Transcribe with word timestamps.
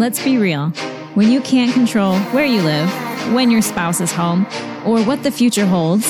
Let's 0.00 0.24
be 0.24 0.38
real. 0.38 0.70
When 1.12 1.30
you 1.30 1.42
can't 1.42 1.74
control 1.74 2.18
where 2.32 2.46
you 2.46 2.62
live, 2.62 2.88
when 3.34 3.50
your 3.50 3.60
spouse 3.60 4.00
is 4.00 4.10
home, 4.10 4.46
or 4.86 5.04
what 5.04 5.22
the 5.22 5.30
future 5.30 5.66
holds, 5.66 6.08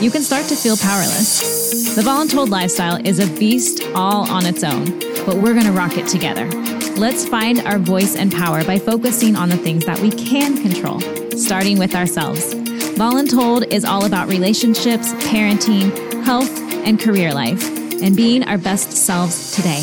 you 0.00 0.12
can 0.12 0.22
start 0.22 0.46
to 0.46 0.54
feel 0.54 0.76
powerless. 0.76 1.96
The 1.96 2.02
Voluntold 2.02 2.50
lifestyle 2.50 3.04
is 3.04 3.18
a 3.18 3.26
beast 3.40 3.82
all 3.96 4.30
on 4.30 4.46
its 4.46 4.62
own, 4.62 4.84
but 5.26 5.34
we're 5.34 5.54
going 5.54 5.66
to 5.66 5.72
rock 5.72 5.96
it 5.96 6.06
together. 6.06 6.46
Let's 6.94 7.26
find 7.26 7.58
our 7.62 7.80
voice 7.80 8.14
and 8.14 8.30
power 8.30 8.62
by 8.62 8.78
focusing 8.78 9.34
on 9.34 9.48
the 9.48 9.56
things 9.56 9.84
that 9.86 9.98
we 9.98 10.12
can 10.12 10.56
control, 10.62 11.00
starting 11.36 11.80
with 11.80 11.96
ourselves. 11.96 12.54
Voluntold 12.94 13.66
is 13.72 13.84
all 13.84 14.04
about 14.04 14.28
relationships, 14.28 15.14
parenting, 15.14 15.90
health, 16.22 16.60
and 16.86 17.00
career 17.00 17.34
life, 17.34 17.64
and 18.00 18.14
being 18.14 18.44
our 18.44 18.56
best 18.56 18.92
selves 18.92 19.50
today. 19.50 19.82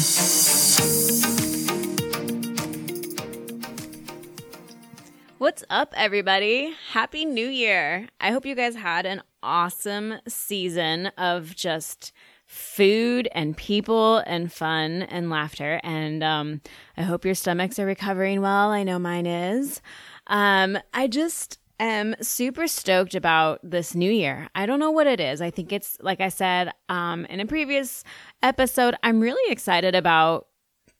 Up, 5.69 5.93
everybody? 5.95 6.73
Happy 6.93 7.25
New 7.25 7.47
Year. 7.47 8.07
I 8.19 8.31
hope 8.31 8.45
you 8.45 8.55
guys 8.55 8.75
had 8.75 9.05
an 9.05 9.21
awesome 9.43 10.15
season 10.27 11.07
of 11.17 11.55
just 11.55 12.11
food 12.47 13.27
and 13.33 13.55
people 13.55 14.17
and 14.25 14.51
fun 14.51 15.03
and 15.03 15.29
laughter. 15.29 15.79
And 15.83 16.23
um, 16.23 16.61
I 16.97 17.03
hope 17.03 17.23
your 17.23 17.35
stomachs 17.35 17.77
are 17.77 17.85
recovering 17.85 18.41
well. 18.41 18.71
I 18.71 18.81
know 18.81 18.97
mine 18.97 19.27
is. 19.27 19.79
Um, 20.25 20.79
I 20.91 21.07
just 21.07 21.59
am 21.79 22.15
super 22.19 22.67
stoked 22.67 23.13
about 23.13 23.59
this 23.61 23.93
new 23.93 24.11
year. 24.11 24.49
I 24.55 24.65
don't 24.65 24.79
know 24.79 24.91
what 24.91 25.05
it 25.05 25.19
is. 25.19 25.39
I 25.39 25.51
think 25.51 25.71
it's, 25.71 25.97
like 26.01 26.19
I 26.19 26.29
said 26.29 26.71
um, 26.89 27.25
in 27.25 27.39
a 27.39 27.45
previous 27.45 28.03
episode, 28.41 28.95
I'm 29.03 29.19
really 29.19 29.51
excited 29.51 29.93
about 29.93 30.47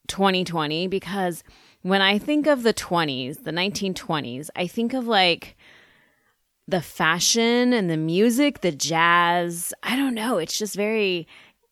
2020 0.09 0.87
because 0.87 1.43
when 1.81 2.01
I 2.01 2.17
think 2.19 2.47
of 2.47 2.63
the 2.63 2.73
20s, 2.73 3.43
the 3.43 3.51
1920s, 3.51 4.49
I 4.55 4.67
think 4.67 4.93
of 4.93 5.07
like 5.07 5.55
the 6.67 6.81
fashion 6.81 7.73
and 7.73 7.89
the 7.89 7.97
music, 7.97 8.61
the 8.61 8.71
jazz. 8.71 9.73
I 9.83 9.95
don't 9.95 10.13
know. 10.13 10.37
It's 10.37 10.57
just 10.57 10.75
very 10.75 11.27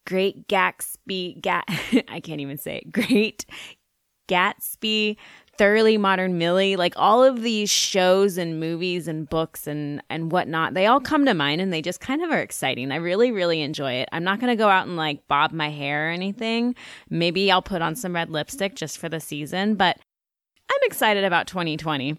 great 0.05 0.47
Gatsby. 0.47 1.41
Gat, 1.41 1.66
I 2.08 2.19
can't 2.19 2.41
even 2.41 2.58
say 2.58 2.78
it. 2.78 2.91
Great 2.91 3.45
Gatsby, 4.28 5.17
thoroughly 5.58 5.97
modern 5.97 6.38
Millie, 6.38 6.75
like 6.75 6.94
all 6.95 7.23
of 7.23 7.41
these 7.41 7.69
shows 7.69 8.38
and 8.38 8.59
movies 8.59 9.08
and 9.08 9.27
books 9.30 9.67
and 9.67 10.02
and 10.09 10.31
whatnot, 10.31 10.73
they 10.73 10.86
all 10.86 11.00
come 11.00 11.25
to 11.25 11.33
mind 11.33 11.61
and 11.61 11.73
they 11.73 11.81
just 11.81 12.00
kind 12.00 12.23
of 12.23 12.31
are 12.31 12.41
exciting. 12.41 12.91
I 12.91 12.97
really, 12.97 13.31
really 13.31 13.61
enjoy 13.61 13.94
it. 13.94 14.09
I'm 14.11 14.23
not 14.23 14.39
gonna 14.39 14.55
go 14.55 14.69
out 14.69 14.88
and 14.88 14.95
like 14.95 15.28
bob 15.28 15.52
my 15.52 15.69
hair 15.69 16.09
or 16.09 16.11
anything. 16.11 16.75
Maybe 17.09 17.52
I'll 17.52 17.61
put 17.61 17.81
on 17.81 17.95
some 17.95 18.16
red 18.16 18.30
lipstick 18.30 18.75
just 18.75 18.97
for 18.97 19.09
the 19.09 19.19
season, 19.19 19.75
but 19.75 19.97
I'm 20.69 20.80
excited 20.83 21.23
about 21.23 21.47
2020. 21.47 22.17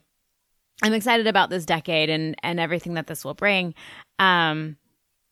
I'm 0.83 0.95
excited 0.95 1.27
about 1.27 1.51
this 1.51 1.65
decade 1.65 2.11
and 2.11 2.37
and 2.43 2.61
everything 2.61 2.95
that 2.95 3.07
this 3.07 3.25
will 3.25 3.35
bring. 3.35 3.75
Um, 4.19 4.77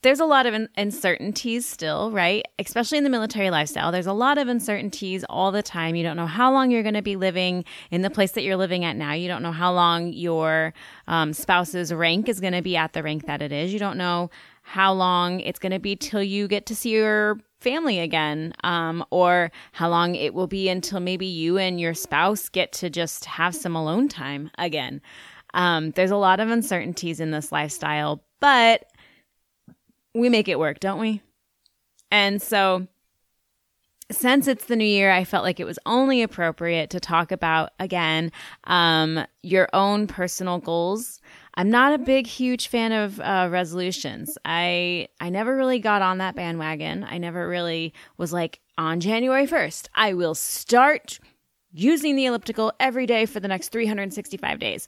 there's 0.07 0.21
a 0.21 0.25
lot 0.25 0.47
of 0.47 0.69
uncertainties 0.77 1.67
still, 1.67 2.13
right? 2.13 2.45
Especially 2.61 2.97
in 2.97 3.03
the 3.03 3.11
military 3.11 3.51
lifestyle. 3.51 3.91
There's 3.91 4.07
a 4.07 4.13
lot 4.13 4.39
of 4.39 4.47
uncertainties 4.47 5.25
all 5.29 5.51
the 5.51 5.65
time. 5.65 5.97
You 5.97 6.05
don't 6.05 6.17
know 6.17 6.29
how 6.29 6.53
long 6.53 6.71
you're 6.71 6.85
going 6.85 6.95
to 6.95 7.03
be 7.03 7.17
living 7.17 7.65
in 7.91 8.03
the 8.03 8.11
place 8.11 8.31
that 8.33 8.45
you're 8.45 8.57
living 8.57 8.85
at 8.85 8.95
now. 8.95 9.15
You 9.15 9.27
don't 9.27 9.43
know 9.43 9.51
how 9.51 9.73
long 9.73 10.13
your 10.13 10.75
um, 11.09 11.33
spouse's 11.33 11.93
rank 11.93 12.29
is 12.29 12.39
going 12.39 12.53
to 12.53 12.63
be 12.63 12.77
at 12.77 12.93
the 12.93 13.03
rank 13.03 13.27
that 13.27 13.43
it 13.43 13.51
is. 13.51 13.73
You 13.73 13.81
don't 13.81 13.99
know 13.99 14.31
how 14.63 14.93
long 14.93 15.41
it's 15.41 15.59
going 15.59 15.73
to 15.73 15.81
be 15.81 15.97
till 15.97 16.23
you 16.23 16.47
get 16.47 16.67
to 16.67 16.77
see 16.77 16.91
your 16.91 17.41
family 17.59 17.99
again, 17.99 18.53
um, 18.63 19.05
or 19.11 19.51
how 19.73 19.89
long 19.89 20.15
it 20.15 20.35
will 20.35 20.47
be 20.47 20.69
until 20.69 21.01
maybe 21.01 21.27
you 21.27 21.59
and 21.59 21.81
your 21.81 21.95
spouse 21.95 22.49
get 22.49 22.71
to 22.75 22.89
just 22.89 23.25
have 23.25 23.57
some 23.57 23.75
alone 23.75 24.07
time 24.07 24.53
again. 24.57 25.01
Um, 25.53 25.91
there's 25.93 26.13
a 26.13 26.17
lot 26.17 26.39
of 26.39 26.49
uncertainties 26.49 27.19
in 27.19 27.33
this 27.33 27.51
lifestyle, 27.51 28.23
but 28.39 28.85
we 30.17 30.29
make 30.29 30.49
it 30.49 30.59
work, 30.59 30.81
don't 30.81 31.01
we? 31.01 31.23
And 32.11 32.41
so, 32.41 32.87
since 34.11 34.47
it's 34.47 34.67
the 34.67 34.77
new 34.77 34.85
year, 34.85 35.11
I 35.11 35.25
felt 35.25 35.43
like 35.43 35.59
it 35.59 35.65
was 35.65 35.79
only 35.85 36.23
appropriate 36.23 36.91
to 36.91 37.01
talk 37.01 37.33
about 37.33 37.71
again 37.81 38.31
um, 38.65 39.27
your 39.43 39.69
own 39.73 40.07
personal 40.07 40.59
goals. 40.59 41.21
I'm 41.55 41.71
not 41.71 41.93
a 41.93 41.99
big, 41.99 42.27
huge 42.27 42.69
fan 42.69 42.93
of 42.93 43.19
uh, 43.19 43.49
resolutions. 43.51 44.39
I 44.45 45.09
I 45.21 45.31
never 45.31 45.57
really 45.57 45.81
got 45.81 46.03
on 46.03 46.19
that 46.19 46.37
bandwagon. 46.37 47.05
I 47.05 47.19
never 47.19 47.49
really 47.49 47.95
was 48.17 48.33
like 48.33 48.61
on 48.79 49.01
January 49.01 49.47
1st. 49.47 49.89
I 49.95 50.13
will 50.13 50.35
start 50.35 51.19
using 51.73 52.15
the 52.15 52.27
elliptical 52.27 52.73
every 52.79 53.07
day 53.07 53.27
for 53.27 53.41
the 53.41 53.49
next 53.49 53.71
365 53.71 54.59
days. 54.59 54.87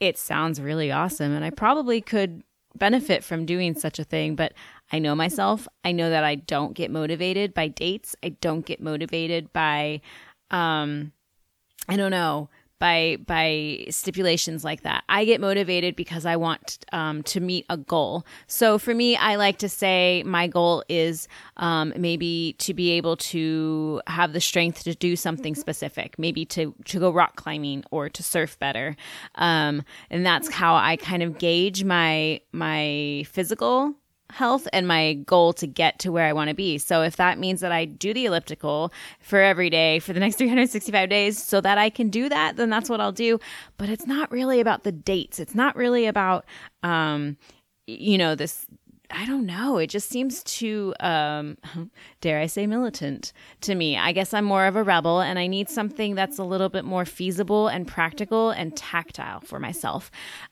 It 0.00 0.16
sounds 0.16 0.60
really 0.60 0.90
awesome, 0.92 1.32
and 1.32 1.44
I 1.44 1.50
probably 1.50 2.00
could 2.00 2.44
benefit 2.78 3.24
from 3.24 3.46
doing 3.46 3.74
such 3.74 3.98
a 3.98 4.04
thing, 4.04 4.36
but 4.36 4.52
I 4.92 4.98
know 4.98 5.14
myself. 5.14 5.68
I 5.84 5.92
know 5.92 6.10
that 6.10 6.24
I 6.24 6.36
don't 6.36 6.74
get 6.74 6.90
motivated 6.90 7.54
by 7.54 7.68
dates. 7.68 8.16
I 8.22 8.30
don't 8.30 8.64
get 8.64 8.80
motivated 8.80 9.52
by 9.52 10.00
um 10.50 11.12
I 11.88 11.96
don't 11.96 12.10
know, 12.10 12.50
by 12.78 13.18
by 13.26 13.86
stipulations 13.90 14.64
like 14.64 14.82
that. 14.82 15.04
I 15.08 15.24
get 15.24 15.40
motivated 15.40 15.96
because 15.96 16.26
I 16.26 16.36
want 16.36 16.84
um, 16.92 17.22
to 17.24 17.40
meet 17.40 17.66
a 17.68 17.76
goal. 17.76 18.24
So 18.46 18.78
for 18.78 18.94
me, 18.94 19.16
I 19.16 19.36
like 19.36 19.58
to 19.58 19.68
say 19.68 20.22
my 20.24 20.46
goal 20.46 20.84
is 20.88 21.28
um, 21.56 21.92
maybe 21.96 22.54
to 22.58 22.74
be 22.74 22.90
able 22.92 23.16
to 23.16 24.00
have 24.06 24.32
the 24.32 24.40
strength 24.40 24.84
to 24.84 24.94
do 24.94 25.16
something 25.16 25.54
specific, 25.54 26.18
maybe 26.18 26.44
to 26.46 26.74
to 26.86 26.98
go 26.98 27.10
rock 27.10 27.36
climbing 27.36 27.84
or 27.90 28.08
to 28.08 28.22
surf 28.22 28.58
better, 28.58 28.96
um, 29.36 29.82
and 30.10 30.24
that's 30.24 30.52
how 30.52 30.74
I 30.74 30.96
kind 30.96 31.22
of 31.22 31.38
gauge 31.38 31.84
my 31.84 32.40
my 32.52 33.24
physical 33.30 33.94
health 34.30 34.68
and 34.72 34.86
my 34.86 35.14
goal 35.14 35.52
to 35.54 35.66
get 35.66 35.98
to 36.00 36.12
where 36.12 36.26
I 36.26 36.32
want 36.32 36.48
to 36.48 36.54
be. 36.54 36.78
So 36.78 37.02
if 37.02 37.16
that 37.16 37.38
means 37.38 37.60
that 37.60 37.72
I 37.72 37.86
do 37.86 38.12
the 38.12 38.26
elliptical 38.26 38.92
for 39.20 39.40
every 39.40 39.70
day 39.70 39.98
for 39.98 40.12
the 40.12 40.20
next 40.28 40.36
365 40.36 41.08
days 41.08 41.42
so 41.42 41.60
that 41.60 41.78
I 41.78 41.90
can 41.90 42.10
do 42.10 42.28
that, 42.28 42.56
then 42.56 42.70
that's 42.70 42.90
what 42.90 43.00
I'll 43.00 43.12
do. 43.12 43.38
But 43.76 43.88
it's 43.88 44.06
not 44.06 44.30
really 44.30 44.60
about 44.60 44.84
the 44.84 44.92
dates. 44.92 45.40
It's 45.40 45.54
not 45.54 45.76
really 45.76 46.06
about 46.06 46.44
um 46.82 47.36
you 47.86 48.18
know 48.18 48.34
this 48.34 48.66
I 49.10 49.24
don't 49.24 49.46
know. 49.46 49.78
It 49.78 49.86
just 49.86 50.10
seems 50.10 50.42
too, 50.42 50.94
um, 51.00 51.56
dare 52.20 52.40
I 52.40 52.46
say, 52.46 52.66
militant 52.66 53.32
to 53.62 53.74
me. 53.74 53.96
I 53.96 54.12
guess 54.12 54.34
I'm 54.34 54.44
more 54.44 54.66
of 54.66 54.76
a 54.76 54.82
rebel 54.82 55.20
and 55.20 55.38
I 55.38 55.46
need 55.46 55.70
something 55.70 56.14
that's 56.14 56.38
a 56.38 56.44
little 56.44 56.68
bit 56.68 56.84
more 56.84 57.06
feasible 57.06 57.68
and 57.68 57.86
practical 57.86 58.50
and 58.50 58.76
tactile 58.76 59.40
for 59.40 59.58
myself. 59.58 60.10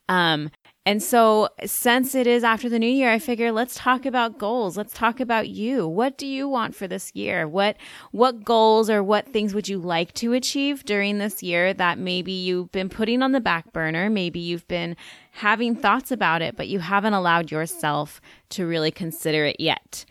Um, 0.09 0.51
and 0.87 1.03
so, 1.03 1.49
since 1.65 2.15
it 2.15 2.29
is 2.29 2.45
after 2.45 2.69
the 2.69 2.79
new 2.79 2.87
year, 2.89 3.11
I 3.11 3.19
figure 3.19 3.51
let's 3.51 3.75
talk 3.75 4.07
about 4.07 4.39
goals. 4.39 4.77
Let's 4.77 4.95
talk 4.95 5.19
about 5.19 5.49
you. 5.49 5.89
What 5.89 6.17
do 6.17 6.29
you 6.29 6.49
want 6.49 6.77
for 6.77 6.87
this 6.87 7.11
year? 7.13 7.49
What 7.49 7.77
what 8.13 8.45
goals 8.45 8.89
or 8.89 9.03
what 9.03 9.33
things 9.33 9.53
would 9.53 9.69
you 9.69 9.79
like 9.79 10.15
to 10.15 10.33
achieve 10.33 10.85
during 10.85 11.19
this 11.19 11.43
year 11.43 11.75
that 11.75 11.99
maybe 11.99 12.31
you've 12.31 12.71
been 12.71 12.89
putting 12.89 13.21
on 13.21 13.33
the 13.33 13.41
back 13.41 13.73
burner? 13.73 14.09
Maybe 14.09 14.39
you've 14.39 14.69
been 14.69 14.95
having 15.33 15.75
thoughts 15.75 16.13
about 16.13 16.41
it, 16.41 16.57
but 16.57 16.69
you 16.69 16.79
haven't 16.79 17.15
allowed 17.15 17.51
yourself 17.51 18.21
to 18.51 18.65
really 18.65 18.93
consider 18.93 19.45
it 19.45 19.57
yet. 19.59 20.05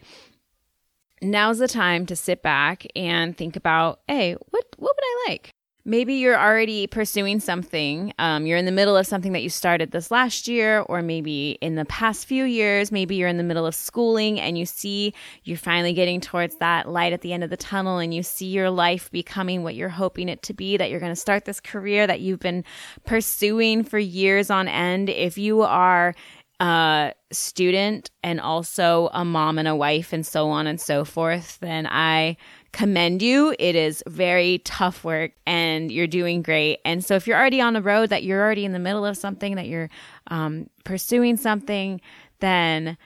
Now's 1.22 1.60
the 1.60 1.70
time 1.70 2.06
to 2.08 2.18
sit 2.18 2.44
back 2.44 2.86
and 2.98 3.38
think 3.38 3.56
about, 3.56 4.02
hey, 4.10 4.34
what 4.34 4.66
what 4.76 4.94
would 4.94 5.04
I 5.06 5.26
like? 5.30 5.54
Maybe 5.86 6.16
you're 6.16 6.38
already 6.38 6.88
pursuing 6.88 7.40
something. 7.40 8.12
Um, 8.18 8.46
you're 8.48 8.58
in 8.58 8.66
the 8.66 8.72
middle 8.72 8.98
of 8.98 9.06
something 9.06 9.34
that 9.34 9.44
you 9.44 9.50
started 9.50 9.92
this 9.92 10.10
last 10.10 10.48
year, 10.48 10.80
or 10.80 11.04
maybe 11.04 11.52
in 11.62 11.76
the 11.76 11.86
past 11.86 12.26
few 12.26 12.44
years. 12.44 12.92
Maybe 12.92 13.16
you're 13.16 13.30
in 13.30 13.38
the 13.38 13.44
middle 13.44 13.68
of 13.68 13.76
schooling 13.76 14.40
and 14.40 14.58
you 14.58 14.66
see 14.66 15.14
you're 15.44 15.58
finally 15.58 15.94
getting 15.94 16.20
towards 16.20 16.58
that 16.58 16.90
light 16.90 17.14
at 17.14 17.22
the 17.22 17.34
end 17.34 17.44
of 17.44 17.52
the 17.52 17.58
tunnel 17.58 18.00
and 18.00 18.14
you 18.14 18.24
see 18.24 18.48
your 18.48 18.72
life 18.72 19.12
becoming 19.12 19.62
what 19.62 19.76
you're 19.76 19.90
hoping 19.90 20.28
it 20.28 20.42
to 20.44 20.54
be, 20.54 20.76
that 20.76 20.90
you're 20.90 21.00
going 21.00 21.12
to 21.12 21.16
start 21.16 21.46
this 21.46 21.60
career 21.60 22.08
that 22.08 22.20
you've 22.20 22.40
been 22.40 22.64
pursuing 23.06 23.84
for 23.84 24.00
years 24.00 24.50
on 24.50 24.68
end. 24.68 25.10
If 25.10 25.38
you 25.38 25.62
are 25.62 26.16
a 26.60 27.14
student 27.32 28.10
and 28.24 28.40
also 28.40 29.10
a 29.14 29.26
mom 29.26 29.60
and 29.60 29.68
a 29.68 29.76
wife 29.76 30.14
and 30.14 30.26
so 30.26 30.50
on 30.50 30.68
and 30.68 30.80
so 30.80 31.04
forth, 31.04 31.60
then 31.60 31.86
I 31.86 32.38
commend 32.76 33.22
you. 33.22 33.56
It 33.58 33.74
is 33.74 34.04
very 34.06 34.58
tough 34.66 35.06
work 35.06 35.32
and 35.48 35.90
you're 35.90 36.08
doing 36.08 36.42
great. 36.42 36.80
And 36.84 37.06
so 37.06 37.16
if 37.16 37.26
you're 37.26 37.38
already 37.38 37.62
on 37.62 37.72
the 37.72 37.82
road, 37.82 38.10
that 38.10 38.24
you're 38.24 38.42
already 38.42 38.66
in 38.66 38.74
the 38.74 38.80
middle 38.80 39.06
of 39.06 39.16
something, 39.16 39.56
that 39.56 39.68
you're 39.68 39.90
um, 40.28 40.70
pursuing 40.84 41.38
something, 41.38 42.02
then 42.42 42.98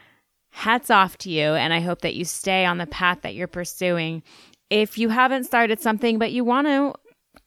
hats 0.50 0.90
off 0.90 1.20
to 1.20 1.30
you. 1.30 1.54
And 1.54 1.72
I 1.72 1.82
hope 1.82 2.02
that 2.02 2.16
you 2.16 2.26
stay 2.26 2.66
on 2.66 2.80
the 2.80 2.88
path 2.88 3.22
that 3.22 3.36
you're 3.36 3.48
pursuing. 3.48 4.24
If 4.72 4.98
you 4.98 5.10
haven't 5.10 5.44
started 5.44 5.80
something, 5.80 6.18
but 6.18 6.32
you 6.32 6.44
want 6.44 6.66
to, 6.66 6.96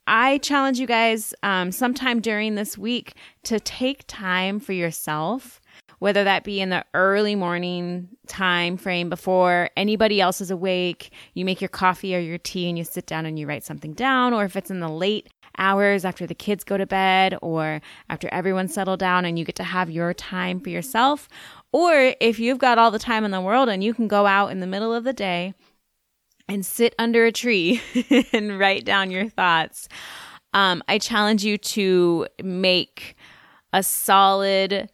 I 0.07 0.39
challenge 0.39 0.79
you 0.79 0.87
guys 0.87 1.35
um, 1.43 1.73
sometime 1.73 2.21
during 2.21 2.55
this 2.55 2.79
week 2.79 3.15
to 3.43 3.59
take 3.59 4.05
time 4.07 4.61
for 4.61 4.75
yourself 4.75 5.61
whether 6.03 6.25
that 6.25 6.43
be 6.43 6.61
in 6.61 6.69
the 6.71 6.85
early 6.95 7.37
morning 7.37 8.09
time 8.27 8.77
frame 8.77 9.09
before 9.09 9.71
anybody 9.77 10.21
else 10.21 10.41
is 10.41 10.51
awake, 10.51 11.13
you 11.35 11.45
make 11.45 11.61
your 11.61 11.69
coffee 11.69 12.17
or 12.17 12.19
your 12.19 12.39
tea 12.39 12.69
and 12.69 12.77
you 12.77 12.83
sit 12.83 13.07
down 13.07 13.25
and 13.25 13.39
you 13.39 13.47
write 13.47 13.63
something 13.63 13.93
down, 13.93 14.35
or 14.35 14.45
if 14.45 14.57
it's 14.57 14.69
in 14.69 14.81
the 14.81 14.89
late 14.89 15.29
hours 15.59 16.05
after 16.05 16.27
the 16.27 16.35
kids 16.35 16.65
go 16.65 16.77
to 16.77 16.87
bed 16.87 17.39
or 17.41 17.81
after 18.11 18.29
everyone's 18.33 18.75
settled 18.75 18.99
down 18.99 19.25
and 19.25 19.39
you 19.39 19.45
get 19.45 19.55
to 19.55 19.63
have 19.63 19.93
your 19.93 20.13
time 20.13 20.59
for 20.59 20.71
yourself. 20.71 21.29
Or 21.71 22.17
if 22.19 22.41
you've 22.41 22.59
got 22.59 22.79
all 22.79 22.91
the 22.91 22.99
time 22.99 23.25
in 23.25 23.31
the 23.31 23.41
world 23.41 23.69
and 23.69 23.85
you 23.85 23.95
can 23.95 24.09
go 24.09 24.27
out 24.27 24.51
in 24.51 24.59
the 24.59 24.67
middle 24.67 24.93
of 24.93 25.05
the 25.05 25.13
day 25.13 25.55
and 26.49 26.67
sit 26.67 26.97
under 26.99 27.27
a 27.27 27.31
tree 27.31 27.81
and 28.33 28.59
write 28.59 28.85
down 28.85 29.13
your 29.13 29.29
thoughts. 29.29 29.89
Um, 30.53 30.83
I 30.89 30.99
challenge 30.99 31.45
you 31.45 31.59
to 31.59 32.27
make 32.43 33.15
a 33.73 33.85
solid 33.85 34.91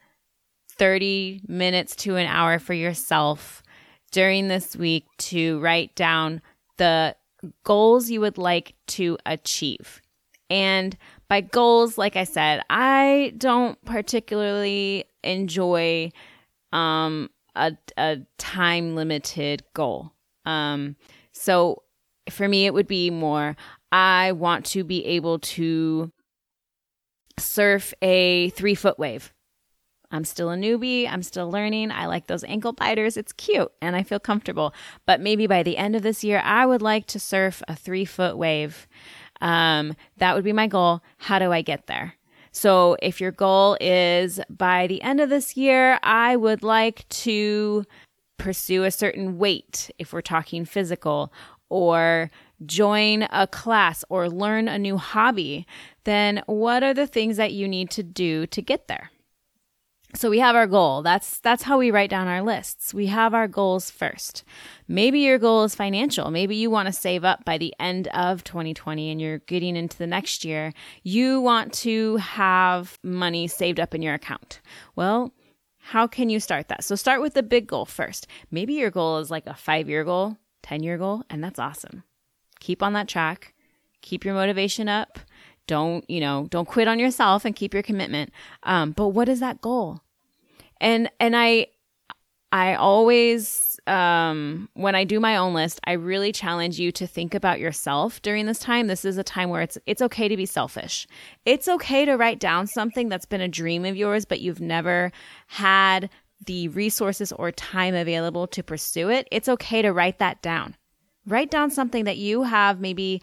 30 0.79 1.43
minutes 1.47 1.97
to 1.97 2.17
an 2.17 2.27
hour 2.27 2.59
for 2.59 2.75
yourself 2.75 3.63
during 4.11 4.49
this 4.49 4.77
week 4.77 5.07
to 5.19 5.61
write 5.61 5.95
down 5.95 6.41
the 6.77 7.15
goals 7.65 8.11
you 8.11 8.21
would 8.21 8.39
like 8.39 8.75
to 8.87 9.19
achieve. 9.27 10.01
And 10.51 10.97
by 11.29 11.43
goals, 11.43 11.99
like 11.99 12.17
I 12.17 12.25
said, 12.25 12.63
I 12.71 13.35
don't 13.37 13.83
particularly 13.85 15.05
enjoy 15.23 16.11
um, 16.73 17.31
a, 17.55 17.77
a 17.97 18.19
time 18.39 18.95
limited 18.95 19.63
goal. 19.75 20.13
Um, 20.47 20.97
so 21.33 21.83
for 22.31 22.49
me, 22.49 22.67
it 22.67 22.73
would 22.73 22.89
be 22.89 23.11
more 23.11 23.57
I 23.93 24.33
want 24.33 24.67
to 24.67 24.85
be 24.85 25.05
able 25.07 25.39
to 25.39 26.13
surf 27.39 27.95
a 28.03 28.51
three 28.51 28.75
foot 28.75 28.99
wave. 28.99 29.33
I'm 30.11 30.25
still 30.25 30.51
a 30.51 30.57
newbie. 30.57 31.09
I'm 31.09 31.23
still 31.23 31.51
learning. 31.51 31.91
I 31.91 32.07
like 32.07 32.27
those 32.27 32.45
ankle 32.45 32.73
biters. 32.73 33.17
It's 33.17 33.33
cute 33.33 33.71
and 33.83 33.95
I 33.95 34.03
feel 34.03 34.19
comfortable. 34.19 34.73
But 35.07 35.21
maybe 35.21 35.47
by 35.47 35.63
the 35.63 35.77
end 35.77 35.95
of 35.95 36.03
this 36.03 36.25
year, 36.25 36.41
I 36.45 36.65
would 36.65 36.83
like 36.83 37.07
to 37.09 37.21
surf 37.21 37.63
a 37.69 37.77
three 37.77 38.05
foot 38.05 38.39
wave. 38.39 38.89
Um, 39.41 39.95
that 40.17 40.35
would 40.35 40.45
be 40.45 40.53
my 40.53 40.67
goal. 40.67 41.03
How 41.19 41.39
do 41.39 41.53
I 41.53 41.63
get 41.63 41.87
there? 41.87 42.15
So 42.53 42.97
if 43.03 43.21
your 43.21 43.31
goal 43.31 43.77
is 43.81 44.41
by 44.49 44.87
the 44.87 45.03
end 45.03 45.21
of 45.21 45.29
this 45.29 45.57
year, 45.57 45.99
I 46.03 46.37
would 46.37 46.63
like 46.63 47.09
to 47.11 47.85
pursue 48.39 48.85
a 48.85 48.91
certain 48.91 49.39
weight, 49.39 49.91
if 49.99 50.13
we're 50.13 50.23
talking 50.23 50.65
physical, 50.65 51.33
or 51.69 52.31
join 52.65 53.29
a 53.31 53.47
class 53.47 54.05
or 54.09 54.31
learn 54.31 54.69
a 54.69 54.79
new 54.79 54.97
hobby, 54.97 55.67
then 56.05 56.43
what 56.47 56.83
are 56.83 56.95
the 56.95 57.07
things 57.07 57.37
that 57.37 57.53
you 57.53 57.69
need 57.69 57.91
to 57.91 58.03
do 58.03 58.47
to 58.47 58.63
get 58.63 58.89
there? 58.89 59.11
So 60.15 60.31
we 60.31 60.39
have 60.39 60.57
our 60.57 60.67
goal. 60.67 61.03
That's 61.03 61.39
that's 61.41 61.63
how 61.63 61.79
we 61.79 61.91
write 61.91 62.09
down 62.09 62.29
our 62.29 62.41
lists. 62.43 62.95
We 62.95 63.07
have 63.07 63.35
our 63.35 63.47
goals 63.47 63.91
first. 63.91 64.43
Maybe 64.89 65.21
your 65.21 65.39
goal 65.39 65.65
is 65.65 65.75
financial. 65.75 66.31
Maybe 66.31 66.57
you 66.57 66.71
want 66.71 66.87
to 66.87 66.93
save 66.93 67.25
up 67.25 67.45
by 67.45 67.59
the 67.59 67.75
end 67.79 68.09
of 68.09 68.43
2020 68.43 69.11
and 69.11 69.21
you're 69.21 69.39
getting 69.41 69.77
into 69.77 69.99
the 69.99 70.07
next 70.07 70.47
year. 70.47 70.73
You 71.03 71.43
want 71.43 71.75
to 71.75 72.17
have 72.17 72.99
money 73.03 73.49
saved 73.49 73.79
up 73.79 73.95
in 73.95 74.01
your 74.01 74.15
account. 74.15 74.61
Well, 74.97 75.35
how 75.79 76.07
can 76.07 76.31
you 76.31 76.41
start 76.41 76.69
that? 76.69 76.85
So 76.85 76.95
start 76.95 77.21
with 77.21 77.35
the 77.35 77.43
big 77.43 77.67
goal 77.67 77.85
first. 77.85 78.27
Maybe 78.51 78.75
your 78.75 78.91
goal 78.91 79.19
is 79.19 79.31
like 79.31 79.47
a 79.47 79.51
5-year 79.51 80.05
goal, 80.05 80.39
10-year 80.63 80.97
goal, 80.97 81.23
and 81.29 81.45
that's 81.45 81.59
awesome. 81.59 82.03
Keep 82.61 82.83
on 82.83 82.95
that 82.95 83.09
track. 83.09 83.55
Keep 84.01 84.25
your 84.25 84.35
motivation 84.35 84.89
up 84.89 85.19
don't 85.69 86.09
you 86.11 86.19
know 86.19 86.49
don't 86.51 86.67
quit 86.67 86.89
on 86.89 86.99
yourself 86.99 87.45
and 87.45 87.55
keep 87.55 87.73
your 87.73 87.85
commitment. 87.85 88.33
Um, 88.65 88.91
but 88.91 89.09
what 89.09 89.29
is 89.29 89.39
that 89.39 89.61
goal? 89.61 90.01
And 90.81 91.09
and 91.21 91.37
i 91.37 91.69
i 92.51 92.75
always 92.75 93.79
um, 93.87 94.69
when 94.75 94.95
i 94.95 95.05
do 95.05 95.21
my 95.21 95.37
own 95.37 95.55
list 95.55 95.81
i 95.85 95.93
really 95.93 96.33
challenge 96.33 96.79
you 96.79 96.91
to 96.93 97.07
think 97.07 97.35
about 97.35 97.61
yourself 97.61 98.21
during 98.23 98.47
this 98.47 98.59
time. 98.59 98.89
This 98.89 99.05
is 99.05 99.19
a 99.19 99.23
time 99.23 99.51
where 99.51 99.63
it's 99.63 99.79
it's 99.87 100.03
okay 100.03 100.27
to 100.27 100.37
be 100.37 100.47
selfish. 100.47 101.07
It's 101.45 101.69
okay 101.69 102.05
to 102.05 102.17
write 102.17 102.41
down 102.41 102.67
something 102.67 103.09
that's 103.09 103.27
been 103.27 103.41
a 103.41 103.49
dream 103.49 103.85
of 103.85 103.97
yours 103.97 104.25
but 104.25 104.41
you've 104.41 104.61
never 104.61 105.13
had 105.47 106.11
the 106.47 106.69
resources 106.69 107.33
or 107.33 107.51
time 107.53 107.95
available 107.95 108.47
to 108.47 108.63
pursue 108.63 109.11
it. 109.11 109.29
It's 109.31 109.49
okay 109.49 109.83
to 109.83 109.93
write 109.93 110.19
that 110.19 110.41
down. 110.41 110.77
Write 111.27 111.51
down 111.51 111.71
something 111.71 112.05
that 112.05 112.17
you 112.17 112.45
have 112.45 112.81
maybe 112.81 113.21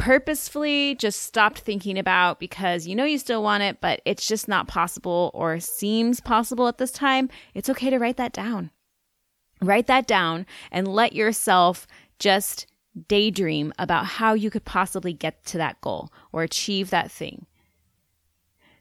purposefully 0.00 0.94
just 0.94 1.22
stopped 1.22 1.58
thinking 1.58 1.98
about 1.98 2.40
because 2.40 2.86
you 2.86 2.96
know 2.96 3.04
you 3.04 3.18
still 3.18 3.42
want 3.42 3.62
it, 3.62 3.80
but 3.82 4.00
it's 4.06 4.26
just 4.26 4.48
not 4.48 4.66
possible 4.66 5.30
or 5.34 5.60
seems 5.60 6.20
possible 6.20 6.66
at 6.68 6.78
this 6.78 6.90
time, 6.90 7.28
it's 7.54 7.68
okay 7.68 7.90
to 7.90 7.98
write 7.98 8.16
that 8.16 8.32
down. 8.32 8.70
Write 9.60 9.86
that 9.88 10.06
down 10.06 10.46
and 10.72 10.88
let 10.88 11.12
yourself 11.12 11.86
just 12.18 12.66
daydream 13.08 13.74
about 13.78 14.06
how 14.06 14.32
you 14.32 14.50
could 14.50 14.64
possibly 14.64 15.12
get 15.12 15.44
to 15.44 15.58
that 15.58 15.78
goal 15.82 16.10
or 16.32 16.42
achieve 16.42 16.88
that 16.88 17.10
thing. 17.10 17.44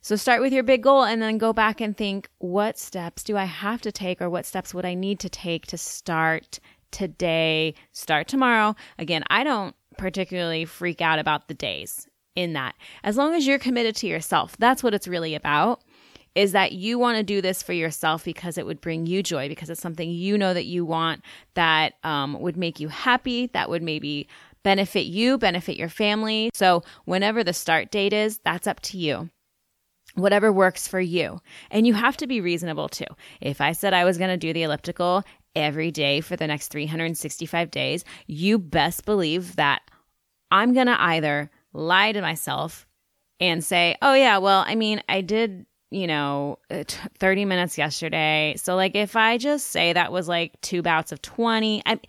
So 0.01 0.15
start 0.15 0.41
with 0.41 0.53
your 0.53 0.63
big 0.63 0.81
goal 0.81 1.03
and 1.03 1.21
then 1.21 1.37
go 1.37 1.51
back 1.51 1.81
and 1.81 1.95
think 1.95 2.29
what 2.37 2.79
steps 2.79 3.25
do 3.25 3.35
I 3.35 3.43
have 3.43 3.81
to 3.81 3.91
take 3.91 4.21
or 4.21 4.29
what 4.29 4.45
steps 4.45 4.73
would 4.73 4.85
I 4.85 4.93
need 4.93 5.19
to 5.19 5.29
take 5.29 5.67
to 5.67 5.77
start 5.77 6.61
today, 6.91 7.75
start 7.91 8.27
tomorrow. 8.27 8.75
Again, 8.97 9.23
I 9.29 9.43
don't 9.43 9.75
particularly 9.97 10.65
freak 10.65 11.01
out 11.01 11.19
about 11.19 11.47
the 11.47 11.53
days 11.53 12.07
in 12.35 12.53
that. 12.53 12.75
As 13.03 13.17
long 13.17 13.35
as 13.35 13.45
you're 13.45 13.59
committed 13.59 13.95
to 13.97 14.07
yourself, 14.07 14.55
that's 14.57 14.81
what 14.81 14.93
it's 14.93 15.07
really 15.07 15.35
about. 15.35 15.81
Is 16.35 16.51
that 16.51 16.71
you 16.71 16.99
want 16.99 17.17
to 17.17 17.23
do 17.23 17.41
this 17.41 17.63
for 17.63 17.73
yourself 17.73 18.23
because 18.23 18.57
it 18.57 18.65
would 18.65 18.79
bring 18.79 19.07
you 19.07 19.23
joy, 19.23 19.49
because 19.49 19.69
it's 19.69 19.81
something 19.81 20.09
you 20.09 20.37
know 20.37 20.53
that 20.53 20.65
you 20.65 20.85
want 20.85 21.21
that 21.55 21.93
um, 22.03 22.39
would 22.39 22.55
make 22.55 22.79
you 22.79 22.87
happy, 22.87 23.47
that 23.47 23.69
would 23.69 23.81
maybe 23.81 24.27
benefit 24.63 25.05
you, 25.05 25.37
benefit 25.37 25.75
your 25.75 25.89
family. 25.89 26.51
So, 26.53 26.83
whenever 27.05 27.43
the 27.43 27.51
start 27.51 27.91
date 27.91 28.13
is, 28.13 28.39
that's 28.45 28.67
up 28.67 28.79
to 28.81 28.97
you 28.97 29.29
whatever 30.15 30.51
works 30.51 30.87
for 30.87 30.99
you. 30.99 31.39
And 31.71 31.85
you 31.85 31.93
have 31.93 32.17
to 32.17 32.27
be 32.27 32.41
reasonable 32.41 32.89
too. 32.89 33.05
If 33.41 33.61
I 33.61 33.71
said 33.71 33.93
I 33.93 34.05
was 34.05 34.17
going 34.17 34.29
to 34.29 34.37
do 34.37 34.53
the 34.53 34.63
elliptical 34.63 35.23
every 35.55 35.91
day 35.91 36.21
for 36.21 36.35
the 36.35 36.47
next 36.47 36.69
365 36.69 37.71
days, 37.71 38.05
you 38.27 38.59
best 38.59 39.05
believe 39.05 39.55
that 39.55 39.81
I'm 40.51 40.73
going 40.73 40.87
to 40.87 41.01
either 41.01 41.49
lie 41.73 42.11
to 42.11 42.21
myself 42.21 42.87
and 43.39 43.63
say, 43.63 43.95
oh, 44.01 44.13
yeah, 44.13 44.37
well, 44.37 44.63
I 44.65 44.75
mean, 44.75 45.01
I 45.07 45.21
did, 45.21 45.65
you 45.91 46.07
know, 46.07 46.59
uh, 46.69 46.83
30 47.19 47.45
minutes 47.45 47.77
yesterday. 47.77 48.55
So, 48.57 48.75
like, 48.75 48.95
if 48.95 49.15
I 49.15 49.37
just 49.37 49.67
say 49.67 49.93
that 49.93 50.11
was 50.11 50.27
like 50.27 50.59
two 50.61 50.81
bouts 50.81 51.11
of 51.11 51.21
20, 51.21 51.83
I, 51.85 51.99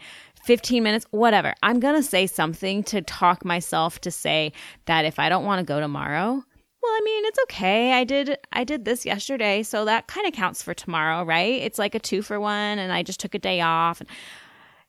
15 0.45 0.83
minutes, 0.83 1.07
whatever, 1.11 1.55
I'm 1.63 1.81
going 1.81 1.97
to 1.97 2.03
say 2.03 2.27
something 2.27 2.83
to 2.85 3.03
talk 3.03 3.45
myself 3.45 4.01
to 4.03 4.11
say 4.11 4.53
that 4.87 5.05
if 5.05 5.19
I 5.19 5.29
don't 5.29 5.45
want 5.45 5.61
to 5.61 5.71
go 5.71 5.81
tomorrow, 5.81 6.43
well, 6.83 6.93
I 6.93 7.01
mean, 7.05 7.25
it's 7.27 7.39
okay. 7.45 7.93
I 7.93 8.05
did 8.05 8.39
I 8.53 8.65
did 8.65 8.85
this 8.85 9.05
yesterday, 9.05 9.63
so 9.63 9.85
that 9.85 10.07
kind 10.07 10.27
of 10.27 10.33
counts 10.33 10.63
for 10.63 10.75
tomorrow, 10.75 11.25
right? 11.25 11.61
It's 11.61 11.79
like 11.79 11.95
a 11.95 11.99
2 11.99 12.23
for 12.23 12.41
1 12.41 12.79
and 12.79 12.93
I 12.93 13.03
just 13.03 13.21
took 13.21 13.35
a 13.35 13.39
day 13.39 13.61
off. 13.61 14.03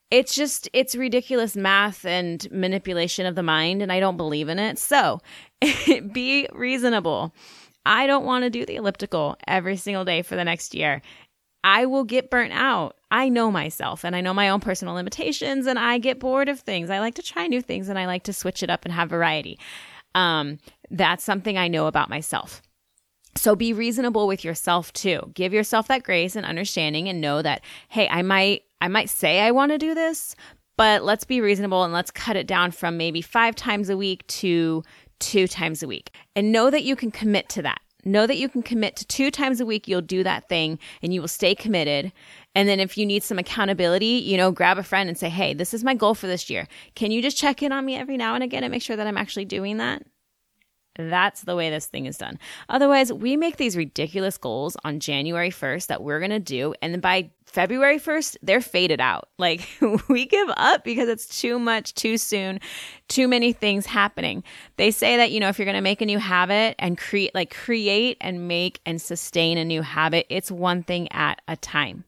It's 0.10 0.36
just 0.36 0.70
it's 0.74 0.96
ridiculous 0.96 1.56
math 1.56 2.06
and 2.06 2.50
manipulation 2.52 3.26
of 3.26 3.36
the 3.36 3.44
mind 3.44 3.82
and 3.82 3.92
I 3.92 4.00
don't 4.00 4.18
believe 4.18 4.50
in 4.50 4.60
it. 4.60 4.78
So, 4.78 5.20
be 6.12 6.48
reasonable. 6.54 7.34
I 7.86 8.08
don't 8.08 8.26
want 8.26 8.44
to 8.44 8.50
do 8.50 8.66
the 8.66 8.76
elliptical 8.76 9.38
every 9.48 9.78
single 9.78 10.06
day 10.06 10.22
for 10.22 10.36
the 10.36 10.44
next 10.44 10.76
year. 10.76 11.02
I 11.64 11.86
will 11.86 12.04
get 12.04 12.30
burnt 12.30 12.54
out. 12.54 12.98
I 13.12 13.30
know 13.30 13.52
myself 13.52 14.04
and 14.04 14.16
I 14.16 14.22
know 14.22 14.34
my 14.34 14.50
own 14.50 14.62
personal 14.62 14.94
limitations 14.94 15.68
and 15.68 15.78
I 15.78 15.98
get 15.98 16.20
bored 16.20 16.50
of 16.50 16.60
things. 16.60 16.90
I 16.90 17.00
like 17.00 17.16
to 17.16 17.22
try 17.22 17.48
new 17.48 17.62
things 17.62 17.90
and 17.90 18.00
I 18.00 18.06
like 18.06 18.24
to 18.24 18.34
switch 18.34 18.64
it 18.64 18.70
up 18.70 18.86
and 18.86 18.94
have 18.94 19.10
variety. 19.10 19.60
Um, 20.16 20.60
that's 20.92 21.24
something 21.24 21.58
I 21.58 21.68
know 21.68 21.88
about 21.88 22.10
myself. 22.10 22.62
So 23.36 23.56
be 23.56 23.74
reasonable 23.74 24.28
with 24.28 24.44
yourself 24.44 24.92
too. 24.94 25.32
Give 25.34 25.54
yourself 25.54 25.88
that 25.88 26.04
grace 26.04 26.36
and 26.36 26.46
understanding 26.46 27.08
and 27.08 27.22
know 27.22 27.42
that, 27.42 27.62
hey, 27.90 28.08
I 28.10 28.22
might, 28.22 28.64
I 28.82 28.90
might 28.90 29.10
say 29.10 29.40
I 29.40 29.52
want 29.52 29.72
to 29.72 29.78
do 29.78 29.96
this, 29.96 30.36
but 30.78 31.04
let's 31.04 31.24
be 31.24 31.40
reasonable 31.40 31.84
and 31.84 31.94
let's 31.94 32.12
cut 32.12 32.36
it 32.36 32.46
down 32.46 32.72
from 32.72 32.98
maybe 32.98 33.22
five 33.22 33.56
times 33.56 33.90
a 33.90 33.96
week 33.96 34.28
to 34.28 34.84
two 35.20 35.48
times 35.48 35.82
a 35.82 35.88
week. 35.88 36.12
And 36.36 36.52
know 36.52 36.70
that 36.70 36.84
you 36.84 36.96
can 36.96 37.12
commit 37.12 37.48
to 37.50 37.62
that. 37.62 37.80
Know 38.04 38.26
that 38.26 38.38
you 38.38 38.50
can 38.50 38.64
commit 38.64 38.96
to 38.98 39.06
two 39.06 39.30
times 39.30 39.62
a 39.62 39.66
week, 39.66 39.88
you'll 39.88 40.02
do 40.02 40.24
that 40.24 40.50
thing 40.50 40.80
and 41.04 41.14
you 41.14 41.22
will 41.22 41.28
stay 41.28 41.54
committed. 41.54 42.12
And 42.56 42.68
then 42.68 42.80
if 42.80 42.98
you 42.98 43.06
need 43.06 43.24
some 43.24 43.38
accountability, 43.38 44.06
you 44.06 44.38
know, 44.38 44.52
grab 44.52 44.80
a 44.80 44.84
friend 44.84 45.08
and 45.08 45.18
say, 45.18 45.30
Hey, 45.30 45.54
this 45.54 45.74
is 45.74 45.84
my 45.84 45.94
goal 45.94 46.16
for 46.16 46.28
this 46.28 46.50
year. 46.50 46.68
Can 46.96 47.12
you 47.12 47.22
just 47.22 47.38
check 47.38 47.62
in 47.62 47.72
on 47.72 47.86
me 47.86 47.96
every 47.96 48.18
now 48.18 48.34
and 48.34 48.44
again 48.44 48.64
and 48.64 48.72
make 48.72 48.82
sure 48.82 48.96
that 48.96 49.08
I'm 49.08 49.18
actually 49.18 49.46
doing 49.46 49.78
that? 49.78 50.02
That's 50.96 51.42
the 51.42 51.56
way 51.56 51.70
this 51.70 51.86
thing 51.86 52.06
is 52.06 52.18
done. 52.18 52.38
Otherwise, 52.68 53.14
we 53.14 53.38
make 53.38 53.56
these 53.58 53.78
ridiculous 53.78 54.38
goals 54.38 54.76
on 54.84 55.00
January 55.00 55.50
1st 55.50 55.88
that 55.88 56.04
we're 56.04 56.20
going 56.20 56.32
to 56.32 56.40
do. 56.40 56.74
And 56.82 56.94
then 56.94 57.00
by 57.00 57.32
February 57.46 57.98
1st, 57.98 58.38
they're 58.42 58.62
faded 58.62 59.00
out. 59.00 59.30
Like 59.42 59.68
we 60.08 60.28
give 60.28 60.50
up 60.56 60.84
because 60.84 61.10
it's 61.10 61.42
too 61.42 61.58
much, 61.58 61.96
too 61.96 62.18
soon, 62.18 62.60
too 63.08 63.28
many 63.28 63.54
things 63.54 63.88
happening. 63.88 64.44
They 64.78 64.92
say 64.92 65.18
that, 65.18 65.32
you 65.32 65.40
know, 65.40 65.50
if 65.50 65.58
you're 65.58 65.66
going 65.66 65.74
to 65.74 65.82
make 65.82 66.02
a 66.02 66.06
new 66.06 66.20
habit 66.20 66.76
and 66.78 66.96
create, 66.96 67.34
like 67.34 67.52
create 67.52 68.18
and 68.22 68.48
make 68.48 68.80
and 68.86 69.02
sustain 69.02 69.58
a 69.58 69.66
new 69.66 69.82
habit, 69.82 70.28
it's 70.30 70.52
one 70.52 70.84
thing 70.84 71.12
at 71.12 71.42
a 71.48 71.56
time. 71.58 72.04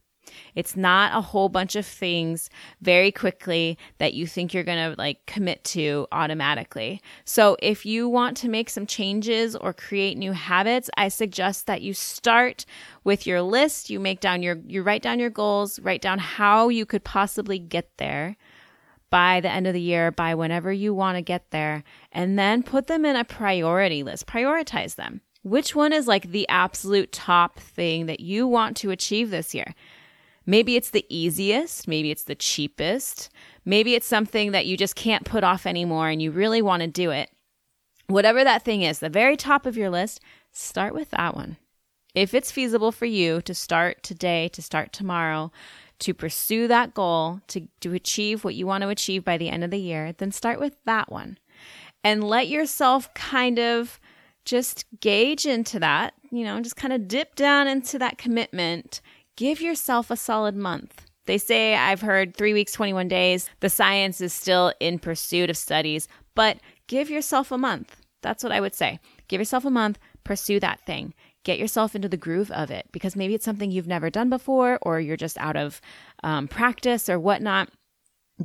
It's 0.56 0.76
not 0.76 1.18
a 1.18 1.22
whole 1.22 1.50
bunch 1.50 1.76
of 1.76 1.86
things 1.86 2.50
very 2.82 3.12
quickly 3.12 3.78
that 3.98 4.14
you 4.14 4.28
think 4.28 4.54
you're 4.54 4.64
going 4.64 4.92
to 4.92 4.96
like 4.98 5.26
commit 5.26 5.64
to 5.66 6.08
automatically. 6.12 7.02
So 7.26 7.58
if 7.62 7.86
you 7.86 8.08
want 8.08 8.38
to 8.38 8.50
make 8.50 8.70
some 8.70 8.86
changes 8.86 9.56
or 9.56 9.74
create 9.74 10.18
new 10.18 10.32
habits, 10.32 10.90
I 10.98 11.08
suggest 11.08 11.68
that 11.68 11.82
you 11.82 11.94
start 11.94 12.66
with 13.04 13.26
your 13.26 13.42
list. 13.42 13.90
You 13.90 14.00
make 14.00 14.20
down 14.20 14.44
your, 14.44 14.58
you 14.68 14.84
write 14.84 15.02
down 15.02 15.20
your 15.20 15.30
goals, 15.30 15.80
write 15.80 16.02
down 16.02 16.20
how 16.20 16.70
you 16.70 16.86
could 16.86 17.04
possibly 17.04 17.60
get 17.60 17.90
there 17.98 18.38
by 19.10 19.40
the 19.42 19.50
end 19.50 19.68
of 19.68 19.76
the 19.76 19.82
year, 19.82 20.10
by 20.10 20.34
whenever 20.34 20.74
you 20.74 20.92
want 20.92 21.18
to 21.18 21.22
get 21.22 21.52
there, 21.52 21.84
and 22.12 22.40
then 22.40 22.64
put 22.64 22.88
them 22.88 23.06
in 23.06 23.16
a 23.16 23.24
priority 23.24 24.02
list. 24.02 24.26
Prioritize 24.26 24.96
them. 24.96 25.22
Which 25.44 25.76
one 25.76 25.94
is 25.94 26.08
like 26.08 26.32
the 26.32 26.48
absolute 26.50 27.12
top 27.12 27.60
thing 27.60 28.08
that 28.08 28.22
you 28.22 28.48
want 28.48 28.78
to 28.78 28.90
achieve 28.90 29.30
this 29.30 29.54
year? 29.54 29.76
Maybe 30.46 30.76
it's 30.76 30.90
the 30.90 31.06
easiest, 31.10 31.88
maybe 31.88 32.12
it's 32.12 32.24
the 32.24 32.36
cheapest, 32.36 33.30
maybe 33.64 33.96
it's 33.96 34.08
something 34.08 34.52
that 34.52 34.66
you 34.66 34.76
just 34.76 34.96
can't 34.96 35.26
put 35.26 35.44
off 35.44 35.66
anymore 35.66 36.10
and 36.10 36.22
you 36.22 36.32
really 36.32 36.62
want 36.62 36.82
to 36.82 36.88
do 36.88 37.12
it. 37.12 37.30
Whatever 38.08 38.44
that 38.44 38.64
thing 38.64 38.82
is, 38.82 39.00
the 39.00 39.10
very 39.10 39.38
top 39.38 39.66
of 39.66 39.78
your 39.78 39.90
list, 39.90 40.20
start 40.52 40.94
with 40.94 41.12
that 41.12 41.36
one. 41.36 41.58
If 42.14 42.34
it's 42.34 42.52
feasible 42.52 42.92
for 42.92 43.06
you 43.06 43.42
to 43.42 43.54
start 43.54 44.04
today, 44.04 44.50
to 44.50 44.62
start 44.62 44.94
tomorrow, 44.94 45.52
to 46.00 46.14
pursue 46.14 46.68
that 46.68 46.94
goal, 46.94 47.40
to, 47.48 47.68
to 47.80 47.94
achieve 47.94 48.44
what 48.44 48.56
you 48.56 48.68
want 48.68 48.82
to 48.84 48.90
achieve 48.90 49.24
by 49.24 49.38
the 49.38 49.50
end 49.50 49.64
of 49.64 49.72
the 49.72 49.80
year, 49.80 50.14
then 50.18 50.32
start 50.32 50.60
with 50.60 50.76
that 50.86 51.12
one. 51.12 51.38
And 52.04 52.24
let 52.24 52.50
yourself 52.50 53.12
kind 53.14 53.58
of 53.58 54.00
just 54.46 54.86
gauge 55.00 55.46
into 55.46 55.80
that, 55.80 56.14
you 56.30 56.44
know, 56.44 56.60
just 56.60 56.76
kind 56.76 56.94
of 56.94 57.08
dip 57.08 57.36
down 57.36 57.68
into 57.68 57.98
that 58.00 58.18
commitment. 58.18 59.02
Give 59.36 59.62
yourself 59.62 60.12
a 60.12 60.18
solid 60.18 60.56
month. 60.56 61.06
They 61.26 61.38
say, 61.38 61.76
I've 61.76 62.02
heard 62.02 62.36
three 62.36 62.54
weeks, 62.54 62.74
21 62.74 63.08
days. 63.08 63.50
The 63.62 63.70
science 63.70 64.22
is 64.22 64.34
still 64.34 64.74
in 64.80 65.00
pursuit 65.00 65.50
of 65.50 65.58
studies, 65.58 66.08
but 66.36 66.58
give 66.88 67.10
yourself 67.10 67.52
a 67.52 67.58
month. 67.58 68.02
That's 68.22 68.44
what 68.44 68.52
I 68.52 68.60
would 68.60 68.76
say. 68.76 69.00
Give 69.28 69.40
yourself 69.40 69.66
a 69.66 69.70
month, 69.70 70.00
pursue 70.24 70.60
that 70.60 70.86
thing. 70.86 71.14
Get 71.44 71.60
yourself 71.60 71.96
into 71.96 72.10
the 72.10 72.18
groove 72.18 72.52
of 72.52 72.72
it 72.72 72.88
because 72.92 73.16
maybe 73.16 73.36
it's 73.36 73.46
something 73.46 73.72
you've 73.72 73.88
never 73.88 74.10
done 74.10 74.30
before 74.30 74.80
or 74.82 75.00
you're 75.00 75.18
just 75.18 75.38
out 75.38 75.58
of 75.58 75.82
um, 76.24 76.48
practice 76.48 77.10
or 77.10 77.20
whatnot 77.20 77.70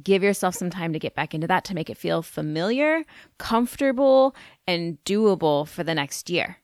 give 0.02 0.22
yourself 0.22 0.54
some 0.54 0.70
time 0.70 0.92
to 0.92 0.98
get 0.98 1.14
back 1.14 1.34
into 1.34 1.46
that 1.46 1.64
to 1.64 1.74
make 1.74 1.90
it 1.90 1.96
feel 1.96 2.22
familiar, 2.22 3.04
comfortable, 3.38 4.34
and 4.66 5.02
doable 5.04 5.66
for 5.66 5.82
the 5.82 5.94
next 5.94 6.30
year. 6.30 6.58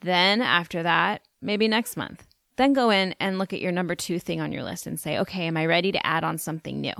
Then, 0.00 0.40
after 0.40 0.82
that, 0.82 1.22
maybe 1.40 1.68
next 1.68 1.96
month, 1.96 2.26
then 2.56 2.72
go 2.72 2.90
in 2.90 3.14
and 3.20 3.38
look 3.38 3.52
at 3.52 3.60
your 3.60 3.72
number 3.72 3.94
two 3.94 4.18
thing 4.18 4.40
on 4.40 4.52
your 4.52 4.62
list 4.62 4.86
and 4.86 4.98
say, 4.98 5.18
okay, 5.18 5.46
am 5.46 5.56
I 5.56 5.66
ready 5.66 5.92
to 5.92 6.06
add 6.06 6.24
on 6.24 6.38
something 6.38 6.80
new? 6.80 6.94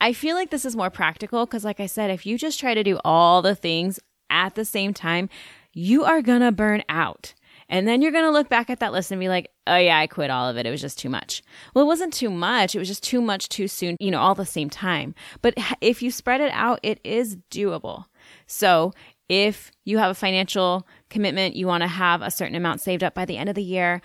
I 0.00 0.12
feel 0.12 0.36
like 0.36 0.50
this 0.50 0.64
is 0.64 0.76
more 0.76 0.90
practical 0.90 1.46
because, 1.46 1.64
like 1.64 1.80
I 1.80 1.86
said, 1.86 2.10
if 2.10 2.26
you 2.26 2.36
just 2.36 2.60
try 2.60 2.74
to 2.74 2.82
do 2.82 2.98
all 3.04 3.42
the 3.42 3.54
things 3.54 4.00
at 4.30 4.54
the 4.54 4.64
same 4.64 4.92
time, 4.92 5.28
you 5.72 6.04
are 6.04 6.22
going 6.22 6.40
to 6.40 6.52
burn 6.52 6.82
out. 6.88 7.34
And 7.68 7.88
then 7.88 8.02
you're 8.02 8.12
going 8.12 8.24
to 8.24 8.30
look 8.30 8.48
back 8.48 8.68
at 8.68 8.80
that 8.80 8.92
list 8.92 9.10
and 9.10 9.20
be 9.20 9.28
like, 9.28 9.50
oh, 9.66 9.76
yeah, 9.76 9.98
I 9.98 10.06
quit 10.06 10.30
all 10.30 10.48
of 10.48 10.56
it. 10.56 10.66
It 10.66 10.70
was 10.70 10.80
just 10.80 10.98
too 10.98 11.08
much. 11.08 11.42
Well, 11.72 11.84
it 11.84 11.88
wasn't 11.88 12.12
too 12.12 12.30
much. 12.30 12.74
It 12.74 12.78
was 12.78 12.88
just 12.88 13.02
too 13.02 13.22
much 13.22 13.48
too 13.48 13.68
soon, 13.68 13.96
you 14.00 14.10
know, 14.10 14.20
all 14.20 14.34
the 14.34 14.44
same 14.44 14.68
time. 14.68 15.14
But 15.40 15.54
if 15.80 16.02
you 16.02 16.10
spread 16.10 16.40
it 16.40 16.52
out, 16.52 16.80
it 16.82 17.00
is 17.04 17.38
doable. 17.50 18.04
So 18.46 18.92
if 19.28 19.70
you 19.84 19.98
have 19.98 20.10
a 20.10 20.14
financial 20.14 20.86
commitment, 21.08 21.56
you 21.56 21.66
want 21.66 21.82
to 21.82 21.88
have 21.88 22.20
a 22.20 22.30
certain 22.30 22.54
amount 22.54 22.82
saved 22.82 23.02
up 23.02 23.14
by 23.14 23.24
the 23.24 23.38
end 23.38 23.48
of 23.48 23.54
the 23.54 23.62
year, 23.62 24.02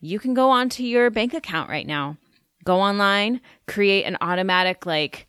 you 0.00 0.18
can 0.18 0.34
go 0.34 0.50
onto 0.50 0.82
your 0.82 1.10
bank 1.10 1.34
account 1.34 1.68
right 1.68 1.86
now. 1.86 2.16
Go 2.64 2.80
online, 2.80 3.40
create 3.66 4.04
an 4.04 4.16
automatic 4.20 4.86
like 4.86 5.28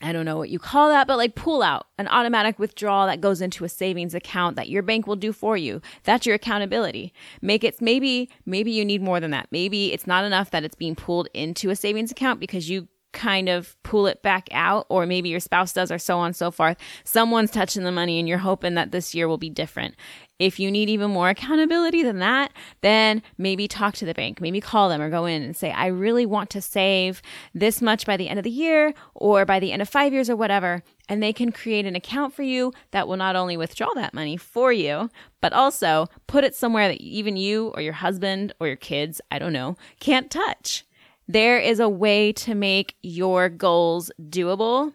I 0.00 0.12
don't 0.12 0.24
know 0.24 0.36
what 0.36 0.50
you 0.50 0.60
call 0.60 0.90
that, 0.90 1.08
but 1.08 1.16
like 1.16 1.34
pull 1.34 1.60
out 1.60 1.86
an 1.98 2.06
automatic 2.06 2.58
withdrawal 2.58 3.06
that 3.06 3.20
goes 3.20 3.40
into 3.40 3.64
a 3.64 3.68
savings 3.68 4.14
account 4.14 4.54
that 4.56 4.68
your 4.68 4.82
bank 4.82 5.06
will 5.06 5.16
do 5.16 5.32
for 5.32 5.56
you. 5.56 5.82
That's 6.04 6.24
your 6.24 6.36
accountability. 6.36 7.12
Make 7.42 7.64
it 7.64 7.82
maybe, 7.82 8.30
maybe 8.46 8.70
you 8.70 8.84
need 8.84 9.02
more 9.02 9.18
than 9.18 9.32
that. 9.32 9.48
Maybe 9.50 9.92
it's 9.92 10.06
not 10.06 10.24
enough 10.24 10.50
that 10.50 10.62
it's 10.62 10.76
being 10.76 10.94
pulled 10.94 11.28
into 11.34 11.70
a 11.70 11.76
savings 11.76 12.12
account 12.12 12.38
because 12.38 12.70
you 12.70 12.86
kind 13.12 13.48
of 13.48 13.76
pull 13.82 14.06
it 14.06 14.22
back 14.22 14.48
out, 14.52 14.86
or 14.88 15.06
maybe 15.06 15.28
your 15.28 15.40
spouse 15.40 15.72
does, 15.72 15.90
or 15.90 15.98
so 15.98 16.18
on 16.18 16.26
and 16.26 16.36
so 16.36 16.50
forth. 16.50 16.76
Someone's 17.04 17.50
touching 17.50 17.84
the 17.84 17.92
money 17.92 18.18
and 18.18 18.28
you're 18.28 18.38
hoping 18.38 18.74
that 18.74 18.92
this 18.92 19.14
year 19.14 19.28
will 19.28 19.38
be 19.38 19.50
different. 19.50 19.94
If 20.38 20.60
you 20.60 20.70
need 20.70 20.88
even 20.88 21.10
more 21.10 21.30
accountability 21.30 22.04
than 22.04 22.20
that, 22.20 22.52
then 22.80 23.22
maybe 23.38 23.66
talk 23.66 23.94
to 23.94 24.04
the 24.04 24.14
bank, 24.14 24.40
maybe 24.40 24.60
call 24.60 24.88
them 24.88 25.02
or 25.02 25.10
go 25.10 25.26
in 25.26 25.42
and 25.42 25.56
say, 25.56 25.72
I 25.72 25.86
really 25.86 26.26
want 26.26 26.50
to 26.50 26.60
save 26.60 27.22
this 27.54 27.82
much 27.82 28.06
by 28.06 28.16
the 28.16 28.28
end 28.28 28.38
of 28.38 28.44
the 28.44 28.50
year 28.50 28.94
or 29.14 29.44
by 29.44 29.58
the 29.58 29.72
end 29.72 29.82
of 29.82 29.88
five 29.88 30.12
years 30.12 30.30
or 30.30 30.36
whatever. 30.36 30.84
And 31.08 31.20
they 31.20 31.32
can 31.32 31.50
create 31.50 31.86
an 31.86 31.96
account 31.96 32.34
for 32.34 32.42
you 32.42 32.72
that 32.92 33.08
will 33.08 33.16
not 33.16 33.34
only 33.34 33.56
withdraw 33.56 33.92
that 33.94 34.14
money 34.14 34.36
for 34.36 34.72
you, 34.72 35.10
but 35.40 35.52
also 35.52 36.06
put 36.28 36.44
it 36.44 36.54
somewhere 36.54 36.86
that 36.86 37.00
even 37.00 37.36
you 37.36 37.72
or 37.74 37.80
your 37.80 37.94
husband 37.94 38.52
or 38.60 38.68
your 38.68 38.76
kids, 38.76 39.20
I 39.32 39.40
don't 39.40 39.52
know, 39.52 39.76
can't 39.98 40.30
touch. 40.30 40.84
There 41.28 41.58
is 41.58 41.78
a 41.78 41.88
way 41.88 42.32
to 42.32 42.54
make 42.54 42.96
your 43.02 43.50
goals 43.50 44.10
doable 44.18 44.94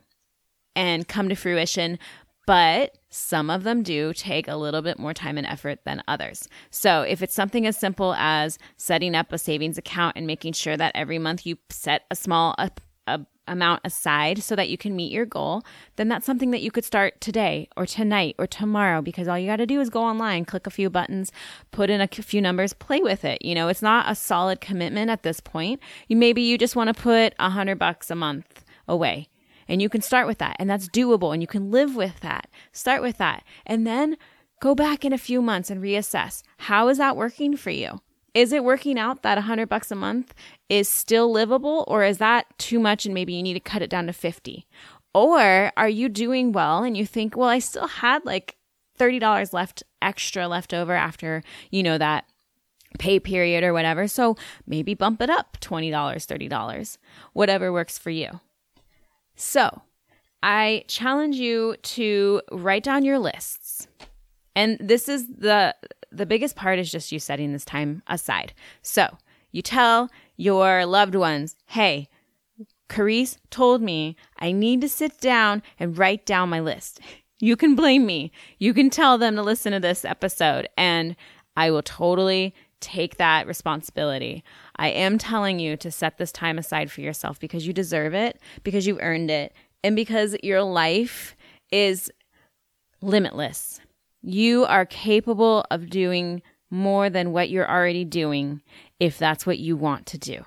and 0.75 1.08
come 1.08 1.30
to 1.30 1.36
fruition, 1.36 2.00
but 2.48 2.98
some 3.10 3.52
of 3.52 3.63
them 3.63 3.84
do 3.84 4.13
take 4.13 4.48
a 4.48 4.56
little 4.56 4.82
bit 4.82 4.98
more 4.98 5.13
time 5.13 5.38
and 5.38 5.46
effort 5.46 5.80
than 5.86 6.02
others. 6.08 6.50
So, 6.72 7.04
if 7.04 7.22
it's 7.22 7.36
something 7.36 7.68
as 7.68 7.78
simple 7.78 8.16
as 8.16 8.58
setting 8.78 9.16
up 9.16 9.32
a 9.32 9.38
savings 9.38 9.78
account 9.78 10.18
and 10.18 10.25
making 10.25 10.54
sure 10.54 10.75
that 10.75 10.96
every 10.96 11.20
month 11.20 11.46
you 11.46 11.58
set 11.70 12.02
a 12.10 12.16
small 12.16 12.56
amount 13.48 13.82
aside 13.84 14.42
so 14.42 14.56
that 14.56 14.70
you 14.70 14.78
can 14.78 14.96
meet 14.96 15.12
your 15.12 15.26
goal, 15.26 15.64
then 15.96 16.08
that's 16.08 16.26
something 16.26 16.52
that 16.52 16.62
you 16.62 16.72
could 16.72 16.86
start 16.86 17.20
today 17.22 17.68
or 17.76 17.86
tonight 17.86 18.36
or 18.38 18.48
tomorrow 18.48 19.02
because 19.02 19.28
all 19.28 19.38
you 19.38 19.48
got 19.48 19.58
to 19.58 19.66
do 19.66 19.82
is 19.82 19.90
go 19.90 20.02
online, 20.02 20.46
click 20.46 20.68
a 20.68 20.72
few 20.72 20.90
buttons, 20.90 21.32
put 21.72 21.90
in 21.90 22.02
a 22.02 22.08
few 22.08 22.42
numbers, 22.42 22.74
play 22.74 23.02
with 23.02 23.26
it. 23.26 23.42
You 23.42 23.56
know, 23.56 23.68
it's 23.68 23.82
not 23.82 24.10
a 24.10 24.16
solid 24.16 24.62
commitment 24.62 25.10
at 25.10 25.24
this 25.24 25.40
point. 25.40 25.80
You 26.08 26.16
maybe 26.16 26.42
you 26.42 26.58
just 26.58 26.76
want 26.76 26.96
to 26.96 27.02
put 27.02 27.34
a 27.40 27.50
hundred 27.50 27.80
bucks 27.80 28.10
a 28.10 28.16
month 28.16 28.64
away 28.88 29.28
and 29.68 29.82
you 29.82 29.90
can 29.90 30.02
start 30.02 30.28
with 30.28 30.38
that 30.40 30.56
and 30.60 30.70
that's 30.70 30.90
doable 30.90 31.34
and 31.34 31.42
you 31.42 31.48
can 31.48 31.72
live 31.72 31.96
with 31.96 32.20
that. 32.22 32.48
Start 32.72 33.02
with 33.02 33.18
that 33.18 33.44
and 33.66 33.86
then 33.86 34.18
go 34.62 34.76
back 34.76 35.04
in 35.04 35.14
a 35.14 35.18
few 35.18 35.42
months 35.42 35.70
and 35.70 35.82
reassess. 35.82 36.44
How 36.58 36.88
is 36.88 36.98
that 36.98 37.18
working 37.18 37.58
for 37.58 37.70
you? 37.70 38.02
Is 38.34 38.52
it 38.52 38.63
working 38.63 38.98
out 38.98 39.22
that 39.22 39.38
100 39.38 39.70
bucks 39.70 39.92
a 39.92 39.96
month 39.96 40.34
is 40.70 40.88
still 40.90 41.32
livable 41.32 41.86
or 41.88 42.04
is 42.04 42.18
that 42.18 42.46
too 42.58 42.80
much 42.80 43.06
and 43.06 43.13
maybe 43.13 43.34
you 43.34 43.44
need 43.44 43.54
to 43.54 43.60
cut 43.60 43.82
it 43.82 43.90
down 43.90 44.08
to 44.08 44.13
50 44.13 44.66
or 45.13 45.72
are 45.78 45.90
you 45.90 46.10
doing 46.10 46.52
well 46.52 46.84
and 46.84 46.98
you 46.98 47.06
think 47.06 47.36
well 47.36 47.50
i 47.50 47.60
still 47.60 47.88
had 47.88 48.25
like 48.25 48.58
$30 49.00 49.54
left 49.54 49.84
extra 50.02 50.48
left 50.48 50.74
over 50.74 50.94
after 50.94 51.44
you 51.72 51.84
know 51.84 51.98
that 51.98 52.25
pay 53.00 53.20
period 53.20 53.63
or 53.63 53.74
whatever 53.74 54.08
so 54.08 54.36
maybe 54.68 54.94
bump 54.94 55.22
it 55.22 55.30
up 55.30 55.58
$20 55.62 55.92
$30 55.92 56.98
whatever 57.34 57.72
works 57.72 57.98
for 57.98 58.12
you. 58.12 58.40
So 59.36 59.82
i 60.44 60.84
challenge 60.88 61.38
you 61.38 61.75
to 61.82 62.42
write 62.52 62.84
down 62.84 63.04
your 63.04 63.20
lists. 63.20 63.88
And 64.56 64.78
this 64.80 65.10
is 65.10 65.28
the 65.28 65.75
the 66.13 66.25
biggest 66.25 66.55
part 66.55 66.79
is 66.79 66.91
just 66.91 67.12
you 67.12 67.20
setting 67.20 67.51
this 67.51 67.65
time 67.65 68.03
aside. 68.08 68.53
So 68.82 69.17
you 69.51 69.62
tell 69.62 70.10
your 70.38 70.86
loved 70.86 71.15
ones, 71.15 71.55
hey, 71.67 72.08
Carice 72.89 73.38
told 73.50 73.82
me 73.82 74.15
I 74.39 74.51
need 74.51 74.82
to 74.82 74.89
sit 74.89 75.20
down 75.20 75.63
and 75.79 75.98
write 75.98 76.25
down 76.25 76.50
my 76.50 76.60
list. 76.60 77.00
You 77.39 77.58
can 77.58 77.75
blame 77.75 78.05
me. 78.05 78.32
You 78.58 78.74
can 78.74 78.89
tell 78.89 79.17
them 79.17 79.36
to 79.36 79.41
listen 79.41 79.74
to 79.74 79.79
this 79.82 80.05
episode, 80.05 80.70
and 80.77 81.13
I 81.58 81.72
will 81.72 81.82
totally 81.82 82.55
take 82.79 83.17
that 83.17 83.48
responsibility. 83.48 84.46
I 84.77 84.89
am 84.89 85.17
telling 85.17 85.60
you 85.60 85.75
to 85.77 85.91
set 85.91 86.17
this 86.17 86.32
time 86.32 86.58
aside 86.58 86.89
for 86.89 87.01
yourself 87.01 87.41
because 87.41 87.67
you 87.67 87.74
deserve 87.74 88.13
it, 88.13 88.39
because 88.63 88.88
you've 88.88 89.01
earned 89.01 89.29
it, 89.29 89.53
and 89.84 89.93
because 89.93 90.38
your 90.41 90.63
life 90.63 91.36
is 91.70 92.10
limitless. 93.01 93.82
You 94.24 94.65
are 94.65 94.86
capable 94.86 95.65
of 95.70 95.89
doing 95.89 96.42
more 96.70 97.10
than 97.10 97.34
what 97.34 97.50
you're 97.50 97.70
already 97.70 98.06
doing 98.06 98.62
if 99.00 99.18
that's 99.18 99.46
what 99.46 99.60
you 99.60 99.75
want 99.75 100.06
to 100.08 100.18
do. 100.18 100.46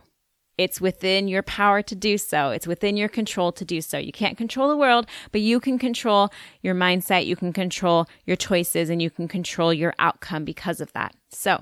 It's 0.57 0.81
within 0.81 1.29
your 1.29 1.43
power 1.43 1.83
to 1.83 1.95
do 1.95 2.17
so. 2.17 2.51
It's 2.51 2.67
within 2.67 2.97
your 2.97 3.11
control 3.11 3.53
to 3.53 3.65
do 3.65 3.83
so. 3.83 3.99
You 3.99 4.13
can't 4.13 4.39
control 4.39 4.71
the 4.71 4.77
world, 4.77 5.07
but 5.31 5.43
you 5.43 5.61
can 5.61 5.79
control 5.79 6.31
your 6.63 6.75
mindset. 6.75 7.27
You 7.27 7.37
can 7.37 7.53
control 7.53 8.07
your 8.25 8.37
choices 8.37 8.89
and 8.89 9.03
you 9.03 9.11
can 9.11 9.29
control 9.29 9.75
your 9.75 9.93
outcome 9.99 10.47
because 10.47 10.81
of 10.81 10.93
that. 10.95 11.15
So 11.31 11.61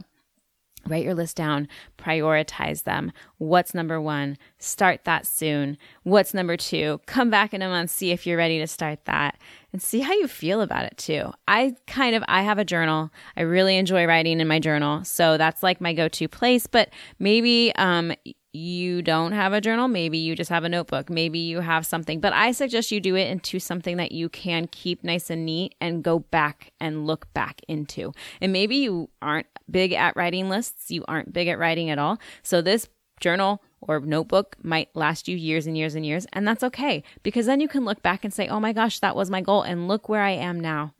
write 0.86 1.04
your 1.04 1.14
list 1.14 1.36
down, 1.36 1.68
prioritize 1.98 2.84
them. 2.84 3.12
What's 3.38 3.74
number 3.74 4.00
one? 4.00 4.36
Start 4.58 5.04
that 5.04 5.26
soon. 5.26 5.78
What's 6.02 6.34
number 6.34 6.56
two? 6.56 7.00
Come 7.06 7.30
back 7.30 7.54
in 7.54 7.62
a 7.62 7.68
month, 7.68 7.90
see 7.90 8.10
if 8.10 8.26
you're 8.26 8.38
ready 8.38 8.58
to 8.58 8.66
start 8.66 9.04
that 9.04 9.38
and 9.72 9.82
see 9.82 10.00
how 10.00 10.12
you 10.12 10.28
feel 10.28 10.60
about 10.60 10.84
it 10.84 10.96
too. 10.96 11.32
I 11.48 11.74
kind 11.86 12.14
of 12.14 12.22
I 12.28 12.42
have 12.42 12.58
a 12.58 12.64
journal. 12.64 13.10
I 13.36 13.42
really 13.42 13.76
enjoy 13.76 14.06
writing 14.06 14.40
in 14.40 14.48
my 14.48 14.60
journal. 14.60 15.04
So 15.04 15.36
that's 15.36 15.62
like 15.62 15.80
my 15.80 15.92
go-to 15.92 16.28
place, 16.28 16.66
but 16.66 16.90
maybe 17.18 17.72
um 17.76 18.12
you 18.54 19.02
don't 19.02 19.32
have 19.32 19.52
a 19.52 19.60
journal, 19.60 19.88
maybe 19.88 20.18
you 20.18 20.36
just 20.36 20.50
have 20.50 20.64
a 20.64 20.68
notebook, 20.68 21.10
maybe 21.10 21.38
you 21.38 21.60
have 21.60 21.84
something, 21.84 22.20
but 22.20 22.32
I 22.32 22.52
suggest 22.52 22.92
you 22.92 23.00
do 23.00 23.16
it 23.16 23.28
into 23.28 23.58
something 23.58 23.96
that 23.96 24.12
you 24.12 24.28
can 24.28 24.68
keep 24.68 25.02
nice 25.02 25.28
and 25.28 25.44
neat 25.44 25.74
and 25.80 26.04
go 26.04 26.20
back 26.20 26.72
and 26.80 27.06
look 27.06 27.32
back 27.34 27.60
into. 27.66 28.12
And 28.40 28.52
maybe 28.52 28.76
you 28.76 29.10
aren't 29.20 29.48
big 29.70 29.92
at 29.92 30.16
writing 30.16 30.48
lists, 30.48 30.90
you 30.90 31.04
aren't 31.08 31.32
big 31.32 31.48
at 31.48 31.58
writing 31.58 31.90
at 31.90 31.98
all. 31.98 32.18
So 32.42 32.62
this 32.62 32.88
journal 33.20 33.62
or 33.80 34.00
notebook 34.00 34.56
might 34.62 34.94
last 34.94 35.28
you 35.28 35.36
years 35.36 35.66
and 35.66 35.76
years 35.76 35.94
and 35.94 36.06
years, 36.06 36.26
and 36.32 36.46
that's 36.46 36.62
okay 36.62 37.02
because 37.22 37.46
then 37.46 37.60
you 37.60 37.68
can 37.68 37.84
look 37.84 38.02
back 38.02 38.24
and 38.24 38.32
say, 38.32 38.48
oh 38.48 38.60
my 38.60 38.72
gosh, 38.72 39.00
that 39.00 39.16
was 39.16 39.30
my 39.30 39.40
goal, 39.40 39.62
and 39.62 39.88
look 39.88 40.08
where 40.08 40.22
I 40.22 40.30
am 40.30 40.60
now. 40.60 40.94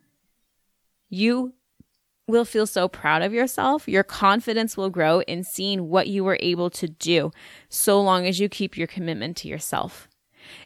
You 1.09 1.53
will 2.27 2.45
feel 2.45 2.65
so 2.65 2.87
proud 2.87 3.21
of 3.21 3.33
yourself. 3.33 3.87
Your 3.87 4.03
confidence 4.03 4.75
will 4.75 4.89
grow 4.89 5.21
in 5.21 5.43
seeing 5.43 5.89
what 5.89 6.07
you 6.07 6.23
were 6.23 6.37
able 6.39 6.69
to 6.71 6.87
do 6.87 7.31
so 7.69 8.01
long 8.01 8.25
as 8.25 8.39
you 8.39 8.49
keep 8.49 8.77
your 8.77 8.87
commitment 8.87 9.37
to 9.37 9.47
yourself. 9.47 10.07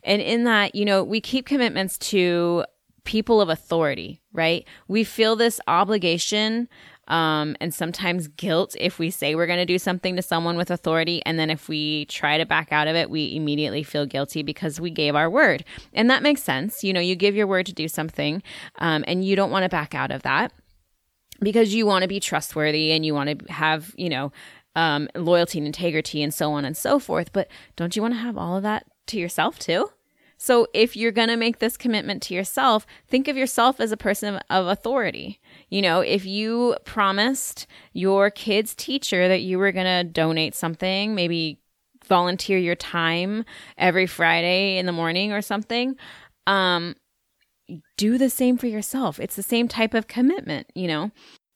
And 0.03 0.21
in 0.21 0.43
that, 0.45 0.75
you 0.75 0.85
know, 0.85 1.03
we 1.03 1.21
keep 1.21 1.45
commitments 1.45 1.97
to 1.97 2.65
people 3.03 3.41
of 3.41 3.49
authority, 3.49 4.21
right? 4.33 4.65
We 4.87 5.03
feel 5.03 5.35
this 5.35 5.59
obligation 5.67 6.69
um, 7.07 7.55
and 7.59 7.73
sometimes 7.73 8.27
guilt 8.27 8.75
if 8.79 8.99
we 8.99 9.09
say 9.09 9.33
we're 9.33 9.47
going 9.47 9.57
to 9.57 9.65
do 9.65 9.79
something 9.79 10.15
to 10.15 10.21
someone 10.21 10.57
with 10.57 10.69
authority. 10.69 11.21
And 11.25 11.39
then 11.39 11.49
if 11.49 11.67
we 11.67 12.05
try 12.05 12.37
to 12.37 12.45
back 12.45 12.71
out 12.71 12.87
of 12.87 12.95
it, 12.95 13.09
we 13.09 13.35
immediately 13.35 13.83
feel 13.83 14.05
guilty 14.05 14.43
because 14.43 14.79
we 14.79 14.91
gave 14.91 15.15
our 15.15 15.29
word. 15.29 15.65
And 15.93 16.09
that 16.09 16.21
makes 16.21 16.43
sense. 16.43 16.83
You 16.83 16.93
know, 16.93 16.99
you 16.99 17.15
give 17.15 17.35
your 17.35 17.47
word 17.47 17.65
to 17.65 17.73
do 17.73 17.87
something 17.87 18.43
um, 18.77 19.03
and 19.07 19.25
you 19.25 19.35
don't 19.35 19.49
want 19.49 19.63
to 19.63 19.69
back 19.69 19.95
out 19.95 20.11
of 20.11 20.21
that 20.21 20.53
because 21.41 21.73
you 21.73 21.85
want 21.85 22.03
to 22.03 22.07
be 22.07 22.19
trustworthy 22.19 22.91
and 22.91 23.05
you 23.05 23.13
want 23.13 23.39
to 23.39 23.51
have, 23.51 23.93
you 23.97 24.09
know, 24.09 24.31
um, 24.75 25.09
loyalty 25.15 25.57
and 25.57 25.67
integrity 25.67 26.21
and 26.21 26.33
so 26.33 26.51
on 26.51 26.65
and 26.65 26.77
so 26.77 26.99
forth. 26.99 27.33
But 27.33 27.49
don't 27.75 27.95
you 27.95 28.01
want 28.01 28.13
to 28.13 28.19
have 28.19 28.37
all 28.37 28.57
of 28.57 28.63
that 28.63 28.85
to 29.07 29.17
yourself 29.17 29.59
too? 29.59 29.89
So 30.41 30.67
if 30.73 30.95
you're 30.95 31.11
going 31.11 31.27
to 31.27 31.35
make 31.35 31.59
this 31.59 31.75
commitment 31.75 32.23
to 32.23 32.33
yourself, 32.33 32.87
think 33.09 33.27
of 33.27 33.35
yourself 33.35 33.81
as 33.81 33.91
a 33.91 33.97
person 33.97 34.39
of 34.49 34.67
authority. 34.67 35.41
You 35.69 35.81
know, 35.81 35.99
if 35.99 36.25
you 36.25 36.77
promised 36.85 37.67
your 37.91 38.31
kid's 38.31 38.73
teacher 38.73 39.27
that 39.27 39.41
you 39.41 39.59
were 39.59 39.73
going 39.73 39.85
to 39.85 40.09
donate 40.09 40.55
something, 40.55 41.13
maybe 41.13 41.59
volunteer 42.05 42.57
your 42.57 42.75
time 42.75 43.43
every 43.77 44.07
Friday 44.07 44.77
in 44.77 44.85
the 44.85 44.93
morning 44.93 45.33
or 45.33 45.41
something, 45.41 45.97
um, 46.47 46.95
do 47.97 48.17
the 48.17 48.29
same 48.29 48.57
for 48.57 48.67
yourself. 48.67 49.19
It's 49.19 49.35
the 49.35 49.43
same 49.43 49.67
type 49.67 49.93
of 49.93 50.07
commitment, 50.07 50.67
you 50.75 50.87
know. 50.87 51.11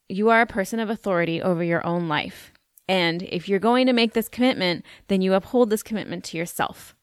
You 0.10 0.29
are 0.29 0.41
a 0.41 0.48
person 0.48 0.79
of 0.79 0.89
authority 0.89 1.41
over 1.41 1.63
your 1.63 1.86
own 1.86 2.08
life. 2.08 2.51
And 2.88 3.24
if 3.24 3.48
you're 3.48 3.60
going 3.60 3.88
to 3.88 3.93
make 3.93 4.13
this 4.13 4.29
commitment, 4.29 4.86
then 5.08 5.22
you 5.22 5.34
uphold 5.34 5.70
this 5.70 5.84
commitment 5.84 6.24
to 6.25 6.38
yourself. 6.38 6.96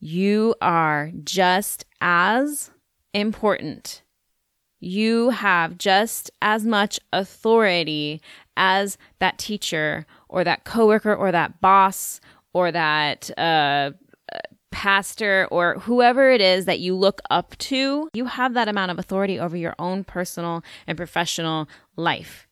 You 0.00 0.54
are 0.62 1.12
just 1.22 1.84
as 2.00 2.70
important. 3.12 4.02
You 4.80 5.28
have 5.30 5.76
just 5.76 6.30
as 6.40 6.64
much 6.64 6.98
authority 7.12 8.22
as 8.56 8.96
that 9.18 9.38
teacher 9.38 10.06
or 10.28 10.42
that 10.42 10.64
coworker 10.64 11.14
or 11.14 11.30
that 11.32 11.60
boss 11.60 12.20
or 12.54 12.72
that 12.72 13.30
uh, 13.38 13.90
pastor 14.70 15.46
or 15.50 15.74
whoever 15.80 16.30
it 16.30 16.40
is 16.40 16.64
that 16.64 16.80
you 16.80 16.94
look 16.94 17.20
up 17.30 17.56
to, 17.58 18.08
you 18.12 18.26
have 18.26 18.54
that 18.54 18.68
amount 18.68 18.90
of 18.90 18.98
authority 18.98 19.38
over 19.38 19.56
your 19.56 19.74
own 19.78 20.04
personal 20.04 20.62
and 20.86 20.96
professional 20.96 21.68
life. 21.96 22.46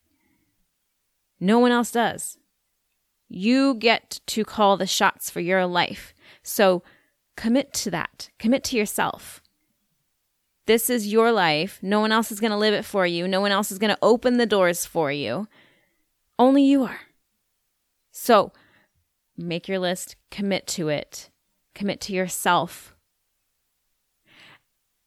No 1.40 1.58
one 1.58 1.72
else 1.72 1.90
does. 1.90 2.38
You 3.28 3.74
get 3.74 4.20
to 4.26 4.44
call 4.44 4.76
the 4.76 4.86
shots 4.86 5.30
for 5.30 5.40
your 5.40 5.66
life. 5.66 6.12
So 6.42 6.82
commit 7.36 7.72
to 7.74 7.90
that. 7.90 8.30
Commit 8.38 8.64
to 8.64 8.76
yourself. 8.76 9.42
This 10.66 10.90
is 10.90 11.10
your 11.10 11.32
life. 11.32 11.78
No 11.82 12.00
one 12.00 12.12
else 12.12 12.30
is 12.30 12.40
going 12.40 12.50
to 12.50 12.56
live 12.56 12.74
it 12.74 12.84
for 12.84 13.06
you. 13.06 13.26
No 13.28 13.40
one 13.40 13.52
else 13.52 13.70
is 13.70 13.78
going 13.78 13.94
to 13.94 13.98
open 14.02 14.36
the 14.36 14.46
doors 14.46 14.84
for 14.84 15.10
you. 15.10 15.48
Only 16.38 16.62
you 16.62 16.84
are. 16.84 17.00
So 18.10 18.52
make 19.36 19.68
your 19.68 19.78
list, 19.78 20.16
commit 20.30 20.66
to 20.68 20.88
it 20.88 21.30
commit 21.74 22.00
to 22.02 22.12
yourself. 22.12 22.94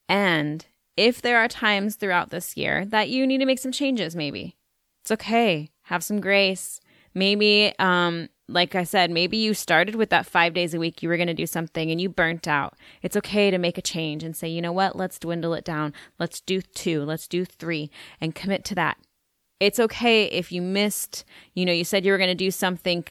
And 0.08 0.66
if 0.98 1.22
there 1.22 1.38
are 1.38 1.48
times 1.48 1.96
throughout 1.96 2.30
this 2.30 2.58
year 2.58 2.86
that 2.86 3.10
you 3.10 3.26
need 3.26 3.38
to 3.40 3.46
make 3.46 3.60
some 3.60 3.72
changes, 3.72 4.16
maybe 4.16 4.58
it's 5.04 5.12
okay. 5.12 5.70
Have 5.84 6.04
some 6.04 6.20
grace. 6.20 6.80
Maybe, 7.14 7.74
um, 7.80 8.30
like 8.48 8.76
I 8.76 8.84
said, 8.84 9.12
maybe 9.12 9.38
you 9.38 9.54
started 9.54 9.96
with 9.96 10.10
that 10.10 10.26
five 10.26 10.54
days 10.54 10.74
a 10.74 10.80
week, 10.80 11.02
you 11.02 11.10
were 11.10 11.18
going 11.18 11.28
to 11.28 11.34
do 11.34 11.46
something 11.46 11.92
and 11.92 12.00
you 12.00 12.10
burnt 12.10 12.48
out. 12.48 12.76
It's 13.02 13.18
okay 13.18 13.52
to 13.52 13.58
make 13.58 13.78
a 13.78 13.82
change 13.82 14.24
and 14.24 14.36
say, 14.36 14.48
you 14.48 14.62
know 14.62 14.72
what? 14.72 14.96
Let's 14.96 15.20
dwindle 15.20 15.54
it 15.54 15.66
down. 15.66 15.94
Let's 16.20 16.42
do 16.42 16.62
two. 16.62 17.04
Let's 17.04 17.28
do 17.28 17.46
three 17.46 17.90
and 18.20 18.36
commit 18.36 18.64
to 18.66 18.76
that. 18.76 18.98
It's 19.60 19.80
okay 19.80 20.26
if 20.26 20.52
you 20.52 20.62
missed, 20.62 21.24
you 21.54 21.66
know, 21.66 21.74
you 21.74 21.84
said 21.84 22.06
you 22.06 22.12
were 22.12 22.18
going 22.18 22.30
to 22.30 22.36
do 22.36 22.52
something 22.52 23.06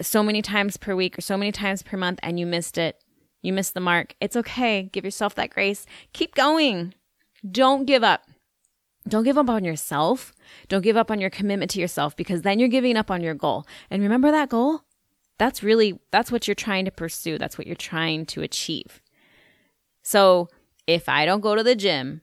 so 0.00 0.22
many 0.22 0.42
times 0.42 0.76
per 0.76 0.94
week 0.94 1.18
or 1.18 1.20
so 1.20 1.36
many 1.36 1.52
times 1.52 1.82
per 1.82 1.96
month 1.96 2.18
and 2.22 2.38
you 2.38 2.46
missed 2.46 2.78
it. 2.78 3.02
You 3.42 3.52
missed 3.52 3.74
the 3.74 3.80
mark. 3.80 4.14
It's 4.20 4.36
okay. 4.36 4.90
Give 4.92 5.04
yourself 5.04 5.34
that 5.36 5.50
grace. 5.50 5.86
Keep 6.12 6.34
going. 6.34 6.94
Don't 7.50 7.86
give 7.86 8.04
up. 8.04 8.24
Don't 9.08 9.24
give 9.24 9.38
up 9.38 9.48
on 9.48 9.64
yourself. 9.64 10.32
Don't 10.68 10.82
give 10.82 10.96
up 10.96 11.10
on 11.10 11.20
your 11.20 11.30
commitment 11.30 11.70
to 11.72 11.80
yourself 11.80 12.14
because 12.16 12.42
then 12.42 12.58
you're 12.58 12.68
giving 12.68 12.96
up 12.96 13.10
on 13.10 13.22
your 13.22 13.34
goal. 13.34 13.66
And 13.90 14.02
remember 14.02 14.30
that 14.30 14.50
goal? 14.50 14.82
That's 15.38 15.62
really 15.62 15.98
that's 16.10 16.30
what 16.30 16.46
you're 16.46 16.54
trying 16.54 16.84
to 16.84 16.90
pursue. 16.90 17.38
That's 17.38 17.56
what 17.56 17.66
you're 17.66 17.76
trying 17.76 18.26
to 18.26 18.42
achieve. 18.42 19.00
So, 20.02 20.48
if 20.86 21.08
I 21.08 21.24
don't 21.24 21.40
go 21.40 21.54
to 21.54 21.62
the 21.62 21.74
gym 21.74 22.22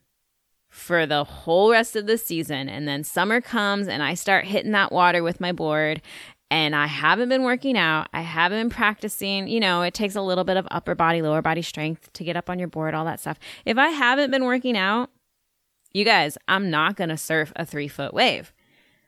for 0.68 1.06
the 1.06 1.24
whole 1.24 1.70
rest 1.70 1.96
of 1.96 2.06
the 2.06 2.18
season 2.18 2.68
and 2.68 2.86
then 2.86 3.02
summer 3.02 3.40
comes 3.40 3.88
and 3.88 4.02
I 4.02 4.14
start 4.14 4.44
hitting 4.44 4.72
that 4.72 4.92
water 4.92 5.22
with 5.22 5.40
my 5.40 5.52
board 5.52 6.02
and 6.50 6.74
I 6.74 6.86
haven't 6.86 7.28
been 7.28 7.42
working 7.42 7.76
out. 7.76 8.08
I 8.12 8.22
haven't 8.22 8.58
been 8.58 8.70
practicing. 8.70 9.48
You 9.48 9.60
know, 9.60 9.82
it 9.82 9.94
takes 9.94 10.14
a 10.14 10.22
little 10.22 10.44
bit 10.44 10.56
of 10.56 10.66
upper 10.70 10.94
body, 10.94 11.20
lower 11.22 11.42
body 11.42 11.62
strength 11.62 12.12
to 12.14 12.24
get 12.24 12.36
up 12.36 12.48
on 12.48 12.58
your 12.58 12.68
board, 12.68 12.94
all 12.94 13.04
that 13.04 13.20
stuff. 13.20 13.38
If 13.64 13.76
I 13.76 13.88
haven't 13.88 14.30
been 14.30 14.44
working 14.44 14.76
out, 14.76 15.10
you 15.92 16.04
guys, 16.04 16.38
I'm 16.48 16.70
not 16.70 16.96
going 16.96 17.10
to 17.10 17.16
surf 17.16 17.52
a 17.56 17.66
three 17.66 17.88
foot 17.88 18.14
wave. 18.14 18.52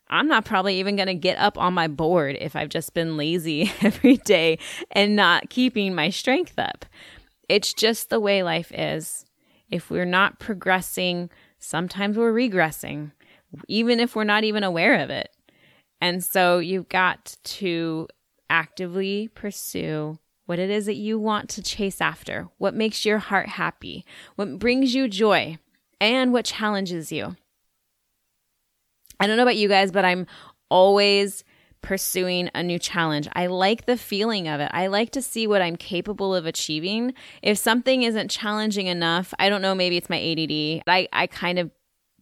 I'm 0.08 0.26
not 0.26 0.44
probably 0.44 0.78
even 0.80 0.96
going 0.96 1.06
to 1.06 1.14
get 1.14 1.38
up 1.38 1.56
on 1.56 1.72
my 1.72 1.86
board 1.86 2.36
if 2.40 2.56
I've 2.56 2.68
just 2.68 2.94
been 2.94 3.16
lazy 3.16 3.72
every 3.80 4.16
day 4.16 4.58
and 4.90 5.14
not 5.16 5.50
keeping 5.50 5.94
my 5.94 6.10
strength 6.10 6.58
up. 6.58 6.84
It's 7.48 7.72
just 7.72 8.10
the 8.10 8.20
way 8.20 8.42
life 8.42 8.72
is. 8.74 9.24
If 9.70 9.88
we're 9.88 10.04
not 10.04 10.40
progressing, 10.40 11.30
sometimes 11.58 12.16
we're 12.16 12.32
regressing, 12.32 13.12
even 13.68 14.00
if 14.00 14.16
we're 14.16 14.24
not 14.24 14.42
even 14.42 14.64
aware 14.64 15.00
of 15.00 15.10
it. 15.10 15.30
And 16.00 16.24
so 16.24 16.58
you've 16.58 16.88
got 16.88 17.36
to 17.44 18.08
actively 18.48 19.28
pursue 19.34 20.18
what 20.46 20.58
it 20.58 20.70
is 20.70 20.86
that 20.86 20.96
you 20.96 21.18
want 21.18 21.48
to 21.50 21.62
chase 21.62 22.00
after, 22.00 22.48
what 22.58 22.74
makes 22.74 23.04
your 23.04 23.18
heart 23.18 23.48
happy, 23.48 24.04
what 24.34 24.58
brings 24.58 24.94
you 24.94 25.06
joy, 25.06 25.58
and 26.00 26.32
what 26.32 26.44
challenges 26.44 27.12
you. 27.12 27.36
I 29.20 29.26
don't 29.26 29.36
know 29.36 29.44
about 29.44 29.56
you 29.56 29.68
guys, 29.68 29.92
but 29.92 30.04
I'm 30.04 30.26
always 30.68 31.44
pursuing 31.82 32.50
a 32.54 32.62
new 32.62 32.78
challenge. 32.78 33.28
I 33.32 33.46
like 33.46 33.86
the 33.86 33.96
feeling 33.96 34.48
of 34.48 34.60
it. 34.60 34.70
I 34.72 34.88
like 34.88 35.10
to 35.12 35.22
see 35.22 35.46
what 35.46 35.62
I'm 35.62 35.76
capable 35.76 36.34
of 36.34 36.46
achieving. 36.46 37.14
If 37.42 37.58
something 37.58 38.02
isn't 38.02 38.30
challenging 38.30 38.86
enough, 38.86 39.32
I 39.38 39.48
don't 39.48 39.62
know, 39.62 39.74
maybe 39.74 39.96
it's 39.96 40.10
my 40.10 40.18
ADD. 40.20 40.82
I, 40.86 41.08
I 41.12 41.26
kind 41.26 41.58
of 41.58 41.70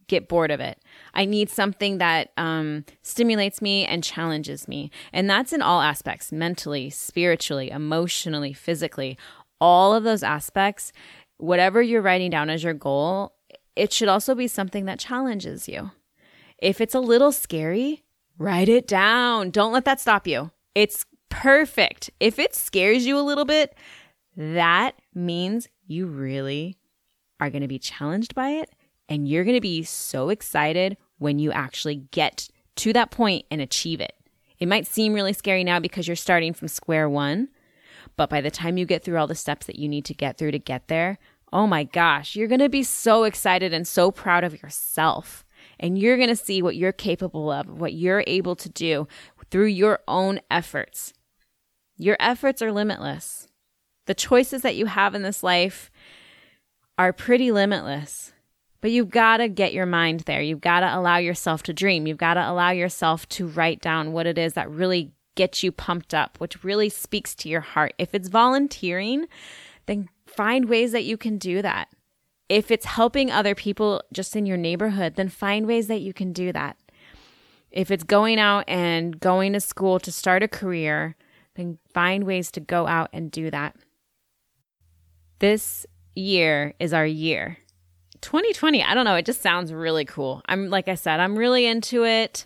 get 0.09 0.27
bored 0.27 0.51
of 0.51 0.59
it. 0.59 0.81
I 1.13 1.23
need 1.23 1.49
something 1.49 1.99
that 1.99 2.31
um, 2.35 2.83
stimulates 3.01 3.61
me 3.61 3.85
and 3.85 4.03
challenges 4.03 4.67
me. 4.67 4.91
And 5.13 5.29
that's 5.29 5.53
in 5.53 5.61
all 5.61 5.81
aspects 5.81 6.31
mentally, 6.31 6.89
spiritually, 6.89 7.69
emotionally, 7.69 8.51
physically, 8.51 9.17
all 9.61 9.93
of 9.93 10.03
those 10.03 10.23
aspects. 10.23 10.91
Whatever 11.37 11.81
you're 11.81 12.01
writing 12.01 12.31
down 12.31 12.49
as 12.49 12.63
your 12.63 12.73
goal, 12.73 13.33
it 13.75 13.93
should 13.93 14.09
also 14.09 14.35
be 14.35 14.47
something 14.47 14.85
that 14.85 14.99
challenges 14.99 15.69
you. 15.69 15.91
If 16.57 16.81
it's 16.81 16.95
a 16.95 16.99
little 16.99 17.31
scary, 17.31 18.03
write 18.37 18.67
it 18.67 18.87
down. 18.87 19.51
Don't 19.51 19.71
let 19.71 19.85
that 19.85 20.01
stop 20.01 20.27
you. 20.27 20.51
It's 20.75 21.05
perfect. 21.29 22.09
If 22.19 22.39
it 22.39 22.55
scares 22.55 23.05
you 23.05 23.17
a 23.17 23.21
little 23.21 23.45
bit, 23.45 23.75
that 24.35 24.95
means 25.13 25.69
you 25.87 26.07
really 26.07 26.77
are 27.39 27.49
going 27.49 27.61
to 27.61 27.67
be 27.67 27.79
challenged 27.79 28.35
by 28.35 28.49
it 28.49 28.69
and 29.09 29.27
you're 29.27 29.43
going 29.43 29.57
to 29.57 29.61
be 29.61 29.83
so 29.83 30.29
excited 30.29 30.95
when 31.17 31.39
you 31.39 31.51
actually 31.51 32.03
get 32.11 32.47
to 32.75 32.93
that 32.93 33.11
point 33.11 33.45
and 33.51 33.59
achieve 33.59 33.99
it. 33.99 34.13
It 34.59 34.67
might 34.67 34.87
seem 34.87 35.13
really 35.13 35.33
scary 35.33 35.63
now 35.63 35.79
because 35.79 36.07
you're 36.07 36.15
starting 36.15 36.53
from 36.53 36.67
square 36.67 37.09
one, 37.09 37.49
but 38.15 38.29
by 38.29 38.39
the 38.39 38.51
time 38.51 38.77
you 38.77 38.85
get 38.85 39.03
through 39.03 39.17
all 39.17 39.27
the 39.27 39.35
steps 39.35 39.65
that 39.65 39.79
you 39.79 39.89
need 39.89 40.05
to 40.05 40.13
get 40.13 40.37
through 40.37 40.51
to 40.51 40.59
get 40.59 40.87
there, 40.87 41.17
oh 41.51 41.65
my 41.65 41.83
gosh, 41.83 42.35
you're 42.35 42.47
going 42.47 42.59
to 42.59 42.69
be 42.69 42.83
so 42.83 43.23
excited 43.23 43.73
and 43.73 43.87
so 43.87 44.11
proud 44.11 44.43
of 44.43 44.61
yourself. 44.61 45.43
And 45.79 45.97
you're 45.97 46.17
going 46.17 46.29
to 46.29 46.35
see 46.35 46.61
what 46.61 46.75
you're 46.75 46.91
capable 46.91 47.51
of, 47.51 47.67
what 47.67 47.93
you're 47.93 48.23
able 48.27 48.55
to 48.57 48.69
do 48.69 49.07
through 49.49 49.67
your 49.67 49.99
own 50.07 50.39
efforts. 50.51 51.13
Your 51.97 52.17
efforts 52.19 52.61
are 52.61 52.71
limitless. 52.71 53.47
The 54.05 54.13
choices 54.13 54.61
that 54.61 54.75
you 54.75 54.85
have 54.85 55.15
in 55.15 55.21
this 55.21 55.43
life 55.43 55.89
are 56.97 57.13
pretty 57.13 57.51
limitless. 57.51 58.33
But 58.81 58.91
you've 58.91 59.09
got 59.09 59.37
to 59.37 59.49
get 59.49 59.73
your 59.73 59.85
mind 59.85 60.21
there. 60.21 60.41
You've 60.41 60.61
got 60.61 60.81
to 60.81 60.97
allow 60.97 61.17
yourself 61.17 61.63
to 61.63 61.73
dream. 61.73 62.07
You've 62.07 62.17
got 62.17 62.35
to 62.35 62.49
allow 62.49 62.71
yourself 62.71 63.27
to 63.29 63.47
write 63.47 63.81
down 63.81 64.13
what 64.13 64.25
it 64.25 64.37
is 64.37 64.53
that 64.53 64.69
really 64.69 65.11
gets 65.35 65.63
you 65.63 65.71
pumped 65.71 66.13
up, 66.13 66.37
which 66.39 66.63
really 66.63 66.89
speaks 66.89 67.35
to 67.35 67.49
your 67.49 67.61
heart. 67.61 67.93
If 67.97 68.15
it's 68.15 68.29
volunteering, 68.29 69.27
then 69.85 70.09
find 70.25 70.69
ways 70.69 70.91
that 70.93 71.03
you 71.03 71.17
can 71.17 71.37
do 71.37 71.61
that. 71.61 71.89
If 72.47 72.71
it's 72.71 72.85
helping 72.85 73.29
other 73.29 73.53
people 73.53 74.01
just 74.11 74.35
in 74.35 74.45
your 74.45 74.57
neighborhood, 74.57 75.15
then 75.15 75.29
find 75.29 75.67
ways 75.67 75.87
that 75.87 76.01
you 76.01 76.13
can 76.13 76.33
do 76.33 76.51
that. 76.51 76.77
If 77.71 77.91
it's 77.91 78.03
going 78.03 78.39
out 78.39 78.63
and 78.67 79.19
going 79.19 79.53
to 79.53 79.59
school 79.59 79.99
to 79.99 80.11
start 80.11 80.41
a 80.41 80.47
career, 80.47 81.15
then 81.55 81.77
find 81.93 82.23
ways 82.23 82.51
to 82.51 82.59
go 82.59 82.87
out 82.87 83.09
and 83.13 83.29
do 83.29 83.51
that. 83.51 83.75
This 85.39 85.85
year 86.15 86.73
is 86.79 86.93
our 86.93 87.05
year. 87.05 87.59
2020, 88.21 88.83
I 88.83 88.93
don't 88.93 89.05
know, 89.05 89.15
it 89.15 89.25
just 89.25 89.41
sounds 89.41 89.73
really 89.73 90.05
cool. 90.05 90.41
I'm 90.47 90.69
like 90.69 90.87
I 90.87 90.95
said, 90.95 91.19
I'm 91.19 91.37
really 91.37 91.65
into 91.65 92.05
it. 92.05 92.45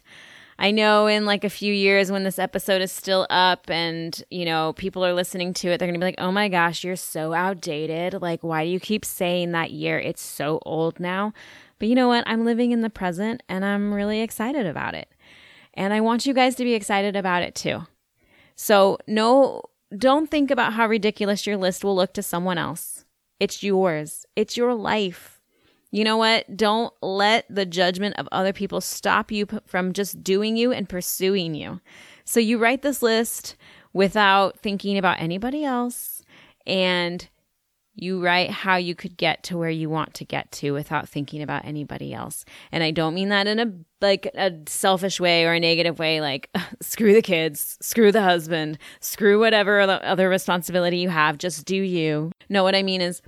I 0.59 0.71
know 0.71 1.07
in 1.07 1.25
like 1.25 1.43
a 1.43 1.49
few 1.49 1.73
years 1.73 2.11
when 2.11 2.23
this 2.23 2.37
episode 2.37 2.81
is 2.81 2.91
still 2.91 3.25
up 3.29 3.69
and, 3.69 4.23
you 4.29 4.45
know, 4.45 4.73
people 4.73 5.03
are 5.03 5.13
listening 5.13 5.53
to 5.55 5.69
it, 5.69 5.77
they're 5.77 5.87
going 5.87 5.99
to 5.99 6.03
be 6.03 6.05
like, 6.05 6.19
"Oh 6.19 6.31
my 6.31 6.47
gosh, 6.47 6.83
you're 6.83 6.95
so 6.95 7.33
outdated. 7.33 8.21
Like 8.21 8.43
why 8.43 8.63
do 8.63 8.69
you 8.69 8.79
keep 8.79 9.03
saying 9.03 9.51
that 9.51 9.71
year? 9.71 9.99
It's 9.99 10.21
so 10.21 10.59
old 10.65 10.99
now." 10.99 11.33
But 11.79 11.87
you 11.87 11.95
know 11.95 12.07
what? 12.07 12.23
I'm 12.27 12.45
living 12.45 12.71
in 12.71 12.81
the 12.81 12.89
present 12.89 13.43
and 13.49 13.65
I'm 13.65 13.93
really 13.93 14.21
excited 14.21 14.65
about 14.65 14.93
it. 14.93 15.09
And 15.73 15.91
I 15.93 16.01
want 16.01 16.25
you 16.25 16.33
guys 16.33 16.55
to 16.55 16.63
be 16.63 16.75
excited 16.75 17.15
about 17.15 17.43
it 17.43 17.55
too. 17.55 17.87
So, 18.55 18.99
no 19.07 19.63
don't 19.97 20.29
think 20.29 20.49
about 20.49 20.73
how 20.73 20.87
ridiculous 20.87 21.45
your 21.45 21.57
list 21.57 21.83
will 21.83 21.95
look 21.95 22.13
to 22.13 22.23
someone 22.23 22.57
else. 22.57 23.05
It's 23.39 23.63
yours. 23.63 24.25
It's 24.35 24.57
your 24.57 24.73
life 24.73 25.32
you 25.93 26.03
know 26.03 26.17
what? 26.17 26.57
Don't 26.57 26.91
let 27.03 27.45
the 27.51 27.67
judgment 27.67 28.15
of 28.17 28.27
other 28.31 28.51
people 28.51 28.81
stop 28.81 29.31
you 29.31 29.47
from 29.67 29.93
just 29.93 30.23
doing 30.23 30.57
you 30.57 30.71
and 30.71 30.89
pursuing 30.89 31.53
you. 31.53 31.81
So 32.25 32.39
you 32.39 32.57
write 32.57 32.81
this 32.81 33.03
list 33.03 33.55
without 33.93 34.57
thinking 34.57 34.97
about 34.97 35.21
anybody 35.21 35.63
else 35.63 36.23
and 36.65 37.29
you 37.93 38.23
write 38.23 38.49
how 38.49 38.75
you 38.75 38.95
could 38.95 39.17
get 39.17 39.43
to 39.43 39.57
where 39.59 39.69
you 39.69 39.87
want 39.87 40.15
to 40.15 40.25
get 40.25 40.51
to 40.53 40.71
without 40.71 41.07
thinking 41.07 41.43
about 41.43 41.63
anybody 41.63 42.11
else. 42.11 42.43
And 42.71 42.83
I 42.83 42.89
don't 42.89 43.13
mean 43.13 43.29
that 43.29 43.45
in 43.45 43.59
a 43.59 43.71
like 44.01 44.25
a 44.33 44.51
selfish 44.65 45.19
way 45.19 45.45
or 45.45 45.53
a 45.53 45.59
negative 45.59 45.99
way 45.99 46.21
like 46.21 46.49
screw 46.81 47.13
the 47.13 47.21
kids, 47.21 47.77
screw 47.81 48.11
the 48.11 48.23
husband, 48.23 48.79
screw 48.99 49.39
whatever 49.39 49.79
other 49.79 50.27
responsibility 50.27 50.97
you 50.97 51.09
have, 51.09 51.37
just 51.37 51.65
do 51.65 51.75
you. 51.75 52.31
No, 52.49 52.63
what 52.63 52.73
I 52.73 52.81
mean 52.81 52.99
is 52.99 53.21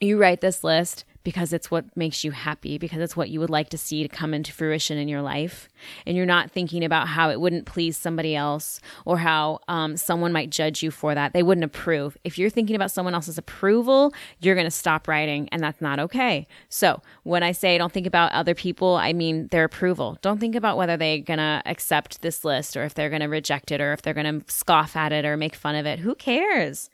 you 0.00 0.18
write 0.18 0.42
this 0.42 0.62
list 0.62 1.06
because 1.28 1.52
it's 1.52 1.70
what 1.70 1.94
makes 1.94 2.24
you 2.24 2.30
happy, 2.30 2.78
because 2.78 3.02
it's 3.02 3.14
what 3.14 3.28
you 3.28 3.38
would 3.38 3.50
like 3.50 3.68
to 3.68 3.76
see 3.76 4.02
to 4.02 4.08
come 4.08 4.32
into 4.32 4.50
fruition 4.50 4.96
in 4.96 5.08
your 5.08 5.20
life. 5.20 5.68
And 6.06 6.16
you're 6.16 6.24
not 6.24 6.50
thinking 6.50 6.82
about 6.82 7.06
how 7.06 7.28
it 7.28 7.38
wouldn't 7.38 7.66
please 7.66 7.98
somebody 7.98 8.34
else 8.34 8.80
or 9.04 9.18
how 9.18 9.58
um, 9.68 9.98
someone 9.98 10.32
might 10.32 10.48
judge 10.48 10.82
you 10.82 10.90
for 10.90 11.14
that. 11.14 11.34
They 11.34 11.42
wouldn't 11.42 11.66
approve. 11.66 12.16
If 12.24 12.38
you're 12.38 12.48
thinking 12.48 12.74
about 12.74 12.92
someone 12.92 13.12
else's 13.12 13.36
approval, 13.36 14.14
you're 14.40 14.54
going 14.54 14.66
to 14.66 14.70
stop 14.70 15.06
writing, 15.06 15.50
and 15.52 15.62
that's 15.62 15.82
not 15.82 15.98
okay. 15.98 16.46
So 16.70 17.02
when 17.24 17.42
I 17.42 17.52
say 17.52 17.76
don't 17.76 17.92
think 17.92 18.06
about 18.06 18.32
other 18.32 18.54
people, 18.54 18.96
I 18.96 19.12
mean 19.12 19.48
their 19.48 19.64
approval. 19.64 20.16
Don't 20.22 20.40
think 20.40 20.54
about 20.54 20.78
whether 20.78 20.96
they're 20.96 21.18
going 21.18 21.36
to 21.36 21.60
accept 21.66 22.22
this 22.22 22.42
list 22.42 22.74
or 22.74 22.84
if 22.84 22.94
they're 22.94 23.10
going 23.10 23.20
to 23.20 23.28
reject 23.28 23.70
it 23.70 23.82
or 23.82 23.92
if 23.92 24.00
they're 24.00 24.14
going 24.14 24.40
to 24.40 24.50
scoff 24.50 24.96
at 24.96 25.12
it 25.12 25.26
or 25.26 25.36
make 25.36 25.54
fun 25.54 25.74
of 25.74 25.84
it. 25.84 25.98
Who 25.98 26.14
cares? 26.14 26.88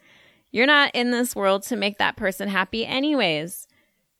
You're 0.50 0.66
not 0.66 0.90
in 0.92 1.12
this 1.12 1.36
world 1.36 1.62
to 1.64 1.76
make 1.76 1.98
that 1.98 2.16
person 2.16 2.48
happy, 2.48 2.84
anyways. 2.84 3.68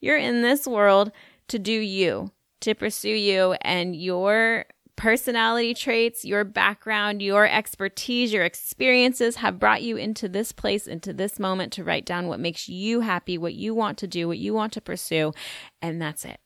You're 0.01 0.17
in 0.17 0.41
this 0.41 0.67
world 0.67 1.11
to 1.47 1.59
do 1.59 1.71
you, 1.71 2.31
to 2.61 2.73
pursue 2.73 3.09
you 3.09 3.53
and 3.61 3.95
your 3.95 4.65
personality 4.95 5.73
traits, 5.73 6.23
your 6.23 6.43
background, 6.43 7.21
your 7.21 7.45
expertise, 7.47 8.31
your 8.31 8.43
experiences 8.43 9.37
have 9.37 9.59
brought 9.59 9.81
you 9.81 9.97
into 9.97 10.29
this 10.29 10.51
place, 10.51 10.87
into 10.87 11.13
this 11.13 11.39
moment 11.39 11.73
to 11.73 11.83
write 11.83 12.05
down 12.05 12.27
what 12.27 12.39
makes 12.39 12.69
you 12.69 13.01
happy, 13.01 13.37
what 13.37 13.53
you 13.53 13.73
want 13.75 13.97
to 13.97 14.07
do, 14.07 14.27
what 14.27 14.37
you 14.37 14.53
want 14.53 14.73
to 14.73 14.81
pursue. 14.81 15.33
And 15.81 16.01
that's 16.01 16.25
it. 16.25 16.39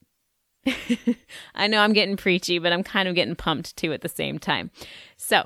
I 1.56 1.68
know 1.68 1.82
I'm 1.82 1.94
getting 1.94 2.18
preachy, 2.18 2.60
but 2.60 2.74
I'm 2.74 2.84
kind 2.84 3.08
of 3.08 3.16
getting 3.16 3.36
pumped 3.36 3.78
too 3.78 3.94
at 3.94 4.02
the 4.02 4.10
same 4.10 4.40
time. 4.40 4.72
So 5.16 5.44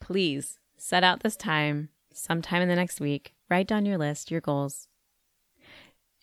please 0.00 0.58
set 0.76 1.04
out 1.04 1.22
this 1.22 1.36
time 1.36 1.90
sometime 2.12 2.62
in 2.62 2.68
the 2.68 2.76
next 2.76 3.00
week. 3.00 3.34
Write 3.50 3.66
down 3.66 3.84
your 3.84 3.98
list, 3.98 4.30
your 4.30 4.40
goals, 4.40 4.88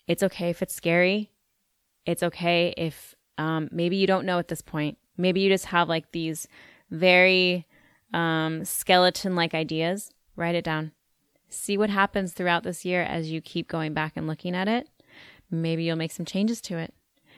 it's 0.09 0.23
okay 0.23 0.49
if 0.49 0.61
it's 0.63 0.73
scary. 0.73 1.31
It's 2.05 2.23
okay 2.23 2.73
if 2.75 3.15
um, 3.37 3.69
maybe 3.71 3.95
you 3.95 4.07
don't 4.07 4.25
know 4.25 4.39
at 4.39 4.47
this 4.47 4.61
point. 4.61 4.97
Maybe 5.15 5.39
you 5.41 5.49
just 5.49 5.67
have 5.67 5.87
like 5.87 6.11
these 6.11 6.47
very 6.89 7.67
um, 8.11 8.65
skeleton 8.65 9.35
like 9.35 9.53
ideas. 9.53 10.11
Write 10.35 10.55
it 10.55 10.63
down. 10.65 10.93
See 11.47 11.77
what 11.77 11.91
happens 11.91 12.33
throughout 12.33 12.63
this 12.63 12.83
year 12.83 13.03
as 13.03 13.31
you 13.31 13.39
keep 13.39 13.67
going 13.67 13.93
back 13.93 14.13
and 14.15 14.25
looking 14.25 14.55
at 14.55 14.67
it. 14.67 14.89
Maybe 15.51 15.83
you'll 15.83 15.95
make 15.95 16.11
some 16.11 16.25
changes 16.25 16.59
to 16.61 16.77
it. 16.77 16.93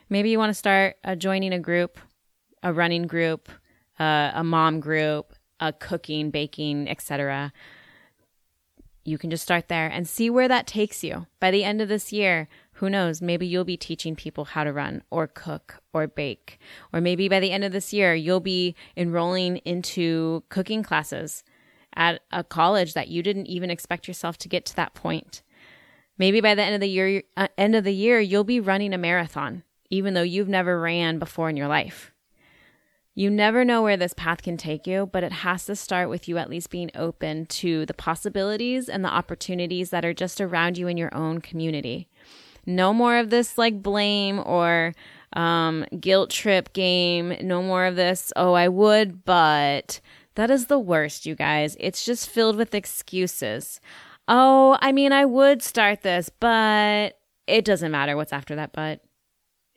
Maybe 0.10 0.30
you 0.30 0.38
want 0.38 0.50
to 0.52 0.54
start 0.54 0.96
uh, 1.04 1.16
joining 1.16 1.52
a 1.52 1.60
group, 1.60 2.00
a 2.64 2.72
running 2.72 3.04
group, 3.04 3.50
uh, 4.00 4.32
a 4.34 4.46
mom 4.46 4.80
group, 4.80 5.34
a 5.60 5.74
cooking, 5.74 6.32
baking, 6.32 6.90
etc 6.90 7.52
you 9.04 9.18
can 9.18 9.30
just 9.30 9.44
start 9.44 9.68
there 9.68 9.88
and 9.88 10.08
see 10.08 10.30
where 10.30 10.48
that 10.48 10.68
takes 10.68 11.04
you. 11.04 11.26
By 11.40 11.52
the 11.52 11.64
end 11.64 11.82
of 11.82 11.90
this 11.90 12.12
year, 12.12 12.48
who 12.74 12.90
knows, 12.90 13.22
maybe 13.22 13.48
you'll 13.48 13.64
be 13.64 13.78
teaching 13.78 14.16
people 14.16 14.46
how 14.46 14.64
to 14.64 14.74
run 14.74 15.04
or 15.10 15.28
cook 15.28 15.82
or 15.94 16.08
bake. 16.08 16.60
Or 16.94 17.02
maybe 17.02 17.28
by 17.28 17.40
the 17.40 17.52
end 17.52 17.64
of 17.64 17.72
this 17.72 17.94
year, 17.94 18.14
you'll 18.14 18.40
be 18.40 18.76
enrolling 18.96 19.58
into 19.58 20.44
cooking 20.50 20.84
classes 20.84 21.44
at 21.96 22.22
a 22.32 22.44
college 22.44 22.94
that 22.94 23.08
you 23.08 23.22
didn't 23.22 23.48
even 23.48 23.70
expect 23.70 24.08
yourself 24.08 24.38
to 24.40 24.50
get 24.50 24.66
to 24.66 24.76
that 24.76 24.94
point. 24.94 25.42
Maybe 26.18 26.42
by 26.42 26.56
the 26.56 26.64
end 26.64 26.76
of 26.76 26.82
the 26.82 26.90
year, 26.90 27.24
uh, 27.36 27.48
end 27.58 27.76
of 27.76 27.84
the 27.84 27.94
year, 27.94 28.20
you'll 28.20 28.44
be 28.44 28.60
running 28.60 28.94
a 28.94 28.98
marathon, 28.98 29.64
even 29.90 30.14
though 30.14 30.22
you've 30.22 30.50
never 30.50 30.80
ran 30.80 31.20
before 31.20 31.50
in 31.50 31.58
your 31.58 31.68
life. 31.68 32.11
You 33.14 33.30
never 33.30 33.66
know 33.66 33.84
where 33.84 33.98
this 33.98 34.14
path 34.14 34.42
can 34.42 34.56
take 34.56 34.88
you, 34.88 35.10
but 35.12 35.24
it 35.24 35.34
has 35.34 35.66
to 35.66 35.76
start 35.76 36.10
with 36.10 36.30
you 36.30 36.38
at 36.38 36.50
least 36.50 36.70
being 36.70 36.92
open 36.96 37.46
to 37.48 37.86
the 37.86 37.94
possibilities 37.94 38.88
and 38.88 39.04
the 39.04 39.10
opportunities 39.10 39.90
that 39.90 40.06
are 40.06 40.14
just 40.14 40.40
around 40.40 40.78
you 40.78 40.88
in 40.88 40.96
your 40.96 41.14
own 41.14 41.42
community. 41.42 42.08
No 42.66 42.94
more 42.94 43.18
of 43.18 43.30
this 43.30 43.58
like 43.58 43.84
blame 43.84 44.40
or 44.40 44.94
um, 45.34 45.86
guilt 46.00 46.30
trip 46.30 46.72
game. 46.72 47.36
No 47.42 47.62
more 47.62 47.86
of 47.86 47.98
this, 47.98 48.32
oh, 48.36 48.54
I 48.54 48.70
would, 48.70 49.26
but 49.26 50.00
that 50.36 50.50
is 50.50 50.68
the 50.68 50.80
worst, 50.80 51.26
you 51.26 51.36
guys. 51.36 51.76
It's 51.80 52.06
just 52.06 52.30
filled 52.30 52.56
with 52.56 52.74
excuses. 52.74 53.82
Oh, 54.30 54.78
I 54.82 54.94
mean, 54.94 55.12
I 55.12 55.26
would 55.26 55.62
start 55.62 56.02
this, 56.02 56.30
but 56.30 57.20
it 57.48 57.66
doesn't 57.66 57.92
matter 57.92 58.16
what's 58.16 58.34
after 58.34 58.56
that 58.56 58.72
but. 58.72 59.02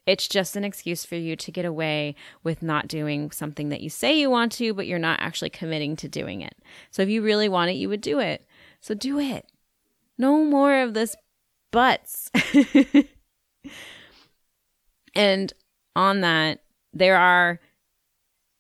It's 0.07 0.29
just 0.29 0.57
an 0.57 0.65
excuse 0.65 1.05
for 1.05 1.17
you 1.17 1.35
to 1.37 1.51
get 1.51 1.65
away 1.65 2.15
with 2.43 2.63
not 2.63 2.89
doing 2.89 3.31
something 3.31 3.71
that 3.71 3.81
you 3.81 3.89
say 3.89 4.19
you 4.19 4.29
want 4.29 4.53
to, 4.53 4.75
but 4.75 4.87
you're 4.87 4.99
not 4.99 5.21
actually 5.21 5.51
committing 5.51 5.97
to 5.97 6.09
doing 6.09 6.43
it. 6.43 6.55
So 6.91 7.03
if 7.03 7.09
you 7.09 7.23
really 7.23 7.49
want 7.49 7.71
it, 7.71 7.75
you 7.75 7.89
would 7.89 8.03
do 8.03 8.19
it. 8.19 8.47
So 8.81 8.95
do 8.95 9.19
it. 9.19 9.47
No 10.19 10.45
more 10.45 10.83
of 10.83 10.95
this 10.95 11.17
buts. 11.71 12.31
and 15.15 15.53
on 15.97 16.21
that, 16.21 16.61
there 16.93 17.17
are, 17.17 17.61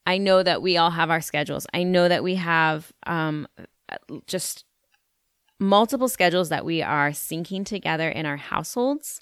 I 0.06 0.18
know 0.18 0.42
that 0.42 0.62
we 0.62 0.78
all 0.78 0.90
have 0.90 1.10
our 1.10 1.20
schedules. 1.20 1.66
I 1.74 1.82
know 1.82 2.08
that 2.08 2.24
we 2.24 2.36
have 2.36 2.92
um, 3.06 3.46
just 4.26 4.64
multiple 5.60 6.08
schedules 6.08 6.48
that 6.48 6.64
we 6.64 6.82
are 6.82 7.10
syncing 7.10 7.64
together 7.64 8.08
in 8.08 8.26
our 8.26 8.36
households. 8.36 9.20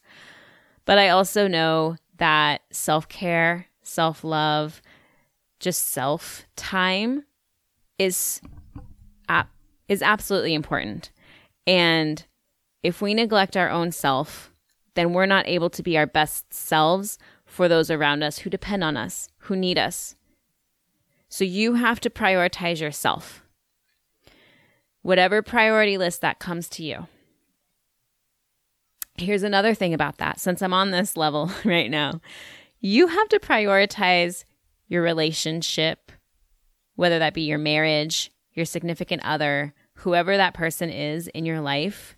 But 0.85 0.99
I 0.99 1.11
also 1.11 1.47
know 1.47 1.97
that 2.19 2.63
self 2.71 3.09
care, 3.09 3.67
self 3.83 4.25
love, 4.25 4.83
just 5.61 5.89
self 5.89 6.47
time 6.57 7.25
is 7.99 8.41
is 9.89 10.03
absolutely 10.03 10.55
important. 10.55 11.11
And 11.67 12.25
if 12.83 13.03
we 13.03 13.15
neglect 13.15 13.57
our 13.57 13.69
own 13.69 13.93
self, 13.93 14.53
then 14.95 15.13
we're 15.13 15.27
not 15.27 15.47
able 15.47 15.71
to 15.71 15.83
be 15.83 15.99
our 15.99 16.07
best 16.07 16.53
selves 16.53 17.19
for 17.45 17.69
those 17.69 17.91
around 17.91 18.23
us 18.23 18.39
who 18.39 18.51
depend 18.51 18.83
on 18.83 18.97
us, 18.97 19.29
who 19.39 19.57
need 19.57 19.79
us. 19.79 20.17
So 21.29 21.45
you 21.45 21.75
have 21.75 22.01
to 22.01 22.11
prioritize 22.11 22.81
yourself. 22.81 23.43
Whatever 25.03 25.43
priority 25.43 25.99
list 25.99 26.21
that 26.23 26.39
comes 26.39 26.69
to 26.71 26.83
you. 26.83 27.07
Here's 29.17 29.43
another 29.43 29.75
thing 29.75 29.95
about 29.95 30.19
that 30.19 30.41
since 30.41 30.63
I'm 30.63 30.75
on 30.75 30.91
this 30.91 31.17
level 31.17 31.51
right 31.65 31.91
now. 31.91 32.21
You 32.81 33.07
have 33.07 33.29
to 33.29 33.39
prioritize 33.39 34.45
your 34.89 35.03
relationship, 35.03 36.11
whether 36.97 37.19
that 37.19 37.35
be 37.35 37.43
your 37.43 37.59
marriage, 37.59 38.31
your 38.53 38.67
significant 38.67 39.25
other, 39.25 39.75
whoever 39.95 40.37
that 40.37 40.55
person 40.55 40.91
is 40.91 41.29
in 41.29 41.47
your 41.47 41.61
life, 41.61 42.17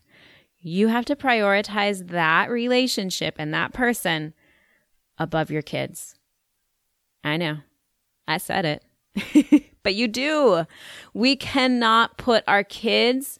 you 0.58 0.88
have 0.88 1.04
to 1.04 1.16
prioritize 1.16 2.08
that 2.08 2.50
relationship 2.50 3.34
and 3.38 3.52
that 3.52 3.74
person 3.74 4.32
above 5.18 5.50
your 5.50 5.62
kids. 5.62 6.14
I 7.22 7.36
know. 7.36 7.58
I 8.26 8.38
said 8.38 8.64
it. 8.64 9.64
but 9.82 9.94
you 9.94 10.08
do. 10.08 10.64
We 11.12 11.36
cannot 11.36 12.16
put 12.16 12.44
our 12.48 12.64
kids 12.64 13.38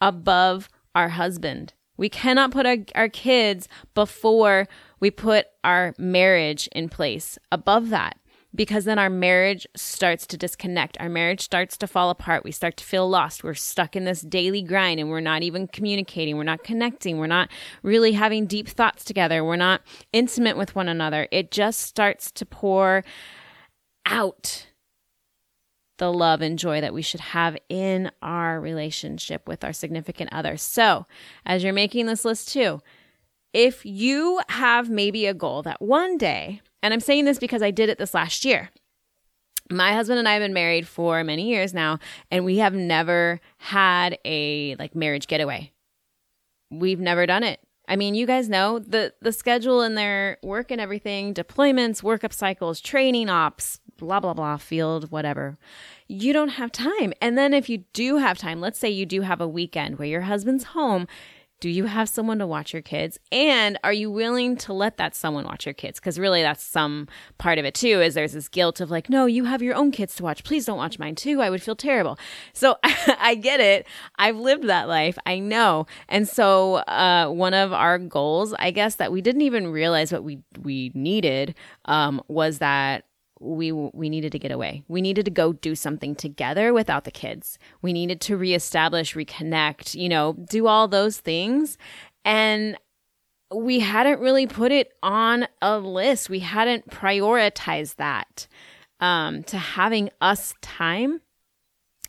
above 0.00 0.68
our 0.94 1.10
husband. 1.10 1.74
We 1.96 2.08
cannot 2.08 2.50
put 2.50 2.66
our, 2.66 2.78
our 2.94 3.08
kids 3.08 3.68
before 3.94 4.66
we 5.00 5.10
put 5.10 5.46
our 5.64 5.94
marriage 5.98 6.68
in 6.72 6.88
place 6.88 7.38
above 7.50 7.90
that 7.90 8.18
because 8.54 8.84
then 8.84 8.98
our 8.98 9.10
marriage 9.10 9.66
starts 9.74 10.26
to 10.26 10.36
disconnect. 10.36 10.96
Our 11.00 11.08
marriage 11.08 11.40
starts 11.40 11.76
to 11.78 11.86
fall 11.86 12.10
apart. 12.10 12.44
We 12.44 12.52
start 12.52 12.76
to 12.78 12.84
feel 12.84 13.08
lost. 13.08 13.42
We're 13.42 13.54
stuck 13.54 13.96
in 13.96 14.04
this 14.04 14.20
daily 14.20 14.62
grind 14.62 15.00
and 15.00 15.08
we're 15.08 15.20
not 15.20 15.42
even 15.42 15.68
communicating. 15.68 16.36
We're 16.36 16.42
not 16.44 16.62
connecting. 16.62 17.18
We're 17.18 17.26
not 17.26 17.50
really 17.82 18.12
having 18.12 18.46
deep 18.46 18.68
thoughts 18.68 19.04
together. 19.04 19.44
We're 19.44 19.56
not 19.56 19.80
intimate 20.12 20.56
with 20.56 20.74
one 20.74 20.88
another. 20.88 21.28
It 21.30 21.50
just 21.50 21.80
starts 21.80 22.30
to 22.32 22.46
pour 22.46 23.04
out 24.06 24.66
the 25.98 26.12
love 26.12 26.40
and 26.40 26.58
joy 26.58 26.80
that 26.80 26.94
we 26.94 27.02
should 27.02 27.20
have 27.20 27.56
in 27.68 28.10
our 28.22 28.60
relationship 28.60 29.46
with 29.46 29.62
our 29.64 29.72
significant 29.72 30.32
other. 30.32 30.56
So, 30.56 31.06
as 31.44 31.62
you're 31.62 31.72
making 31.72 32.06
this 32.06 32.24
list 32.24 32.48
too, 32.48 32.80
if 33.52 33.84
you 33.84 34.40
have 34.48 34.88
maybe 34.88 35.26
a 35.26 35.34
goal 35.34 35.62
that 35.62 35.82
one 35.82 36.16
day, 36.16 36.60
and 36.82 36.92
I'm 36.92 37.00
saying 37.00 37.24
this 37.24 37.38
because 37.38 37.62
I 37.62 37.70
did 37.70 37.88
it 37.88 37.98
this 37.98 38.14
last 38.14 38.44
year. 38.44 38.70
My 39.70 39.92
husband 39.92 40.18
and 40.18 40.28
I 40.28 40.32
have 40.32 40.42
been 40.42 40.52
married 40.52 40.88
for 40.88 41.22
many 41.22 41.48
years 41.48 41.72
now, 41.72 41.98
and 42.30 42.44
we 42.44 42.58
have 42.58 42.74
never 42.74 43.40
had 43.58 44.18
a 44.24 44.74
like 44.76 44.94
marriage 44.94 45.26
getaway. 45.26 45.72
We've 46.70 47.00
never 47.00 47.26
done 47.26 47.44
it. 47.44 47.60
I 47.86 47.96
mean, 47.96 48.14
you 48.14 48.26
guys 48.26 48.48
know 48.48 48.78
the 48.78 49.12
the 49.20 49.32
schedule 49.32 49.82
and 49.82 49.96
their 49.96 50.38
work 50.42 50.70
and 50.70 50.80
everything, 50.80 51.34
deployments, 51.34 52.02
workup 52.02 52.32
cycles, 52.32 52.80
training 52.80 53.28
ops, 53.28 53.80
blah 54.02 54.20
blah 54.20 54.34
blah, 54.34 54.56
field, 54.56 55.10
whatever. 55.10 55.56
You 56.08 56.32
don't 56.32 56.50
have 56.50 56.72
time. 56.72 57.12
And 57.20 57.38
then 57.38 57.54
if 57.54 57.68
you 57.68 57.84
do 57.92 58.18
have 58.18 58.36
time, 58.36 58.60
let's 58.60 58.78
say 58.78 58.90
you 58.90 59.06
do 59.06 59.22
have 59.22 59.40
a 59.40 59.48
weekend 59.48 59.98
where 59.98 60.08
your 60.08 60.22
husband's 60.22 60.64
home, 60.64 61.06
do 61.62 61.70
you 61.70 61.84
have 61.84 62.08
someone 62.08 62.40
to 62.40 62.46
watch 62.46 62.72
your 62.72 62.82
kids? 62.82 63.20
And 63.30 63.78
are 63.84 63.92
you 63.92 64.10
willing 64.10 64.56
to 64.56 64.72
let 64.72 64.96
that 64.96 65.14
someone 65.14 65.44
watch 65.44 65.64
your 65.64 65.74
kids? 65.74 66.00
Because 66.00 66.18
really, 66.18 66.42
that's 66.42 66.64
some 66.64 67.06
part 67.38 67.56
of 67.60 67.64
it 67.64 67.72
too, 67.72 68.00
is 68.00 68.14
there's 68.14 68.32
this 68.32 68.48
guilt 68.48 68.80
of 68.80 68.90
like, 68.90 69.08
no, 69.08 69.26
you 69.26 69.44
have 69.44 69.62
your 69.62 69.76
own 69.76 69.92
kids 69.92 70.16
to 70.16 70.24
watch. 70.24 70.42
Please 70.42 70.64
don't 70.64 70.76
watch 70.76 70.98
mine 70.98 71.14
too. 71.14 71.40
I 71.40 71.50
would 71.50 71.62
feel 71.62 71.76
terrible. 71.76 72.18
So 72.52 72.78
I 72.82 73.36
get 73.36 73.60
it. 73.60 73.86
I've 74.18 74.38
lived 74.38 74.64
that 74.64 74.88
life. 74.88 75.16
I 75.24 75.38
know. 75.38 75.86
And 76.08 76.26
so 76.28 76.78
uh, 76.88 77.28
one 77.28 77.54
of 77.54 77.72
our 77.72 77.96
goals, 77.96 78.52
I 78.58 78.72
guess, 78.72 78.96
that 78.96 79.12
we 79.12 79.20
didn't 79.20 79.42
even 79.42 79.68
realize 79.68 80.10
what 80.10 80.24
we, 80.24 80.40
we 80.60 80.90
needed 80.94 81.54
um, 81.84 82.20
was 82.26 82.58
that 82.58 83.04
we 83.42 83.72
we 83.72 84.08
needed 84.08 84.32
to 84.32 84.38
get 84.38 84.52
away. 84.52 84.84
We 84.88 85.00
needed 85.00 85.24
to 85.24 85.30
go 85.30 85.52
do 85.52 85.74
something 85.74 86.14
together 86.14 86.72
without 86.72 87.04
the 87.04 87.10
kids. 87.10 87.58
We 87.82 87.92
needed 87.92 88.20
to 88.22 88.36
reestablish, 88.36 89.14
reconnect, 89.14 89.94
you 89.94 90.08
know, 90.08 90.34
do 90.48 90.66
all 90.66 90.88
those 90.88 91.18
things. 91.18 91.76
And 92.24 92.78
we 93.54 93.80
hadn't 93.80 94.20
really 94.20 94.46
put 94.46 94.72
it 94.72 94.92
on 95.02 95.46
a 95.60 95.78
list. 95.78 96.30
We 96.30 96.38
hadn't 96.38 96.88
prioritized 96.88 97.96
that 97.96 98.46
um, 99.00 99.42
to 99.44 99.58
having 99.58 100.10
us 100.20 100.54
time. 100.62 101.20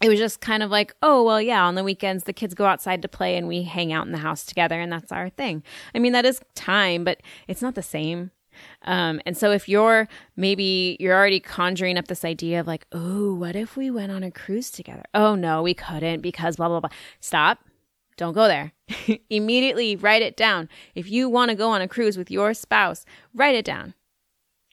It 0.02 0.10
was 0.10 0.20
just 0.20 0.42
kind 0.42 0.64
of 0.64 0.70
like, 0.70 0.94
oh, 1.02 1.24
well, 1.24 1.42
yeah, 1.42 1.66
on 1.66 1.76
the 1.76 1.84
weekends, 1.84 2.26
the 2.26 2.34
kids 2.34 2.54
go 2.54 2.66
outside 2.66 3.02
to 3.02 3.08
play 3.08 3.38
and 3.38 3.48
we 3.48 3.64
hang 3.64 3.94
out 3.94 4.06
in 4.06 4.12
the 4.12 4.18
house 4.18 4.46
together, 4.46 4.80
and 4.80 4.92
that's 4.92 5.12
our 5.12 5.30
thing. 5.30 5.64
I 5.96 6.00
mean, 6.00 6.12
that 6.12 6.26
is 6.26 6.42
time, 6.56 7.04
but 7.04 7.22
it's 7.48 7.62
not 7.62 7.76
the 7.76 7.82
same. 7.82 8.32
Um, 8.84 9.22
and 9.26 9.38
so 9.38 9.52
if 9.52 9.68
you're 9.68 10.08
maybe 10.36 10.98
you're 11.00 11.16
already 11.16 11.40
conjuring 11.40 11.98
up 11.98 12.08
this 12.08 12.26
idea 12.26 12.60
of 12.60 12.68
like, 12.68 12.86
oh, 12.92 13.34
what 13.34 13.56
if 13.56 13.76
we 13.76 13.90
went 13.92 14.12
on 14.12 14.24
a 14.24 14.32
cruise 14.32 14.72
together? 14.72 15.04
Oh 15.14 15.36
no, 15.36 15.62
we 15.62 15.74
couldn't 15.74 16.22
because 16.22 16.58
blah 16.58 16.68
blah 16.68 16.80
blah. 16.80 16.90
Stop. 17.20 17.60
Don't 18.18 18.34
go 18.34 18.48
there. 18.48 18.74
Immediately 19.30 19.96
write 19.96 20.22
it 20.22 20.38
down. 20.38 20.70
If 20.96 21.10
you 21.10 21.30
want 21.30 21.50
to 21.50 21.56
go 21.56 21.70
on 21.70 21.82
a 21.82 21.88
cruise 21.88 22.18
with 22.18 22.30
your 22.30 22.54
spouse, 22.54 23.06
write 23.34 23.56
it 23.56 23.66
down. 23.66 23.96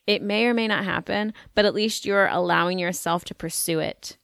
It 0.07 0.23
may 0.23 0.47
or 0.47 0.55
may 0.55 0.67
not 0.67 0.85
happen, 0.85 1.33
but 1.55 1.65
at 1.65 1.75
least 1.75 2.05
you're 2.05 2.27
allowing 2.27 2.79
yourself 2.79 3.25
to 3.27 3.35
pursue 3.35 3.79
it. 3.79 4.19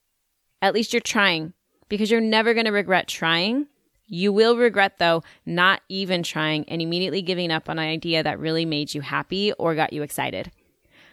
At 0.61 0.75
least 0.75 0.93
you're 0.93 1.01
trying 1.01 1.53
because 1.89 2.11
you're 2.11 2.21
never 2.21 2.55
going 2.55 2.67
to 2.67 2.73
regret 2.73 3.09
trying 3.09 3.69
you 4.07 4.33
will 4.33 4.57
regret, 4.57 4.99
though, 4.99 5.23
not 5.45 5.83
even 5.89 6.23
trying 6.23 6.69
and 6.69 6.81
immediately 6.81 7.23
giving 7.23 7.51
up 7.51 7.69
on 7.69 7.79
an 7.79 7.89
idea 7.89 8.23
that 8.23 8.39
really 8.39 8.65
made 8.65 8.95
you 8.95 9.01
happy 9.01 9.53
or 9.55 9.75
got 9.75 9.93
you 9.93 10.03
excited. 10.03 10.51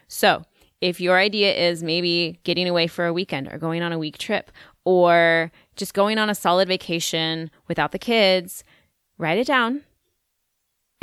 So, 0.08 0.46
if 0.82 1.00
your 1.00 1.18
idea 1.18 1.54
is 1.54 1.82
maybe 1.82 2.40
getting 2.44 2.68
away 2.68 2.88
for 2.88 3.06
a 3.06 3.14
weekend 3.14 3.48
or 3.48 3.58
going 3.58 3.82
on 3.82 3.94
a 3.94 3.98
week 3.98 4.18
trip 4.18 4.52
or 4.84 5.52
just 5.76 5.94
going 5.94 6.18
on 6.18 6.30
a 6.30 6.36
solid 6.36 6.68
vacation 6.68 7.50
without 7.68 7.94
the 7.94 8.00
kids, 8.00 8.64
write 9.18 9.38
it 9.38 9.48
down 9.48 9.84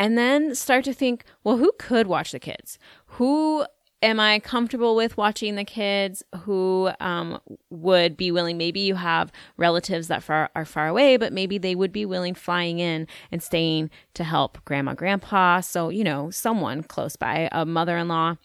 and 0.01 0.17
then 0.17 0.55
start 0.55 0.85
to 0.85 0.95
think, 0.95 1.25
well, 1.45 1.59
who 1.59 1.73
could 1.79 2.07
watch 2.07 2.33
the 2.33 2.39
kids? 2.39 2.79
Who 3.07 3.67
am 4.03 4.19
I 4.19 4.39
comfortable 4.39 4.97
with 4.97 5.17
watching 5.17 5.57
the 5.57 5.65
kids 5.65 6.23
who 6.43 6.91
um, 7.01 7.41
would 7.71 8.17
be 8.17 8.31
willing? 8.31 8.57
Maybe 8.57 8.81
you 8.81 8.95
have 8.95 9.33
relatives 9.57 10.09
that 10.09 10.23
far, 10.23 10.51
are 10.55 10.65
far 10.65 10.89
away, 10.89 11.17
but 11.17 11.33
maybe 11.33 11.59
they 11.59 11.75
would 11.75 11.93
be 11.93 12.07
willing 12.07 12.35
flying 12.35 12.79
in 12.79 13.07
and 13.31 13.43
staying 13.43 13.91
to 14.15 14.25
help 14.25 14.65
grandma, 14.65 14.95
grandpa. 14.95 15.61
So, 15.61 15.89
you 15.91 16.05
know, 16.05 16.31
someone 16.31 16.83
close 16.83 17.17
by, 17.17 17.49
a 17.53 17.67
mother 17.67 17.97
in 17.97 18.09
law, 18.09 18.37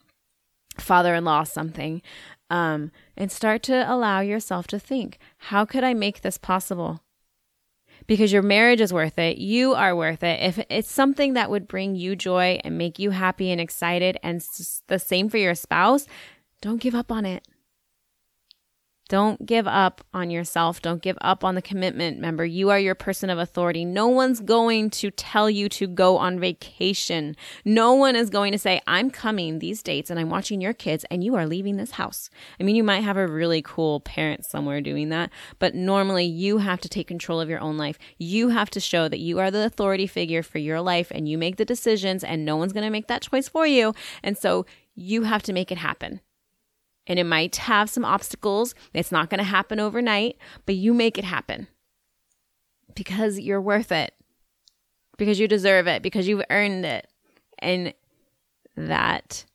father 0.78 1.16
in 1.16 1.26
law, 1.26 1.44
something. 1.44 2.02
Um, 2.50 2.92
and 3.18 3.32
start 3.32 3.64
to 3.64 3.92
allow 3.92 4.20
yourself 4.20 4.68
to 4.68 4.80
think 4.80 5.18
how 5.38 5.66
could 5.66 5.84
I 5.84 5.96
make 5.96 6.22
this 6.22 6.38
possible? 6.38 7.02
Because 8.08 8.32
your 8.32 8.42
marriage 8.42 8.82
is 8.82 8.94
worth 8.94 9.18
it. 9.20 9.38
You 9.38 9.74
are 9.74 9.96
worth 9.96 10.24
it. 10.24 10.42
If 10.42 10.66
it's 10.70 10.92
something 10.92 11.34
that 11.34 11.50
would 11.50 11.68
bring 11.68 11.96
you 11.96 12.16
joy 12.16 12.60
and 12.64 12.78
make 12.78 13.00
you 13.00 13.12
happy 13.12 13.52
and 13.52 13.62
excited, 13.62 14.18
and 14.22 14.42
the 14.88 15.00
same 15.00 15.30
for 15.30 15.38
your 15.38 15.56
spouse, 15.56 16.08
don't 16.62 16.82
give 16.82 16.96
up 16.96 17.12
on 17.12 17.26
it. 17.26 17.48
Don't 19.08 19.46
give 19.46 19.68
up 19.68 20.04
on 20.16 20.32
yourself. 20.32 20.82
Don't 20.82 21.02
give 21.02 21.18
up 21.22 21.44
on 21.44 21.54
the 21.54 21.62
commitment. 21.62 22.18
Remember, 22.18 22.44
you 22.44 22.72
are 22.72 22.80
your 22.80 22.96
person 22.96 23.30
of 23.30 23.38
authority. 23.38 23.86
No 23.86 24.08
one's 24.08 24.40
going 24.40 24.90
to 24.92 25.12
tell 25.12 25.48
you 25.48 25.70
to 25.70 25.86
go 25.86 26.18
on 26.18 26.40
vacation. 26.40 27.36
No 27.64 27.94
one 27.94 28.16
is 28.16 28.32
going 28.32 28.52
to 28.52 28.58
say, 28.58 28.82
I'm 28.88 29.12
coming 29.12 29.60
these 29.60 29.84
dates 29.84 30.10
and 30.10 30.20
I'm 30.20 30.32
watching 30.32 30.60
your 30.60 30.74
kids 30.74 31.06
and 31.12 31.24
you 31.24 31.36
are 31.36 31.46
leaving 31.46 31.78
this 31.78 31.92
house. 31.92 32.32
I 32.60 32.64
mean, 32.64 32.76
you 32.76 32.84
might 32.84 33.04
have 33.04 33.18
a 33.18 33.28
really 33.28 33.62
cool 33.62 34.00
parent 34.00 34.44
somewhere 34.44 34.82
doing 34.82 35.10
that, 35.10 35.30
but 35.60 35.76
normally 35.76 36.26
you 36.26 36.58
have 36.58 36.82
to 36.82 36.90
take 36.90 37.08
control 37.08 37.40
of 37.40 37.50
your 37.50 37.60
own 37.60 37.78
life. 37.78 38.00
You 38.18 38.50
have 38.50 38.72
to 38.72 38.80
show 38.80 39.08
that 39.08 39.20
you 39.20 39.38
are 39.38 39.52
the 39.52 39.66
authority 39.66 40.08
figure 40.08 40.42
for 40.42 40.58
your 40.58 40.82
life 40.82 41.12
and 41.12 41.30
you 41.30 41.38
make 41.38 41.58
the 41.58 41.66
decisions 41.66 42.24
and 42.24 42.44
no 42.44 42.58
one's 42.58 42.74
going 42.74 42.84
to 42.84 42.90
make 42.90 43.08
that 43.08 43.22
choice 43.22 43.48
for 43.48 43.68
you. 43.68 43.94
And 44.24 44.36
so 44.36 44.66
you 44.96 45.24
have 45.24 45.44
to 45.44 45.54
make 45.54 45.72
it 45.72 45.78
happen 45.78 46.22
and 47.08 47.20
it 47.20 47.26
might 47.26 47.56
have 47.58 47.90
some 47.90 48.06
obstacles. 48.06 48.76
It's 48.94 49.12
not 49.12 49.30
going 49.30 49.40
to 49.40 49.44
happen 49.44 49.80
overnight, 49.80 50.38
but 50.66 50.76
you 50.76 50.94
make 50.94 51.18
it 51.18 51.24
happen 51.24 51.68
because 52.96 53.40
you're 53.40 53.62
worth 53.62 53.92
it, 53.92 54.14
because 55.18 55.40
you 55.40 55.48
deserve 55.48 55.88
it, 55.88 56.02
because 56.02 56.28
you've 56.28 56.44
earned 56.50 56.86
it. 56.86 57.08
And 57.60 57.94
that 58.76 59.46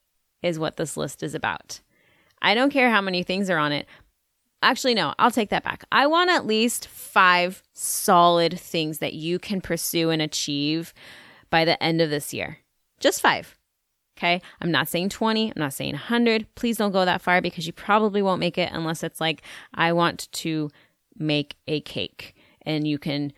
is 0.42 0.58
what 0.58 0.76
this 0.76 0.96
list 0.96 1.22
is 1.22 1.34
about. 1.34 1.80
I 2.42 2.54
don't 2.54 2.70
care 2.70 2.90
how 2.90 3.00
many 3.00 3.22
things 3.22 3.50
are 3.50 3.58
on 3.58 3.72
it. 3.72 3.86
Actually, 4.62 4.94
no, 4.94 5.14
I'll 5.18 5.30
take 5.30 5.50
that 5.50 5.64
back. 5.64 5.84
I 5.90 6.06
want 6.06 6.30
at 6.30 6.46
least 6.46 6.86
five 6.86 7.62
solid 7.72 8.58
things 8.58 8.98
that 8.98 9.14
you 9.14 9.38
can 9.38 9.60
pursue 9.60 10.10
and 10.10 10.20
achieve 10.20 10.92
by 11.48 11.64
the 11.64 11.82
end 11.82 12.00
of 12.00 12.10
this 12.10 12.34
year. 12.34 12.58
Just 12.98 13.22
five. 13.22 13.58
Okay. 14.20 14.42
I'm 14.60 14.70
not 14.70 14.86
saying 14.86 15.08
20. 15.08 15.48
I'm 15.48 15.54
not 15.56 15.72
saying 15.72 15.94
100. 15.94 16.54
Please 16.54 16.76
don't 16.76 16.92
go 16.92 17.06
that 17.06 17.22
far 17.22 17.40
because 17.40 17.66
you 17.66 17.72
probably 17.72 18.20
won't 18.20 18.38
make 18.38 18.58
it 18.58 18.70
unless 18.70 19.02
it's 19.02 19.18
like, 19.18 19.40
I 19.72 19.94
want 19.94 20.30
to 20.32 20.70
make 21.16 21.56
a 21.66 21.80
cake. 21.80 22.34
And 22.62 22.86
you 22.86 22.98
can 22.98 23.32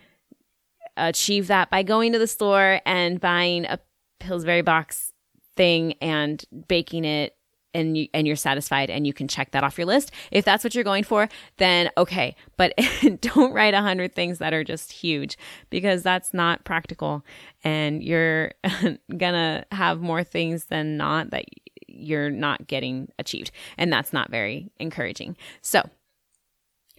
achieve 0.97 1.47
that 1.47 1.71
by 1.71 1.85
going 1.85 2.13
to 2.15 2.19
the 2.19 2.27
store 2.27 2.81
and 2.85 3.21
buying 3.21 3.65
a 3.65 3.79
Pillsbury 4.19 4.63
box 4.63 5.13
thing 5.57 5.95
and 6.01 6.45
baking 6.67 7.05
it 7.05 7.37
and 7.75 7.97
you 7.97 8.09
and 8.15 8.27
you're 8.27 8.37
satisfied 8.37 8.91
and 8.91 9.07
you 9.07 9.13
can 9.13 9.29
check 9.29 9.53
that 9.53 9.65
off 9.65 9.79
your 9.79 9.87
list. 9.87 10.11
If 10.31 10.45
that's 10.45 10.65
what 10.65 10.75
you're 10.75 10.85
going 10.85 11.05
for, 11.05 11.29
then 11.57 11.91
okay. 11.97 12.37
But 12.57 12.75
don't 13.21 13.53
write 13.53 13.75
a 13.75 13.81
hundred 13.81 14.15
things 14.15 14.39
that 14.39 14.53
are 14.53 14.65
just 14.65 14.93
huge 14.93 15.37
because 15.71 16.03
that's 16.03 16.35
not 16.35 16.65
practical 16.65 17.25
and 17.65 18.03
you're 18.03 18.53
gonna 19.17 19.65
have 19.73 20.01
more 20.01 20.25
things 20.25 20.67
than 20.67 20.97
not 20.97 21.31
that 21.31 21.45
you're 21.87 22.31
not 22.31 22.67
getting 22.67 23.09
achieved. 23.19 23.51
And 23.79 23.93
that's 23.93 24.13
not 24.13 24.31
very 24.31 24.71
encouraging. 24.79 25.37
So 25.61 25.89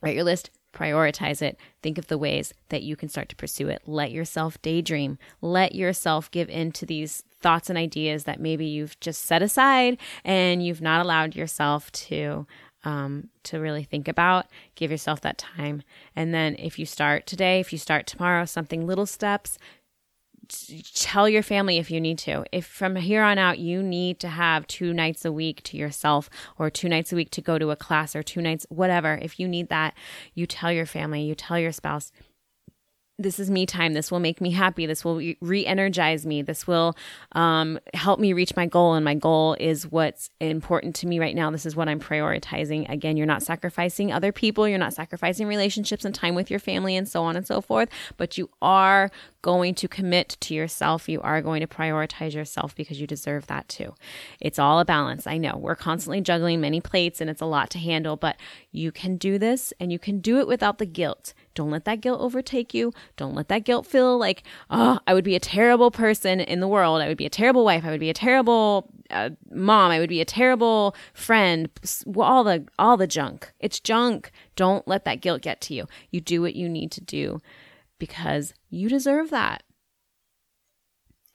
write 0.02 0.16
your 0.16 0.24
list 0.24 0.52
prioritize 0.74 1.42
it. 1.42 1.58
Think 1.82 1.98
of 1.98 2.08
the 2.08 2.18
ways 2.18 2.54
that 2.70 2.84
you 2.84 2.96
can 2.96 3.10
start 3.10 3.30
to 3.30 3.36
pursue 3.36 3.70
it. 3.70 3.84
Let 3.86 4.12
yourself 4.12 4.62
daydream. 4.62 5.18
Let 5.42 5.76
yourself 5.76 6.30
give 6.32 6.50
in 6.50 6.72
to 6.74 6.86
these 6.86 7.24
thoughts 7.40 7.70
and 7.70 7.78
ideas 7.78 8.24
that 8.24 8.40
maybe 8.40 8.66
you've 8.66 9.00
just 9.00 9.24
set 9.24 9.42
aside 9.42 9.98
and 10.24 10.66
you've 10.66 10.82
not 10.82 11.02
allowed 11.02 11.36
yourself 11.36 11.92
to 11.92 12.48
um, 12.86 13.30
to 13.44 13.60
really 13.60 13.84
think 13.84 14.08
about. 14.08 14.48
Give 14.76 14.92
yourself 14.92 15.22
that 15.22 15.38
time. 15.38 15.84
And 16.16 16.34
then 16.34 16.56
if 16.60 16.78
you 16.78 16.86
start 16.86 17.26
today, 17.26 17.60
if 17.60 17.72
you 17.72 17.80
start 17.80 18.08
tomorrow, 18.08 18.46
something 18.46 18.86
little 18.86 19.06
steps, 19.06 19.58
tell 20.94 21.28
your 21.28 21.44
family 21.44 21.78
if 21.78 21.90
you 21.92 22.00
need 22.02 22.18
to. 22.20 22.44
If 22.52 22.66
from 22.66 22.96
here 22.96 23.24
on 23.24 23.38
out 23.38 23.60
you 23.60 23.82
need 23.82 24.20
to 24.20 24.28
have 24.28 24.68
two 24.68 24.94
nights 24.94 25.26
a 25.26 25.32
week 25.32 25.64
to 25.64 25.78
yourself 25.78 26.30
or 26.58 26.70
two 26.70 26.90
nights 26.90 27.12
a 27.12 27.16
week 27.16 27.30
to 27.32 27.42
go 27.42 27.58
to 27.58 27.72
a 27.72 27.76
class 27.76 28.16
or 28.16 28.24
two 28.24 28.42
nights, 28.42 28.66
whatever, 28.70 29.20
if 29.22 29.40
you 29.40 29.48
need 29.48 29.70
that, 29.70 29.94
you 30.34 30.46
tell 30.46 30.72
your 30.72 30.86
family, 30.86 31.24
you 31.24 31.36
tell 31.36 31.60
your 31.60 31.72
spouse, 31.72 32.12
this 33.20 33.40
is 33.40 33.52
me 33.52 33.66
time. 33.68 33.94
This 33.94 34.12
will 34.12 34.20
make 34.20 34.42
me 34.42 34.50
happy. 34.50 34.88
This 34.88 35.06
will 35.06 35.22
re 35.40 35.66
energize 35.66 36.26
me. 36.26 36.42
This 36.42 36.66
will 36.66 36.96
um, 37.34 37.80
help 37.94 38.20
me 38.20 38.34
reach 38.34 38.56
my 38.56 38.66
goal. 38.66 38.96
And 38.96 39.06
my 39.06 39.14
goal 39.14 39.56
is 39.60 39.92
what's 39.92 40.32
important 40.40 40.96
to 40.98 41.08
me 41.08 41.20
right 41.20 41.36
now. 41.36 41.52
This 41.52 41.68
is 41.68 41.76
what 41.76 41.88
I'm 41.88 42.00
prioritizing. 42.00 42.90
Again, 42.90 43.16
you're 43.16 43.28
not 43.28 43.44
sacrificing 43.44 44.12
other 44.12 44.32
people. 44.32 44.68
You're 44.68 44.80
not 44.80 44.94
sacrificing 44.94 45.48
relationships 45.48 46.06
and 46.06 46.16
time 46.16 46.34
with 46.34 46.50
your 46.50 46.60
family 46.60 46.96
and 46.96 47.08
so 47.08 47.24
on 47.24 47.36
and 47.36 47.46
so 47.46 47.62
forth. 47.62 47.90
But 48.18 48.38
you 48.38 48.50
are 48.64 49.12
going 49.44 49.76
to 49.76 49.88
commit 49.88 50.38
to 50.40 50.56
yourself. 50.56 51.08
You 51.08 51.22
are 51.22 51.42
going 51.42 51.62
to 51.62 51.68
prioritize 51.68 52.34
yourself 52.34 52.74
because 52.76 53.00
you 53.00 53.06
deserve 53.06 53.46
that 53.46 53.70
too. 53.70 53.94
It's 54.40 54.58
all 54.58 54.80
a 54.80 54.86
balance. 54.86 55.28
I 55.28 55.38
know 55.38 55.58
we're 55.58 55.76
constantly 55.76 56.22
juggling 56.22 56.62
many 56.62 56.82
plates 56.82 57.22
and 57.22 57.30
it's 57.30 57.42
a 57.42 57.46
lot 57.46 57.70
to 57.72 57.80
handle, 57.80 58.16
but 58.16 58.38
you 58.72 58.92
can 58.92 59.18
do 59.18 59.38
this 59.38 59.72
and 59.80 59.92
you 59.92 60.00
can 60.00 60.20
do 60.20 60.40
it 60.40 60.48
without 60.48 60.80
the 60.80 60.86
guilt. 60.88 61.34
Don't 61.54 61.72
let 61.72 61.86
that 61.86 62.02
guilt 62.02 62.22
overtake 62.22 62.74
you. 62.74 62.92
Don't 63.16 63.36
let 63.36 63.48
that 63.50 63.64
guilt 63.64 63.86
feel 63.86 64.18
like, 64.18 64.44
oh, 64.70 65.00
I 65.06 65.14
would 65.14 65.24
be 65.24 65.36
a 65.36 65.40
terrible 65.40 65.92
person 65.92 66.40
in 66.40 66.60
the 66.60 66.68
world. 66.68 67.02
I 67.02 67.08
would 67.08 67.18
be 67.18 67.26
a 67.26 67.30
terrible 67.30 67.64
wife. 67.64 67.86
I 67.86 67.92
would 67.92 68.00
be 68.00 68.10
a 68.10 68.14
terrible 68.14 68.90
uh, 69.10 69.32
mom. 69.52 69.92
I 69.92 70.00
would 70.00 70.10
be 70.10 70.22
a 70.22 70.26
terrible 70.26 70.96
friend. 71.14 71.70
All 72.18 72.44
the 72.44 72.66
all 72.80 72.98
the 72.98 73.08
junk. 73.08 73.54
It's 73.60 73.80
junk. 73.80 74.32
Don't 74.56 74.88
let 74.88 75.06
that 75.06 75.22
guilt 75.22 75.42
get 75.42 75.62
to 75.62 75.74
you. 75.74 75.88
You 76.10 76.22
do 76.22 76.42
what 76.42 76.56
you 76.56 76.68
need 76.68 76.92
to 76.94 77.02
do 77.02 77.40
because 78.00 78.54
you 78.70 78.90
deserve 78.90 79.30
that. 79.30 79.64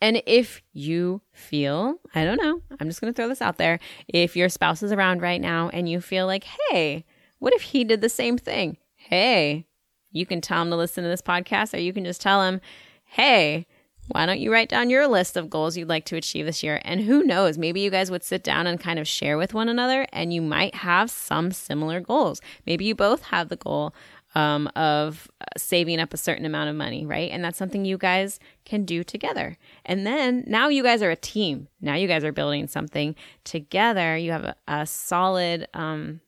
And 0.00 0.22
if 0.26 0.62
you 0.72 1.22
feel, 1.32 1.96
I 2.14 2.24
don't 2.24 2.40
know, 2.40 2.62
I'm 2.78 2.88
just 2.88 3.00
going 3.00 3.12
to 3.12 3.16
throw 3.16 3.28
this 3.28 3.42
out 3.42 3.58
there. 3.58 3.80
If 4.06 4.36
your 4.36 4.48
spouse 4.48 4.82
is 4.82 4.92
around 4.92 5.22
right 5.22 5.40
now 5.40 5.70
and 5.70 5.88
you 5.88 6.00
feel 6.00 6.26
like, 6.26 6.44
hey, 6.44 7.04
what 7.38 7.52
if 7.52 7.62
he 7.62 7.84
did 7.84 8.00
the 8.00 8.08
same 8.08 8.38
thing? 8.38 8.76
Hey, 8.94 9.66
you 10.10 10.26
can 10.26 10.40
tell 10.40 10.62
him 10.62 10.70
to 10.70 10.76
listen 10.76 11.04
to 11.04 11.10
this 11.10 11.22
podcast, 11.22 11.74
or 11.74 11.78
you 11.78 11.92
can 11.92 12.04
just 12.04 12.20
tell 12.20 12.42
him, 12.42 12.60
hey, 13.04 13.66
why 14.08 14.24
don't 14.24 14.40
you 14.40 14.50
write 14.50 14.70
down 14.70 14.88
your 14.88 15.06
list 15.06 15.36
of 15.36 15.50
goals 15.50 15.76
you'd 15.76 15.88
like 15.88 16.06
to 16.06 16.16
achieve 16.16 16.46
this 16.46 16.62
year? 16.62 16.80
And 16.82 17.02
who 17.02 17.22
knows, 17.22 17.58
maybe 17.58 17.80
you 17.80 17.90
guys 17.90 18.10
would 18.10 18.24
sit 18.24 18.42
down 18.42 18.66
and 18.66 18.80
kind 18.80 18.98
of 18.98 19.06
share 19.06 19.36
with 19.36 19.52
one 19.52 19.68
another, 19.68 20.06
and 20.12 20.32
you 20.32 20.40
might 20.40 20.76
have 20.76 21.10
some 21.10 21.52
similar 21.52 22.00
goals. 22.00 22.40
Maybe 22.66 22.86
you 22.86 22.94
both 22.94 23.24
have 23.24 23.48
the 23.50 23.56
goal 23.56 23.94
um, 24.34 24.66
of 24.76 25.28
saving 25.56 26.00
up 26.00 26.14
a 26.14 26.18
certain 26.18 26.46
amount 26.46 26.70
of 26.70 26.76
money, 26.76 27.04
right? 27.04 27.30
And 27.30 27.44
that's 27.44 27.58
something 27.58 27.84
you 27.84 27.98
guys 27.98 28.38
can 28.64 28.84
do 28.84 29.02
together. 29.02 29.58
And 29.84 30.06
then 30.06 30.44
now 30.46 30.68
you 30.68 30.82
guys 30.82 31.02
are 31.02 31.10
a 31.10 31.16
team. 31.16 31.68
Now 31.80 31.94
you 31.94 32.08
guys 32.08 32.24
are 32.24 32.32
building 32.32 32.66
something 32.66 33.14
together. 33.44 34.16
You 34.16 34.32
have 34.32 34.44
a, 34.44 34.56
a 34.68 34.86
solid 34.86 35.66
um, 35.74 36.20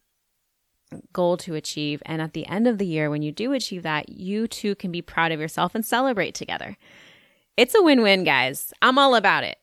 goal 1.13 1.37
to 1.39 1.55
achieve. 1.55 2.03
And 2.07 2.21
at 2.21 2.33
the 2.33 2.47
end 2.47 2.67
of 2.67 2.79
the 2.79 2.87
year, 2.87 3.11
when 3.11 3.23
you 3.23 3.33
do 3.33 3.53
achieve 3.53 3.83
that, 3.83 4.09
you 4.09 4.47
too 4.47 4.75
can 4.75 4.91
be 4.91 5.03
proud 5.03 5.33
of 5.33 5.41
yourself 5.41 5.75
and 5.75 5.85
celebrate 5.85 6.35
together. 6.35 6.77
It's 7.57 7.75
a 7.75 7.83
win 7.83 8.03
win, 8.03 8.25
guys. 8.25 8.73
I'm 8.81 8.99
all 8.99 9.15
about 9.15 9.45
it. 9.45 9.59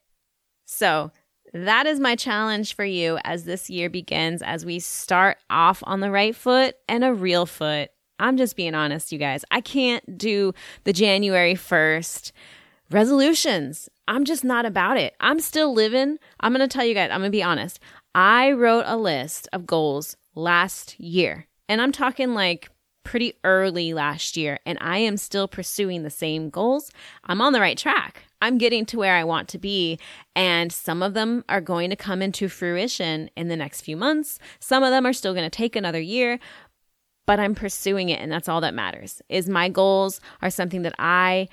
So, 0.66 1.12
that 1.54 1.86
is 1.88 2.00
my 2.00 2.16
challenge 2.16 2.76
for 2.76 2.84
you 2.84 3.18
as 3.24 3.46
this 3.46 3.70
year 3.70 3.90
begins, 3.90 4.42
as 4.42 4.66
we 4.66 4.80
start 4.80 5.38
off 5.50 5.82
on 5.88 6.02
the 6.02 6.12
right 6.12 6.36
foot 6.36 6.76
and 6.90 7.04
a 7.04 7.14
real 7.14 7.46
foot. 7.46 7.90
I'm 8.20 8.38
just 8.38 8.56
being 8.56 8.76
honest, 8.76 9.12
you 9.12 9.18
guys. 9.18 9.46
I 9.50 9.62
can't 9.62 10.18
do 10.18 10.54
the 10.84 10.94
January 10.94 11.54
1st 11.54 12.32
resolutions. 12.92 13.90
I'm 14.08 14.26
just 14.26 14.44
not 14.44 14.66
about 14.66 14.98
it. 14.98 15.16
I'm 15.20 15.40
still 15.40 15.74
living. 15.74 16.18
I'm 16.40 16.54
going 16.54 16.68
to 16.68 16.74
tell 16.74 16.86
you 16.86 16.94
guys, 16.94 17.12
I'm 17.12 17.20
going 17.20 17.32
to 17.32 17.36
be 17.38 17.44
honest. 17.44 17.80
I 18.16 18.52
wrote 18.52 18.86
a 18.88 18.98
list 18.98 19.48
of 19.54 19.66
goals 19.66 20.16
last 20.38 21.00
year. 21.00 21.48
And 21.68 21.82
I'm 21.82 21.92
talking 21.92 22.34
like 22.34 22.70
pretty 23.04 23.34
early 23.44 23.94
last 23.94 24.38
year, 24.38 24.60
and 24.66 24.78
I 24.82 24.98
am 25.00 25.18
still 25.18 25.48
pursuing 25.48 26.04
the 26.04 26.10
same 26.10 26.50
goals. 26.50 26.92
I'm 27.24 27.42
on 27.42 27.54
the 27.54 27.62
right 27.62 27.78
track. 27.78 28.24
I'm 28.42 28.58
getting 28.58 28.86
to 28.88 28.98
where 28.98 29.16
I 29.16 29.24
want 29.24 29.48
to 29.50 29.58
be, 29.58 29.98
and 30.36 30.72
some 30.72 31.02
of 31.02 31.14
them 31.14 31.44
are 31.50 31.62
going 31.62 31.90
to 31.90 31.96
come 31.96 32.22
into 32.22 32.50
fruition 32.50 33.30
in 33.36 33.48
the 33.48 33.56
next 33.56 33.82
few 33.82 33.98
months. 33.98 34.40
Some 34.60 34.84
of 34.84 34.92
them 34.92 35.06
are 35.06 35.14
still 35.14 35.34
going 35.34 35.50
to 35.50 35.58
take 35.58 35.76
another 35.76 36.02
year, 36.02 36.38
but 37.26 37.40
I'm 37.40 37.56
pursuing 37.56 38.10
it, 38.10 38.20
and 38.20 38.32
that's 38.32 38.50
all 38.50 38.62
that 38.62 38.74
matters. 38.74 39.22
Is 39.30 39.50
my 39.50 39.70
goals 39.70 40.20
are 40.42 40.50
something 40.50 40.84
that 40.84 40.96
I 41.00 41.48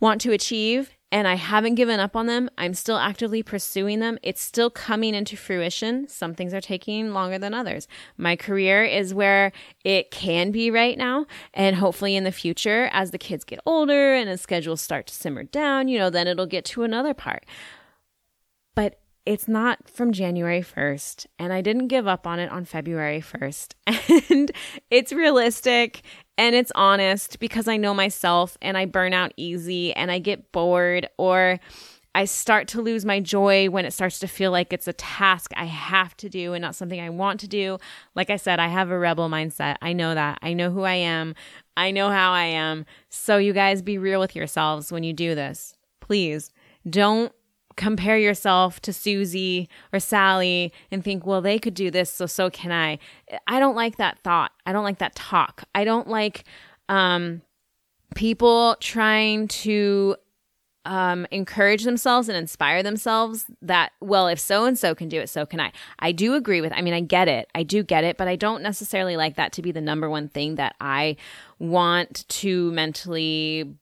want 0.00 0.20
to 0.20 0.32
achieve 0.32 0.92
and 1.10 1.26
I 1.26 1.36
haven't 1.36 1.76
given 1.76 2.00
up 2.00 2.14
on 2.14 2.26
them. 2.26 2.50
I'm 2.58 2.74
still 2.74 2.98
actively 2.98 3.42
pursuing 3.42 4.00
them. 4.00 4.18
It's 4.22 4.42
still 4.42 4.68
coming 4.68 5.14
into 5.14 5.36
fruition. 5.36 6.06
Some 6.06 6.34
things 6.34 6.52
are 6.52 6.60
taking 6.60 7.12
longer 7.12 7.38
than 7.38 7.54
others. 7.54 7.88
My 8.16 8.36
career 8.36 8.84
is 8.84 9.14
where 9.14 9.52
it 9.84 10.10
can 10.10 10.50
be 10.50 10.70
right 10.70 10.98
now. 10.98 11.26
And 11.54 11.76
hopefully 11.76 12.14
in 12.14 12.24
the 12.24 12.32
future, 12.32 12.90
as 12.92 13.10
the 13.10 13.18
kids 13.18 13.44
get 13.44 13.60
older 13.64 14.14
and 14.14 14.28
the 14.28 14.36
schedules 14.36 14.82
start 14.82 15.06
to 15.06 15.14
simmer 15.14 15.44
down, 15.44 15.88
you 15.88 15.98
know, 15.98 16.10
then 16.10 16.28
it'll 16.28 16.46
get 16.46 16.66
to 16.66 16.82
another 16.82 17.14
part. 17.14 17.46
But 18.74 19.00
it's 19.24 19.48
not 19.48 19.88
from 19.88 20.12
January 20.12 20.62
1st. 20.62 21.26
And 21.38 21.52
I 21.52 21.62
didn't 21.62 21.88
give 21.88 22.06
up 22.06 22.26
on 22.26 22.38
it 22.38 22.50
on 22.50 22.64
February 22.64 23.20
1st. 23.22 23.74
And 24.30 24.50
it's 24.90 25.12
realistic 25.12 26.02
and 26.38 26.54
it's 26.54 26.72
honest 26.76 27.40
because 27.40 27.66
I 27.66 27.76
know 27.76 27.92
myself 27.92 28.56
and 28.62 28.78
I 28.78 28.86
burn 28.86 29.12
out 29.12 29.32
easy 29.36 29.92
and 29.94 30.10
I 30.10 30.20
get 30.20 30.52
bored 30.52 31.08
or 31.18 31.58
I 32.14 32.24
start 32.24 32.68
to 32.68 32.80
lose 32.80 33.04
my 33.04 33.20
joy 33.20 33.68
when 33.68 33.84
it 33.84 33.92
starts 33.92 34.18
to 34.20 34.28
feel 34.28 34.50
like 34.50 34.72
it's 34.72 34.88
a 34.88 34.92
task 34.92 35.52
I 35.56 35.66
have 35.66 36.16
to 36.18 36.28
do 36.28 36.54
and 36.54 36.62
not 36.62 36.74
something 36.74 37.00
I 37.00 37.10
want 37.10 37.40
to 37.40 37.48
do. 37.48 37.78
Like 38.14 38.30
I 38.30 38.36
said, 38.36 38.60
I 38.60 38.68
have 38.68 38.90
a 38.90 38.98
rebel 38.98 39.28
mindset. 39.28 39.76
I 39.82 39.92
know 39.92 40.14
that. 40.14 40.38
I 40.40 40.52
know 40.54 40.70
who 40.70 40.84
I 40.84 40.94
am. 40.94 41.34
I 41.76 41.90
know 41.90 42.08
how 42.08 42.32
I 42.32 42.44
am. 42.44 42.86
So, 43.08 43.36
you 43.36 43.52
guys 43.52 43.82
be 43.82 43.98
real 43.98 44.20
with 44.20 44.34
yourselves 44.34 44.90
when 44.90 45.04
you 45.04 45.12
do 45.12 45.34
this. 45.34 45.74
Please 46.00 46.50
don't 46.88 47.32
compare 47.78 48.18
yourself 48.18 48.80
to 48.80 48.92
Susie 48.92 49.68
or 49.92 50.00
Sally 50.00 50.72
and 50.90 51.02
think, 51.02 51.24
well, 51.24 51.40
they 51.40 51.58
could 51.58 51.74
do 51.74 51.90
this, 51.90 52.12
so 52.12 52.26
so 52.26 52.50
can 52.50 52.72
I. 52.72 52.98
I 53.46 53.58
don't 53.58 53.76
like 53.76 53.96
that 53.96 54.18
thought. 54.18 54.50
I 54.66 54.72
don't 54.72 54.84
like 54.84 54.98
that 54.98 55.14
talk. 55.14 55.62
I 55.74 55.84
don't 55.84 56.08
like 56.08 56.44
um, 56.88 57.40
people 58.14 58.76
trying 58.80 59.48
to 59.48 60.16
um, 60.84 61.26
encourage 61.30 61.84
themselves 61.84 62.28
and 62.28 62.36
inspire 62.36 62.82
themselves 62.82 63.46
that, 63.62 63.92
well, 64.00 64.26
if 64.26 64.40
so 64.40 64.64
and 64.64 64.76
so 64.76 64.94
can 64.94 65.08
do 65.08 65.20
it, 65.20 65.30
so 65.30 65.46
can 65.46 65.60
I. 65.60 65.70
I 66.00 66.12
do 66.12 66.34
agree 66.34 66.60
with, 66.60 66.72
I 66.74 66.82
mean, 66.82 66.94
I 66.94 67.00
get 67.00 67.28
it. 67.28 67.48
I 67.54 67.62
do 67.62 67.82
get 67.82 68.04
it, 68.04 68.16
but 68.16 68.26
I 68.26 68.36
don't 68.36 68.62
necessarily 68.62 69.16
like 69.16 69.36
that 69.36 69.52
to 69.52 69.62
be 69.62 69.70
the 69.70 69.80
number 69.80 70.10
one 70.10 70.28
thing 70.28 70.56
that 70.56 70.74
I 70.80 71.16
want 71.58 72.26
to 72.28 72.72
mentally 72.72 73.76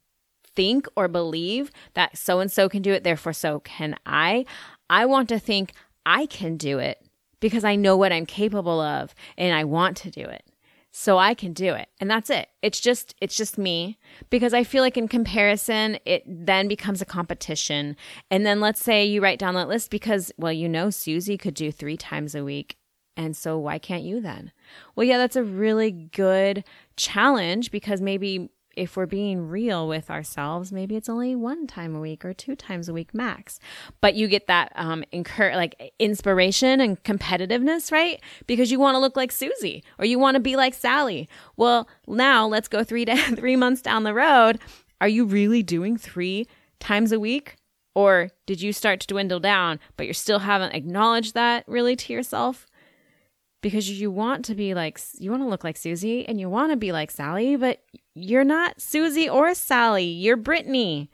think 0.56 0.88
or 0.96 1.06
believe 1.06 1.70
that 1.94 2.18
so 2.18 2.40
and 2.40 2.50
so 2.50 2.68
can 2.68 2.82
do 2.82 2.92
it, 2.92 3.04
therefore 3.04 3.32
so 3.32 3.60
can 3.60 3.94
I. 4.04 4.44
I 4.90 5.06
want 5.06 5.28
to 5.28 5.38
think 5.38 5.72
I 6.04 6.26
can 6.26 6.56
do 6.56 6.78
it 6.78 7.04
because 7.40 7.64
I 7.64 7.76
know 7.76 7.96
what 7.96 8.12
I'm 8.12 8.26
capable 8.26 8.80
of 8.80 9.14
and 9.36 9.54
I 9.54 9.64
want 9.64 9.96
to 9.98 10.10
do 10.10 10.22
it. 10.22 10.44
So 10.90 11.18
I 11.18 11.34
can 11.34 11.52
do 11.52 11.74
it. 11.74 11.90
And 12.00 12.10
that's 12.10 12.30
it. 12.30 12.48
It's 12.62 12.80
just 12.80 13.14
it's 13.20 13.36
just 13.36 13.58
me 13.58 13.98
because 14.30 14.54
I 14.54 14.64
feel 14.64 14.82
like 14.82 14.96
in 14.96 15.08
comparison 15.08 15.98
it 16.06 16.22
then 16.26 16.68
becomes 16.68 17.02
a 17.02 17.04
competition. 17.04 17.96
And 18.30 18.46
then 18.46 18.60
let's 18.60 18.82
say 18.82 19.04
you 19.04 19.20
write 19.20 19.38
down 19.38 19.54
that 19.54 19.68
list 19.68 19.90
because 19.90 20.32
well 20.38 20.52
you 20.52 20.70
know 20.70 20.88
Susie 20.88 21.36
could 21.36 21.54
do 21.54 21.70
3 21.70 21.98
times 21.98 22.34
a 22.34 22.42
week. 22.42 22.78
And 23.14 23.36
so 23.36 23.58
why 23.58 23.78
can't 23.78 24.04
you 24.04 24.20
then? 24.20 24.52
Well, 24.94 25.06
yeah, 25.06 25.18
that's 25.18 25.36
a 25.36 25.42
really 25.42 25.90
good 25.90 26.64
challenge 26.96 27.70
because 27.70 28.00
maybe 28.00 28.50
if 28.76 28.96
we're 28.96 29.06
being 29.06 29.48
real 29.48 29.88
with 29.88 30.10
ourselves, 30.10 30.70
maybe 30.70 30.96
it's 30.96 31.08
only 31.08 31.34
one 31.34 31.66
time 31.66 31.96
a 31.96 32.00
week 32.00 32.24
or 32.24 32.32
two 32.32 32.54
times 32.54 32.88
a 32.88 32.92
week 32.92 33.14
max. 33.14 33.58
But 34.00 34.14
you 34.14 34.28
get 34.28 34.46
that 34.46 34.72
um 34.76 35.02
incur 35.12 35.54
like 35.56 35.92
inspiration 35.98 36.80
and 36.80 37.02
competitiveness, 37.02 37.90
right? 37.90 38.20
Because 38.46 38.70
you 38.70 38.78
want 38.78 38.94
to 38.94 39.00
look 39.00 39.16
like 39.16 39.32
Susie 39.32 39.82
or 39.98 40.04
you 40.04 40.18
want 40.18 40.36
to 40.36 40.40
be 40.40 40.56
like 40.56 40.74
Sally. 40.74 41.28
Well, 41.56 41.88
now 42.06 42.46
let's 42.46 42.68
go 42.68 42.84
3 42.84 43.04
to 43.06 43.16
3 43.16 43.56
months 43.56 43.82
down 43.82 44.04
the 44.04 44.14
road. 44.14 44.60
Are 45.00 45.08
you 45.08 45.24
really 45.24 45.62
doing 45.62 45.96
3 45.96 46.46
times 46.78 47.12
a 47.12 47.20
week? 47.20 47.56
Or 47.94 48.28
did 48.44 48.60
you 48.60 48.74
start 48.74 49.00
to 49.00 49.06
dwindle 49.06 49.40
down, 49.40 49.80
but 49.96 50.06
you 50.06 50.12
still 50.12 50.40
haven't 50.40 50.74
acknowledged 50.74 51.32
that 51.32 51.64
really 51.66 51.96
to 51.96 52.12
yourself? 52.12 52.66
Because 53.62 53.88
you 53.88 54.10
want 54.10 54.44
to 54.46 54.54
be 54.54 54.74
like 54.74 55.00
you 55.18 55.30
want 55.30 55.42
to 55.42 55.48
look 55.48 55.64
like 55.64 55.76
Susie 55.76 56.26
and 56.28 56.40
you 56.40 56.48
want 56.48 56.72
to 56.72 56.76
be 56.76 56.92
like 56.92 57.10
Sally, 57.10 57.56
but 57.56 57.82
you're 58.14 58.44
not 58.44 58.80
Susie 58.80 59.28
or 59.28 59.54
Sally. 59.54 60.04
You're 60.04 60.36
Brittany. 60.36 61.10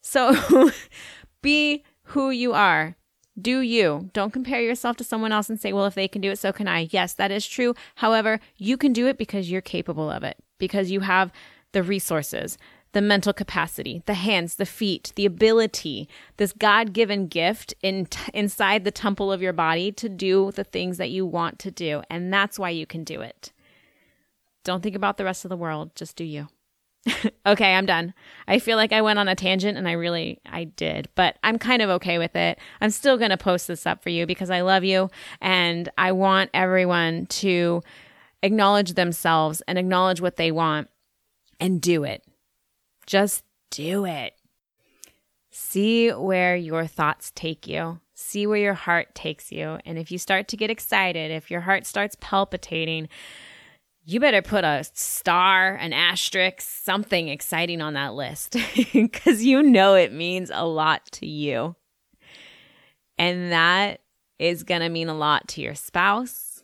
So 0.00 0.70
be 1.42 1.84
who 2.02 2.30
you 2.30 2.52
are. 2.52 2.96
Do 3.40 3.60
you. 3.60 4.10
Don't 4.12 4.32
compare 4.32 4.60
yourself 4.60 4.96
to 4.96 5.04
someone 5.04 5.30
else 5.30 5.48
and 5.48 5.60
say, 5.60 5.72
well, 5.72 5.86
if 5.86 5.94
they 5.94 6.08
can 6.08 6.20
do 6.20 6.30
it, 6.30 6.38
so 6.40 6.52
can 6.52 6.66
I. 6.66 6.88
Yes, 6.90 7.14
that 7.14 7.30
is 7.30 7.46
true. 7.46 7.74
However, 7.96 8.40
you 8.56 8.76
can 8.76 8.92
do 8.92 9.06
it 9.06 9.16
because 9.16 9.48
you're 9.50 9.60
capable 9.60 10.10
of 10.10 10.24
it, 10.24 10.36
because 10.58 10.90
you 10.90 11.00
have 11.00 11.30
the 11.72 11.82
resources, 11.82 12.58
the 12.92 13.00
mental 13.02 13.32
capacity, 13.32 14.02
the 14.06 14.14
hands, 14.14 14.56
the 14.56 14.66
feet, 14.66 15.12
the 15.14 15.26
ability, 15.26 16.08
this 16.36 16.52
God 16.52 16.92
given 16.92 17.28
gift 17.28 17.74
in, 17.82 18.06
t- 18.06 18.30
inside 18.32 18.84
the 18.84 18.90
temple 18.90 19.30
of 19.30 19.42
your 19.42 19.52
body 19.52 19.92
to 19.92 20.08
do 20.08 20.52
the 20.52 20.64
things 20.64 20.96
that 20.98 21.10
you 21.10 21.26
want 21.26 21.58
to 21.60 21.70
do. 21.70 22.02
And 22.08 22.32
that's 22.32 22.58
why 22.58 22.70
you 22.70 22.86
can 22.86 23.04
do 23.04 23.20
it. 23.20 23.52
Don't 24.64 24.82
think 24.82 24.96
about 24.96 25.16
the 25.16 25.24
rest 25.24 25.44
of 25.44 25.48
the 25.48 25.56
world. 25.56 25.94
Just 25.94 26.16
do 26.16 26.24
you. 26.24 26.48
okay, 27.46 27.74
I'm 27.74 27.86
done. 27.86 28.12
I 28.46 28.58
feel 28.58 28.76
like 28.76 28.92
I 28.92 29.02
went 29.02 29.18
on 29.18 29.28
a 29.28 29.34
tangent 29.34 29.78
and 29.78 29.88
I 29.88 29.92
really 29.92 30.40
I 30.46 30.64
did, 30.64 31.08
but 31.14 31.38
I'm 31.42 31.58
kind 31.58 31.82
of 31.82 31.90
okay 31.90 32.18
with 32.18 32.34
it. 32.36 32.58
I'm 32.80 32.90
still 32.90 33.16
going 33.16 33.30
to 33.30 33.36
post 33.36 33.68
this 33.68 33.86
up 33.86 34.02
for 34.02 34.10
you 34.10 34.26
because 34.26 34.50
I 34.50 34.62
love 34.62 34.84
you 34.84 35.10
and 35.40 35.88
I 35.96 36.12
want 36.12 36.50
everyone 36.54 37.26
to 37.26 37.82
acknowledge 38.42 38.94
themselves 38.94 39.62
and 39.66 39.78
acknowledge 39.78 40.20
what 40.20 40.36
they 40.36 40.50
want 40.50 40.88
and 41.60 41.80
do 41.80 42.04
it. 42.04 42.22
Just 43.08 43.42
do 43.70 44.04
it. 44.04 44.34
See 45.50 46.10
where 46.10 46.54
your 46.54 46.86
thoughts 46.86 47.32
take 47.34 47.66
you. 47.66 48.00
See 48.14 48.46
where 48.46 48.58
your 48.58 48.74
heart 48.74 49.14
takes 49.14 49.50
you. 49.50 49.78
And 49.86 49.96
if 49.96 50.12
you 50.12 50.18
start 50.18 50.46
to 50.48 50.58
get 50.58 50.70
excited, 50.70 51.30
if 51.30 51.50
your 51.50 51.62
heart 51.62 51.86
starts 51.86 52.18
palpitating, 52.20 53.08
you 54.04 54.20
better 54.20 54.42
put 54.42 54.62
a 54.62 54.84
star, 54.92 55.74
an 55.76 55.94
asterisk, 55.94 56.60
something 56.60 57.28
exciting 57.28 57.80
on 57.80 57.94
that 57.94 58.12
list 58.12 58.56
because 58.92 59.42
you 59.42 59.62
know 59.62 59.94
it 59.94 60.12
means 60.12 60.50
a 60.52 60.66
lot 60.66 61.06
to 61.12 61.26
you. 61.26 61.76
And 63.16 63.52
that 63.52 64.02
is 64.38 64.64
going 64.64 64.82
to 64.82 64.90
mean 64.90 65.08
a 65.08 65.16
lot 65.16 65.48
to 65.48 65.62
your 65.62 65.74
spouse. 65.74 66.62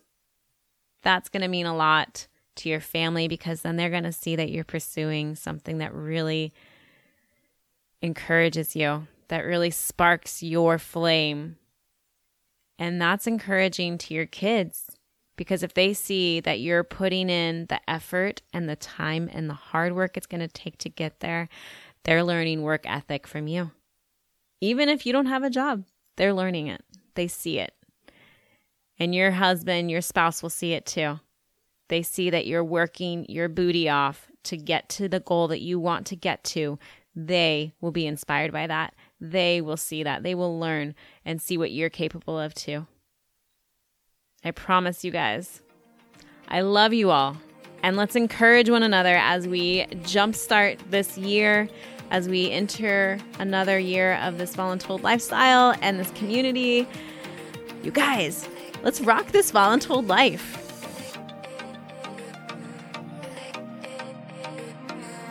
That's 1.01 1.31
going 1.31 1.41
to 1.41 1.49
mean 1.49 1.65
a 1.65 1.75
lot 1.75 2.29
to 2.57 2.69
your 2.69 2.81
family 2.81 3.29
because 3.29 3.63
then 3.63 3.77
they're 3.77 3.91
going 3.91 4.05
to 4.05 4.13
see 4.13 4.37
that 4.37 4.51
you're 4.51 4.65
pursuing 4.65 5.35
something 5.35 5.79
that 5.79 5.95
really 5.95 6.53
encourages 8.03 8.77
you, 8.77 9.07
that 9.29 9.45
really 9.45 9.71
sparks 9.71 10.43
your 10.43 10.79
flame. 10.79 11.57
And 12.79 13.01
that's 13.01 13.27
encouraging 13.27 13.99
to 13.99 14.15
your 14.15 14.27
kids 14.27 14.91
because 15.37 15.63
if 15.63 15.75
they 15.75 15.95
see 15.95 16.41
that 16.41 16.61
you're 16.61 16.85
putting 16.85 17.29
in 17.29 17.67
the 17.67 17.81
effort 17.91 18.43
and 18.53 18.69
the 18.69 18.77
time 18.77 19.29
and 19.33 19.49
the 19.49 19.55
hard 19.55 19.95
work 19.95 20.17
it's 20.17 20.27
going 20.27 20.41
to 20.41 20.49
take 20.49 20.79
to 20.79 20.89
get 20.89 21.21
there, 21.21 21.49
they're 22.05 22.23
learning 22.23 22.63
work 22.63 22.83
ethic 22.85 23.27
from 23.27 23.49
you. 23.49 23.71
Even 24.61 24.89
if 24.89 25.07
you 25.07 25.13
don't 25.13 25.27
have 25.27 25.43
a 25.43 25.51
job, 25.51 25.85
they're 26.17 26.35
learning 26.35 26.69
it. 26.69 26.83
They 27.15 27.29
see 27.29 27.59
it. 27.59 27.75
And 28.99 29.15
your 29.15 29.33
husband, 29.33 29.91
your 29.91 30.01
spouse 30.01 30.43
will 30.43 30.51
see 30.51 30.73
it 30.73 30.87
too. 30.87 31.19
They 31.89 32.03
see 32.03 32.31
that 32.31 32.47
you're 32.47 32.65
working 32.65 33.27
your 33.29 33.49
booty 33.49 33.89
off 33.89 34.29
to 34.45 34.57
get 34.57 34.89
to 34.91 35.09
the 35.09 35.21
goal 35.21 35.49
that 35.49 35.61
you 35.61 35.79
want 35.79 36.07
to 36.07 36.17
get 36.17 36.45
to. 36.45 36.79
They 37.15 37.75
will 37.81 37.93
be 37.93 38.07
inspired 38.07 38.53
by 38.53 38.67
that. 38.67 38.95
They 39.21 39.61
will 39.61 39.77
see 39.77 40.03
that. 40.03 40.23
They 40.23 40.35
will 40.35 40.59
learn 40.59 40.95
and 41.25 41.41
see 41.41 41.57
what 41.57 41.71
you're 41.71 41.91
capable 41.91 42.39
of 42.39 42.55
too. 42.55 42.87
I 44.45 44.51
promise 44.51 45.05
you 45.05 45.11
guys. 45.11 45.63
I 46.49 46.61
love 46.61 46.93
you 46.93 47.11
all. 47.11 47.37
And 47.83 47.97
let's 47.97 48.17
encourage 48.17 48.71
one 48.71 48.83
another 48.83 49.17
as 49.17 49.47
we 49.47 49.85
jumpstart 50.03 50.79
this 50.91 51.19
year, 51.19 51.69
as 52.11 52.29
we 52.29 52.51
enter 52.51 53.19
another 53.39 53.79
year 53.79 54.15
of 54.23 54.39
this 54.39 54.57
voluntold 54.57 55.03
lifestyle 55.03 55.75
and 55.83 55.99
this 55.99 56.11
community. 56.13 56.89
You 57.83 57.91
guys, 57.91 58.49
let's 58.83 59.01
rock 59.03 59.33
this 59.33 59.53
voluntold 59.53 60.09
life. 60.09 60.64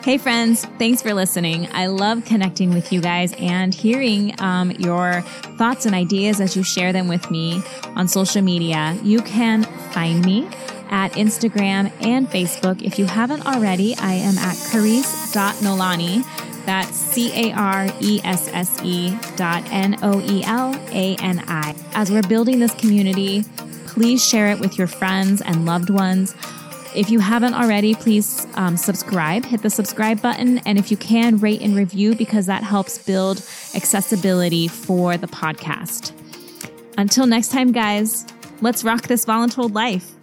Hey, 0.04 0.18
friends, 0.18 0.66
thanks 0.80 1.02
for 1.02 1.14
listening. 1.14 1.70
I 1.72 1.86
love 1.86 2.26
connecting 2.26 2.74
with 2.74 2.92
you 2.92 3.00
guys 3.00 3.34
and 3.40 3.74
hearing 3.74 4.36
um, 4.42 4.72
your 4.72 5.22
thoughts 5.58 5.86
and 5.86 5.96
ideas 5.96 6.42
as 6.42 6.58
you 6.58 6.64
share 6.64 6.92
them 6.92 7.08
with 7.08 7.32
me 7.32 7.64
on 7.96 8.10
social 8.10 8.42
media. 8.42 9.00
You 9.02 9.22
can 9.22 9.64
find 9.64 10.26
me 10.26 10.46
at 10.90 11.14
Instagram 11.14 11.90
and 12.06 12.28
Facebook. 12.28 12.82
If 12.82 13.00
you 13.00 13.06
haven't 13.06 13.46
already, 13.46 13.96
I 13.96 14.16
am 14.16 14.38
at 14.40 14.58
caresse.noelani. 14.58 16.66
That's 16.66 16.98
C 16.98 17.50
A 17.50 17.54
R 17.54 17.88
E 18.02 18.20
S 18.26 18.50
S 18.50 18.84
E 18.84 19.18
dot 19.38 19.64
N 19.72 19.98
O 20.04 20.20
E 20.20 20.44
L 20.44 20.76
A 20.92 21.16
N 21.16 21.42
I. 21.48 21.74
As 21.94 22.12
we're 22.12 22.24
building 22.24 22.60
this 22.60 22.76
community, 22.76 23.46
please 23.88 24.22
share 24.22 24.52
it 24.52 24.60
with 24.60 24.78
your 24.78 24.88
friends 24.88 25.42
and 25.42 25.66
loved 25.66 25.90
ones. 25.90 26.36
If 26.96 27.10
you 27.10 27.20
haven't 27.20 27.56
already, 27.56 27.96
please 27.96 28.46
um, 28.54 28.78
subscribe, 28.78 29.46
hit 29.46 29.64
the 29.64 29.70
subscribe 29.72 30.22
button, 30.22 30.60
and 30.60 30.78
if 30.78 30.92
you 30.92 30.98
can, 30.98 31.40
rate 31.40 31.62
and 31.62 31.76
review 31.76 32.16
because 32.16 32.46
that 32.46 32.62
helps 32.62 33.00
build 33.00 33.38
accessibility 33.74 34.68
for 34.68 35.18
the 35.18 35.26
podcast. 35.26 36.12
Until 36.98 37.26
next 37.26 37.52
time, 37.52 37.72
guys, 37.72 38.28
let's 38.62 38.84
rock 38.84 39.08
this 39.08 39.26
voluntold 39.26 39.74
life. 39.74 40.14